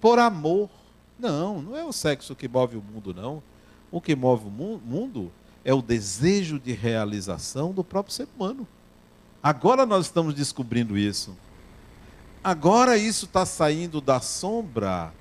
Por 0.00 0.18
amor. 0.18 0.70
Não, 1.18 1.62
não 1.62 1.76
é 1.76 1.84
o 1.84 1.92
sexo 1.92 2.34
que 2.34 2.48
move 2.48 2.76
o 2.76 2.82
mundo, 2.82 3.14
não. 3.14 3.42
O 3.90 4.00
que 4.00 4.16
move 4.16 4.46
o 4.46 4.50
mundo 4.50 5.30
é 5.64 5.72
o 5.72 5.80
desejo 5.80 6.58
de 6.58 6.72
realização 6.72 7.72
do 7.72 7.84
próprio 7.84 8.14
ser 8.14 8.28
humano. 8.36 8.66
Agora 9.42 9.86
nós 9.86 10.06
estamos 10.06 10.34
descobrindo 10.34 10.98
isso. 10.98 11.36
Agora 12.42 12.98
isso 12.98 13.26
está 13.26 13.46
saindo 13.46 14.00
da 14.00 14.20
sombra 14.20 15.12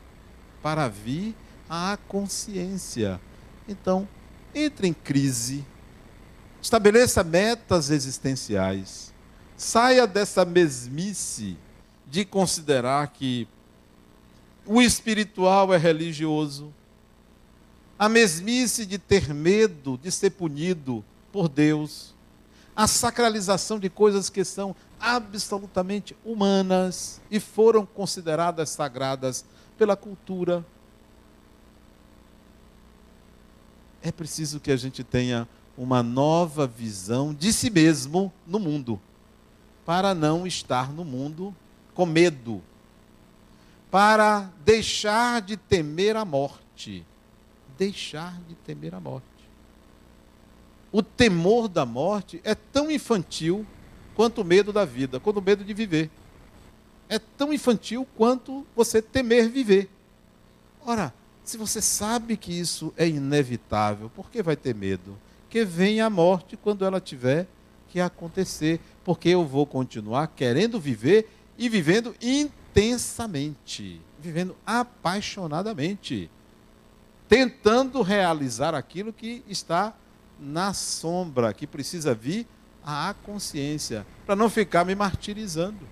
para 0.64 0.88
vir 0.88 1.36
à 1.70 1.98
consciência. 2.08 3.20
Então, 3.68 4.08
entre 4.56 4.88
em 4.88 4.94
crise, 4.94 5.66
estabeleça 6.62 7.24
metas 7.24 7.90
existenciais, 7.90 9.14
saia 9.58 10.08
dessa 10.08 10.46
mesmice 10.46 11.58
de 12.08 12.24
considerar 12.24 13.08
que 13.10 13.48
o 14.66 14.82
espiritual 14.82 15.74
é 15.74 15.78
religioso, 15.78 16.74
a 18.00 18.08
mesmice 18.08 18.86
de 18.86 18.98
ter 18.98 19.34
medo 19.34 20.00
de 20.02 20.12
ser 20.12 20.30
punido 20.32 21.04
por 21.32 21.50
Deus, 21.50 22.14
a 22.76 22.88
sacralização 22.88 23.78
de 23.78 23.90
coisas 23.90 24.30
que 24.30 24.44
são 24.46 24.76
absolutamente 25.00 26.16
humanas 26.24 27.20
e 27.30 27.40
foram 27.40 27.86
consideradas 27.86 28.70
sagradas 28.70 29.44
pela 29.78 29.96
cultura. 29.96 30.66
É 34.02 34.12
preciso 34.12 34.60
que 34.60 34.72
a 34.72 34.76
gente 34.76 35.04
tenha 35.04 35.48
uma 35.78 36.04
nova 36.04 36.68
visão 36.68 37.34
de 37.34 37.52
si 37.52 37.70
mesmo 37.70 38.32
no 38.46 38.60
mundo, 38.60 39.00
para 39.86 40.14
não 40.14 40.46
estar 40.46 40.92
no 40.92 41.04
mundo 41.04 41.56
com 41.94 42.06
medo, 42.06 42.62
para 43.90 44.50
deixar 44.64 45.42
de 45.42 45.58
temer 45.58 46.16
a 46.16 46.26
morte. 46.26 47.06
Deixar 47.78 48.40
de 48.48 48.56
temer 48.56 48.94
a 48.94 49.00
morte. 49.00 49.26
O 50.92 51.02
temor 51.02 51.68
da 51.68 51.86
morte 51.86 52.40
é 52.44 52.54
tão 52.54 52.92
infantil 52.92 53.66
quanto 54.16 54.42
o 54.42 54.46
medo 54.46 54.72
da 54.72 54.86
vida, 54.86 55.20
quanto 55.20 55.38
o 55.38 55.42
medo 55.42 55.64
de 55.64 55.74
viver. 55.74 56.12
É 57.10 57.20
tão 57.20 57.54
infantil 57.54 58.08
quanto 58.16 58.66
você 58.76 59.02
temer 59.02 59.50
viver. 59.50 59.90
Ora, 60.86 61.14
se 61.44 61.58
você 61.58 61.82
sabe 61.82 62.38
que 62.38 62.58
isso 62.58 62.94
é 62.96 63.08
inevitável, 63.08 64.10
por 64.10 64.30
que 64.30 64.42
vai 64.42 64.56
ter 64.56 64.74
medo? 64.74 65.18
Que 65.50 65.66
venha 65.66 66.06
a 66.06 66.10
morte 66.10 66.58
quando 66.58 66.86
ela 66.86 67.02
tiver 67.02 67.48
que 67.90 68.00
acontecer, 68.00 68.80
porque 69.04 69.30
eu 69.30 69.46
vou 69.46 69.66
continuar 69.68 70.28
querendo 70.28 70.80
viver 70.80 71.30
e 71.58 71.70
vivendo 71.70 72.16
intensamente, 72.22 74.02
vivendo 74.20 74.56
apaixonadamente, 74.66 76.30
tentando 77.28 78.02
realizar 78.02 78.74
aquilo 78.74 79.14
que 79.14 79.44
está 79.48 79.94
na 80.40 80.74
sombra, 80.74 81.54
que 81.54 81.68
precisa 81.68 82.16
vir 82.16 82.48
à 82.84 83.14
consciência, 83.24 84.08
para 84.26 84.36
não 84.36 84.50
ficar 84.50 84.84
me 84.86 84.96
martirizando. 84.96 85.88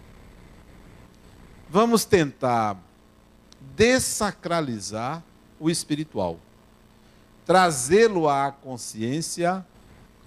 Vamos 1.71 2.03
tentar 2.03 2.77
desacralizar 3.77 5.23
o 5.57 5.69
espiritual, 5.69 6.37
trazê-lo 7.45 8.27
à 8.27 8.51
consciência 8.51 9.65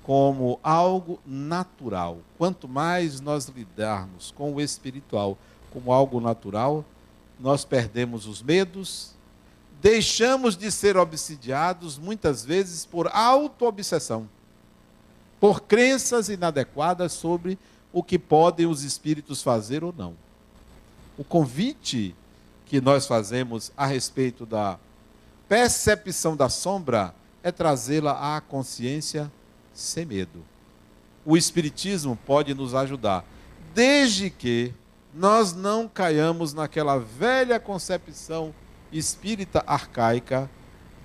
como 0.03 0.59
algo 0.63 1.21
natural. 1.27 2.21
Quanto 2.39 2.67
mais 2.67 3.21
nós 3.21 3.47
lidarmos 3.47 4.31
com 4.31 4.55
o 4.55 4.61
espiritual 4.61 5.37
como 5.71 5.93
algo 5.93 6.19
natural, 6.19 6.83
nós 7.39 7.63
perdemos 7.63 8.27
os 8.27 8.43
medos, 8.43 9.11
deixamos 9.83 10.57
de 10.57 10.73
ser 10.73 10.97
obsidiados 10.97 11.99
muitas 11.99 12.43
vezes 12.43 12.87
por 12.87 13.07
auto-obsessão 13.09 14.27
por 15.39 15.61
crenças 15.61 16.31
inadequadas 16.31 17.13
sobre 17.13 17.59
o 17.93 18.03
que 18.03 18.19
podem 18.19 18.65
os 18.65 18.83
espíritos 18.83 19.43
fazer 19.43 19.85
ou 19.85 19.93
não. 19.93 20.15
O 21.17 21.23
convite 21.23 22.15
que 22.67 22.81
nós 22.81 23.07
fazemos 23.07 23.71
a 23.77 23.87
respeito 23.87 24.45
da 24.45 24.79
percepção 25.49 26.37
da 26.37 26.49
sombra 26.49 27.15
é 27.43 27.53
trazê-la 27.53 28.37
à 28.37 28.41
consciência 28.41 29.31
sem 29.73 30.05
medo. 30.05 30.45
O 31.25 31.37
Espiritismo 31.37 32.19
pode 32.27 32.55
nos 32.55 32.75
ajudar, 32.75 33.25
desde 33.75 34.31
que 34.31 34.75
nós 35.15 35.53
não 35.53 35.87
caiamos 35.87 36.53
naquela 36.53 36.99
velha 36.99 37.61
concepção 37.61 38.53
espírita 38.91 39.63
arcaica 39.67 40.51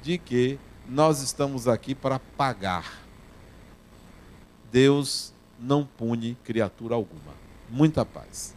de 0.01 0.17
que 0.17 0.59
nós 0.87 1.21
estamos 1.21 1.67
aqui 1.67 1.93
para 1.93 2.19
pagar. 2.19 3.03
Deus 4.71 5.33
não 5.59 5.85
pune 5.85 6.35
criatura 6.43 6.95
alguma. 6.95 7.33
Muita 7.69 8.03
paz. 8.05 8.55